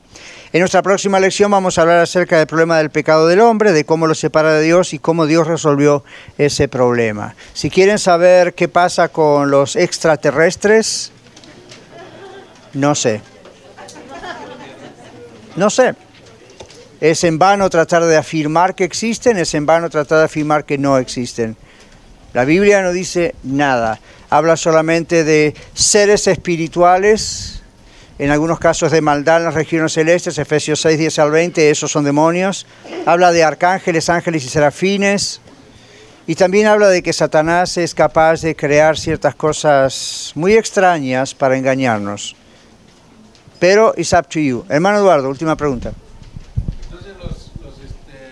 En 0.55 0.61
nuestra 0.61 0.83
próxima 0.83 1.19
lección 1.19 1.51
vamos 1.51 1.77
a 1.77 1.83
hablar 1.83 1.99
acerca 1.99 2.39
del 2.39 2.47
problema 2.47 2.79
del 2.79 2.91
pecado 2.91 3.27
del 3.27 3.41
hombre, 3.41 3.73
de 3.73 3.85
cómo 3.85 4.07
lo 4.07 4.15
separa 4.15 4.53
de 4.53 4.63
Dios 4.63 4.95
y 4.95 5.01
cómo 5.01 5.27
Dios 5.27 5.49
resolvió 5.49 6.05
ese 6.39 6.69
problema. 6.69 7.35
Si 7.55 7.71
quieren 7.71 7.99
saber 7.99 8.55
qué 8.55 8.69
pasa 8.69 9.09
con 9.09 9.51
los 9.51 9.75
extraterrestres, 9.75 11.11
no 12.73 12.95
sé. 12.95 13.21
No 15.57 15.71
sé. 15.71 15.97
Es 17.01 17.25
en 17.25 17.41
vano 17.41 17.69
tratar 17.69 18.05
de 18.05 18.17
afirmar 18.17 18.77
que 18.77 18.85
existen, 18.85 19.39
es 19.39 19.55
en 19.55 19.67
vano 19.67 19.91
tratar 19.91 20.19
de 20.19 20.25
afirmar 20.27 20.65
que 20.65 20.79
no 20.79 20.99
existen. 20.99 21.57
La 22.33 22.45
Biblia 22.45 22.81
no 22.81 22.93
dice 22.93 23.35
nada, 23.43 23.99
habla 24.31 24.57
solamente 24.57 25.25
de 25.25 25.53
seres 25.75 26.29
espirituales, 26.29 27.54
en 28.19 28.31
algunos 28.31 28.59
casos 28.59 28.93
de 28.93 29.01
maldad 29.01 29.39
en 29.39 29.45
las 29.45 29.55
regiones 29.55 29.93
celestes, 29.93 30.39
Efesios 30.39 30.81
6, 30.81 30.99
10 30.99 31.19
al 31.19 31.31
20, 31.31 31.71
esos 31.71 31.91
son 31.91 32.05
demonios. 32.05 32.67
Habla 33.07 33.33
de 33.33 33.43
arcángeles, 33.43 34.09
ángeles 34.09 34.45
y 34.45 34.49
serafines. 34.49 35.41
Y 36.27 36.37
también 36.37 36.67
habla 36.69 36.89
de 36.89 37.03
que 37.03 37.13
Satanás 37.13 37.77
es 37.77 37.95
capaz 37.95 38.41
de 38.41 38.55
crear 38.55 38.97
ciertas 38.97 39.35
cosas 39.35 40.33
muy 40.35 40.55
extrañas 40.55 41.35
para 41.35 41.57
engañarnos. 41.57 42.37
Pero 43.59 43.95
it's 43.97 44.13
up 44.13 44.29
to 44.29 44.39
you. 44.39 44.65
Hermano 44.69 44.99
Eduardo, 44.99 45.29
última 45.29 45.57
pregunta. 45.57 45.93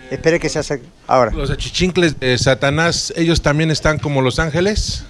Espere 0.09 0.39
que 0.39 0.47
se 0.47 0.59
hace 0.59 0.81
ahora. 1.07 1.31
Los 1.31 1.49
achichincles 1.49 2.19
de 2.19 2.37
Satanás, 2.37 3.13
ellos 3.15 3.41
también 3.41 3.69
están 3.71 3.99
como 3.99 4.21
los 4.21 4.39
ángeles. 4.39 5.05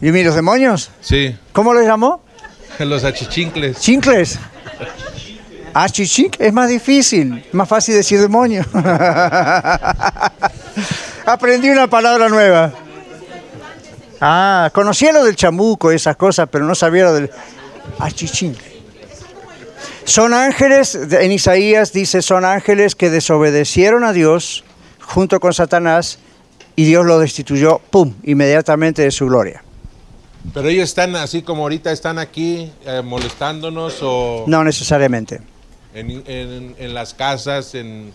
¿Y 0.00 0.10
los 0.22 0.34
demonios? 0.34 0.90
Sí, 1.00 1.36
¿Cómo 1.52 1.72
los 1.72 1.86
llamó? 1.86 2.22
los 2.84 3.04
achichincles. 3.04 3.80
Chincles. 3.80 4.38
Chichink 5.90 6.36
es 6.38 6.52
más 6.52 6.68
difícil, 6.68 7.44
más 7.52 7.68
fácil 7.68 7.94
decir 7.94 8.20
demonio. 8.20 8.64
Aprendí 11.26 11.70
una 11.70 11.88
palabra 11.88 12.28
nueva. 12.28 12.72
Ah, 14.20 14.70
conocía 14.72 15.12
lo 15.12 15.24
del 15.24 15.34
chamuco, 15.34 15.90
esas 15.90 16.16
cosas, 16.16 16.48
pero 16.50 16.64
no 16.64 16.74
sabía 16.74 17.04
lo 17.04 17.14
del 17.14 17.30
achichín. 17.98 18.56
Son 20.04 20.34
ángeles, 20.34 20.94
en 20.94 21.32
Isaías 21.32 21.92
dice, 21.92 22.22
son 22.22 22.44
ángeles 22.44 22.94
que 22.94 23.08
desobedecieron 23.08 24.04
a 24.04 24.12
Dios 24.12 24.64
junto 25.00 25.40
con 25.40 25.54
Satanás 25.54 26.18
y 26.76 26.84
Dios 26.84 27.06
lo 27.06 27.18
destituyó, 27.18 27.80
¡pum!, 27.90 28.14
inmediatamente 28.24 29.02
de 29.02 29.10
su 29.10 29.26
gloria. 29.26 29.62
Pero 30.54 30.68
ellos 30.68 30.84
están 30.88 31.14
así 31.16 31.42
como 31.42 31.62
ahorita 31.62 31.92
están 31.92 32.18
aquí 32.18 32.70
eh, 32.84 33.00
molestándonos 33.04 33.98
o 34.02 34.44
No 34.46 34.64
necesariamente. 34.64 35.40
en, 35.94 36.10
en- 36.26 36.74
en 36.78 36.94
las 36.94 37.14
casas, 37.14 37.74
en... 37.74 38.12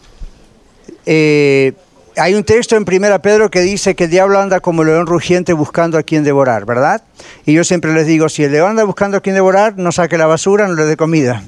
Eh, 1.06 1.74
hay 2.18 2.34
un 2.34 2.44
texto 2.44 2.76
en 2.76 2.84
Primera 2.86 3.22
Pedro 3.22 3.50
que 3.52 3.62
dice 3.62 3.96
que 3.96 4.06
el 4.06 4.10
diablo 4.10 4.40
anda 4.40 4.60
como 4.60 4.84
león 4.84 5.06
rugiente 5.06 5.54
buscando 5.54 5.98
a 5.98 6.04
quien 6.04 6.24
devorar, 6.24 6.66
¿verdad? 6.66 7.04
Y 7.46 7.54
yo 7.54 7.64
siempre 7.64 7.94
les 7.94 8.08
digo, 8.08 8.28
si 8.30 8.44
el 8.44 8.52
león 8.52 8.72
anda 8.72 8.84
buscando 8.84 9.18
a 9.18 9.22
quien 9.22 9.36
devorar, 9.36 9.78
no 9.78 9.92
saque 9.92 10.18
la 10.18 10.26
basura, 10.26 10.68
no 10.68 10.74
le 10.74 10.86
dé 10.86 10.98
comida. 10.98 11.44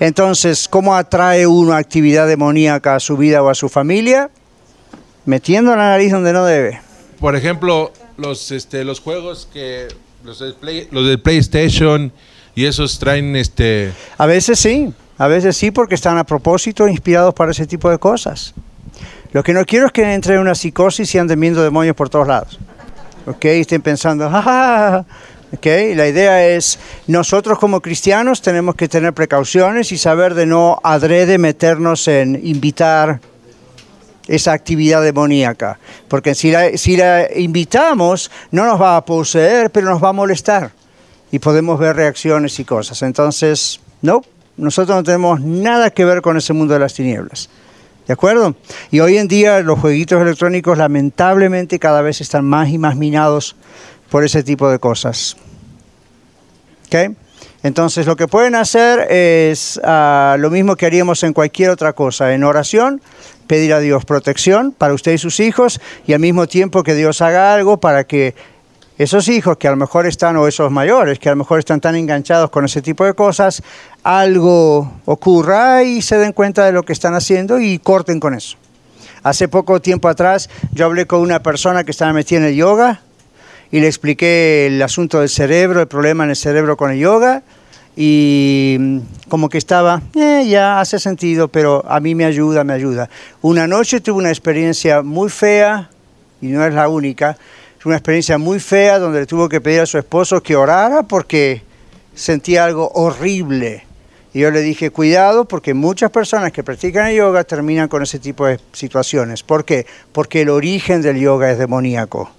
Entonces, 0.00 0.68
¿cómo 0.68 0.94
atrae 0.94 1.46
uno 1.46 1.72
actividad 1.74 2.26
demoníaca 2.28 2.94
a 2.94 3.00
su 3.00 3.16
vida 3.16 3.42
o 3.42 3.48
a 3.48 3.54
su 3.54 3.68
familia? 3.68 4.30
Metiendo 5.24 5.70
la 5.76 5.90
nariz 5.90 6.12
donde 6.12 6.32
no 6.32 6.44
debe. 6.44 6.80
Por 7.20 7.34
ejemplo, 7.36 7.92
los, 8.18 8.50
este, 8.52 8.84
los 8.84 9.00
juegos 9.00 9.48
que... 9.52 9.88
Los 10.24 10.40
del, 10.40 10.54
Play- 10.54 10.88
los 10.90 11.06
del 11.06 11.20
PlayStation 11.20 12.12
y 12.56 12.66
esos 12.66 12.98
traen 12.98 13.36
este... 13.36 13.92
A 14.18 14.26
veces 14.26 14.58
sí, 14.58 14.92
a 15.16 15.28
veces 15.28 15.56
sí, 15.56 15.70
porque 15.70 15.94
están 15.94 16.18
a 16.18 16.24
propósito 16.24 16.88
inspirados 16.88 17.32
para 17.34 17.52
ese 17.52 17.66
tipo 17.68 17.88
de 17.88 17.98
cosas. 17.98 18.52
Lo 19.32 19.44
que 19.44 19.52
no 19.52 19.64
quiero 19.64 19.86
es 19.86 19.92
que 19.92 20.12
entre 20.12 20.34
en 20.34 20.40
una 20.40 20.56
psicosis 20.56 21.14
y 21.14 21.18
anden 21.18 21.38
viendo 21.38 21.62
demonios 21.62 21.94
por 21.94 22.08
todos 22.10 22.26
lados. 22.26 22.58
¿Ok? 23.26 23.44
Y 23.44 23.60
estén 23.60 23.80
pensando, 23.80 24.28
"Ja, 24.30 24.42
ja, 24.42 24.42
ja". 24.42 25.04
¿Ok? 25.56 25.66
La 25.94 26.08
idea 26.08 26.46
es, 26.48 26.78
nosotros 27.06 27.58
como 27.60 27.80
cristianos 27.80 28.42
tenemos 28.42 28.74
que 28.74 28.88
tener 28.88 29.12
precauciones 29.14 29.92
y 29.92 29.98
saber 29.98 30.34
de 30.34 30.46
no 30.46 30.80
adrede 30.82 31.38
meternos 31.38 32.08
en 32.08 32.40
invitar 32.44 33.20
esa 34.28 34.52
actividad 34.52 35.02
demoníaca. 35.02 35.78
Porque 36.06 36.34
si 36.34 36.50
la, 36.50 36.76
si 36.76 36.96
la 36.96 37.26
invitamos, 37.34 38.30
no 38.50 38.66
nos 38.66 38.80
va 38.80 38.96
a 38.96 39.04
poseer, 39.04 39.70
pero 39.70 39.88
nos 39.88 40.02
va 40.02 40.10
a 40.10 40.12
molestar. 40.12 40.72
Y 41.32 41.38
podemos 41.40 41.78
ver 41.78 41.96
reacciones 41.96 42.58
y 42.60 42.64
cosas. 42.64 43.02
Entonces, 43.02 43.80
no, 44.02 44.22
nosotros 44.56 44.96
no 44.96 45.02
tenemos 45.02 45.40
nada 45.40 45.90
que 45.90 46.04
ver 46.04 46.22
con 46.22 46.36
ese 46.36 46.52
mundo 46.52 46.74
de 46.74 46.80
las 46.80 46.94
tinieblas. 46.94 47.48
¿De 48.06 48.14
acuerdo? 48.14 48.54
Y 48.90 49.00
hoy 49.00 49.18
en 49.18 49.28
día 49.28 49.60
los 49.60 49.78
jueguitos 49.78 50.22
electrónicos 50.22 50.78
lamentablemente 50.78 51.78
cada 51.78 52.00
vez 52.00 52.20
están 52.22 52.44
más 52.44 52.70
y 52.70 52.78
más 52.78 52.96
minados 52.96 53.54
por 54.10 54.24
ese 54.24 54.42
tipo 54.42 54.70
de 54.70 54.78
cosas. 54.78 55.36
¿ok? 56.86 57.14
Entonces 57.62 58.06
lo 58.06 58.16
que 58.16 58.28
pueden 58.28 58.54
hacer 58.54 59.10
es 59.10 59.80
ah, 59.82 60.36
lo 60.38 60.50
mismo 60.50 60.76
que 60.76 60.86
haríamos 60.86 61.22
en 61.24 61.32
cualquier 61.32 61.70
otra 61.70 61.92
cosa, 61.92 62.32
en 62.32 62.44
oración, 62.44 63.02
pedir 63.48 63.72
a 63.72 63.80
Dios 63.80 64.04
protección 64.04 64.72
para 64.72 64.94
usted 64.94 65.12
y 65.12 65.18
sus 65.18 65.40
hijos 65.40 65.80
y 66.06 66.12
al 66.12 66.20
mismo 66.20 66.46
tiempo 66.46 66.84
que 66.84 66.94
Dios 66.94 67.20
haga 67.20 67.54
algo 67.54 67.80
para 67.80 68.04
que 68.04 68.34
esos 68.96 69.28
hijos 69.28 69.56
que 69.58 69.68
a 69.68 69.70
lo 69.70 69.76
mejor 69.76 70.06
están, 70.06 70.36
o 70.36 70.48
esos 70.48 70.72
mayores, 70.72 71.20
que 71.20 71.28
a 71.28 71.32
lo 71.32 71.36
mejor 71.36 71.60
están 71.60 71.80
tan 71.80 71.94
enganchados 71.94 72.50
con 72.50 72.64
ese 72.64 72.82
tipo 72.82 73.04
de 73.04 73.14
cosas, 73.14 73.62
algo 74.02 74.92
ocurra 75.04 75.84
y 75.84 76.02
se 76.02 76.18
den 76.18 76.32
cuenta 76.32 76.64
de 76.64 76.72
lo 76.72 76.82
que 76.82 76.92
están 76.92 77.14
haciendo 77.14 77.60
y 77.60 77.78
corten 77.78 78.18
con 78.18 78.34
eso. 78.34 78.56
Hace 79.22 79.46
poco 79.48 79.80
tiempo 79.80 80.08
atrás 80.08 80.50
yo 80.72 80.84
hablé 80.84 81.06
con 81.06 81.20
una 81.20 81.42
persona 81.42 81.84
que 81.84 81.92
estaba 81.92 82.12
metida 82.12 82.40
en 82.40 82.46
el 82.46 82.54
yoga 82.56 83.02
y 83.70 83.80
le 83.80 83.86
expliqué 83.86 84.66
el 84.66 84.80
asunto 84.82 85.20
del 85.20 85.28
cerebro, 85.28 85.80
el 85.80 85.88
problema 85.88 86.24
en 86.24 86.30
el 86.30 86.36
cerebro 86.36 86.76
con 86.76 86.90
el 86.90 86.98
yoga 86.98 87.42
y 87.96 88.76
mm, 88.78 88.98
como 89.28 89.48
que 89.48 89.58
estaba, 89.58 90.02
eh, 90.14 90.46
ya 90.48 90.80
hace 90.80 90.98
sentido, 90.98 91.48
pero 91.48 91.84
a 91.88 92.00
mí 92.00 92.14
me 92.14 92.24
ayuda, 92.24 92.64
me 92.64 92.72
ayuda. 92.72 93.10
Una 93.42 93.66
noche 93.66 94.00
tuve 94.00 94.18
una 94.18 94.30
experiencia 94.30 95.02
muy 95.02 95.28
fea 95.28 95.90
y 96.40 96.46
no 96.46 96.64
es 96.64 96.72
la 96.72 96.88
única 96.88 97.36
una 97.88 97.96
experiencia 97.96 98.38
muy 98.38 98.60
fea 98.60 98.98
donde 98.98 99.20
le 99.20 99.26
tuvo 99.26 99.48
que 99.48 99.60
pedir 99.60 99.80
a 99.80 99.86
su 99.86 99.98
esposo 99.98 100.42
que 100.42 100.56
orara 100.56 101.02
porque 101.02 101.62
sentía 102.14 102.64
algo 102.64 102.90
horrible. 102.90 103.84
Y 104.34 104.40
yo 104.40 104.50
le 104.50 104.60
dije, 104.60 104.90
cuidado, 104.90 105.46
porque 105.46 105.72
muchas 105.74 106.10
personas 106.10 106.52
que 106.52 106.62
practican 106.62 107.08
el 107.08 107.16
yoga 107.16 107.44
terminan 107.44 107.88
con 107.88 108.02
ese 108.02 108.18
tipo 108.18 108.46
de 108.46 108.60
situaciones. 108.72 109.42
¿Por 109.42 109.64
qué? 109.64 109.86
Porque 110.12 110.42
el 110.42 110.50
origen 110.50 111.00
del 111.00 111.18
yoga 111.18 111.50
es 111.50 111.58
demoníaco. 111.58 112.30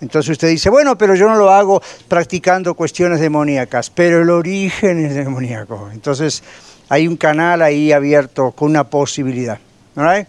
Entonces 0.00 0.30
usted 0.30 0.48
dice, 0.48 0.68
bueno, 0.68 0.98
pero 0.98 1.14
yo 1.14 1.28
no 1.28 1.36
lo 1.36 1.50
hago 1.50 1.82
practicando 2.08 2.74
cuestiones 2.74 3.20
demoníacas, 3.20 3.90
pero 3.90 4.22
el 4.22 4.30
origen 4.30 5.04
es 5.04 5.14
demoníaco. 5.14 5.88
Entonces 5.92 6.42
hay 6.88 7.08
un 7.08 7.16
canal 7.16 7.62
ahí 7.62 7.92
abierto 7.92 8.52
con 8.52 8.70
una 8.70 8.84
posibilidad. 8.84 9.58
¿All 9.96 10.26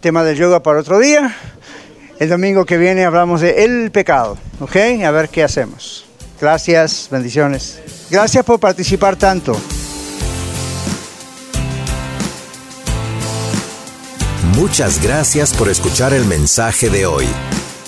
Tema 0.00 0.24
del 0.24 0.36
yoga 0.36 0.62
para 0.62 0.80
otro 0.80 0.98
día. 0.98 1.36
El 2.18 2.30
domingo 2.30 2.64
que 2.64 2.78
viene 2.78 3.04
hablamos 3.04 3.42
de 3.42 3.64
el 3.64 3.90
pecado, 3.90 4.38
¿ok? 4.60 4.76
A 5.04 5.10
ver 5.10 5.28
qué 5.28 5.42
hacemos. 5.42 6.06
Gracias, 6.40 7.08
bendiciones. 7.10 7.80
Gracias 8.10 8.44
por 8.44 8.58
participar 8.58 9.16
tanto. 9.16 9.56
Muchas 14.56 15.02
gracias 15.02 15.54
por 15.54 15.68
escuchar 15.68 16.12
el 16.12 16.24
mensaje 16.24 16.90
de 16.90 17.06
hoy. 17.06 17.26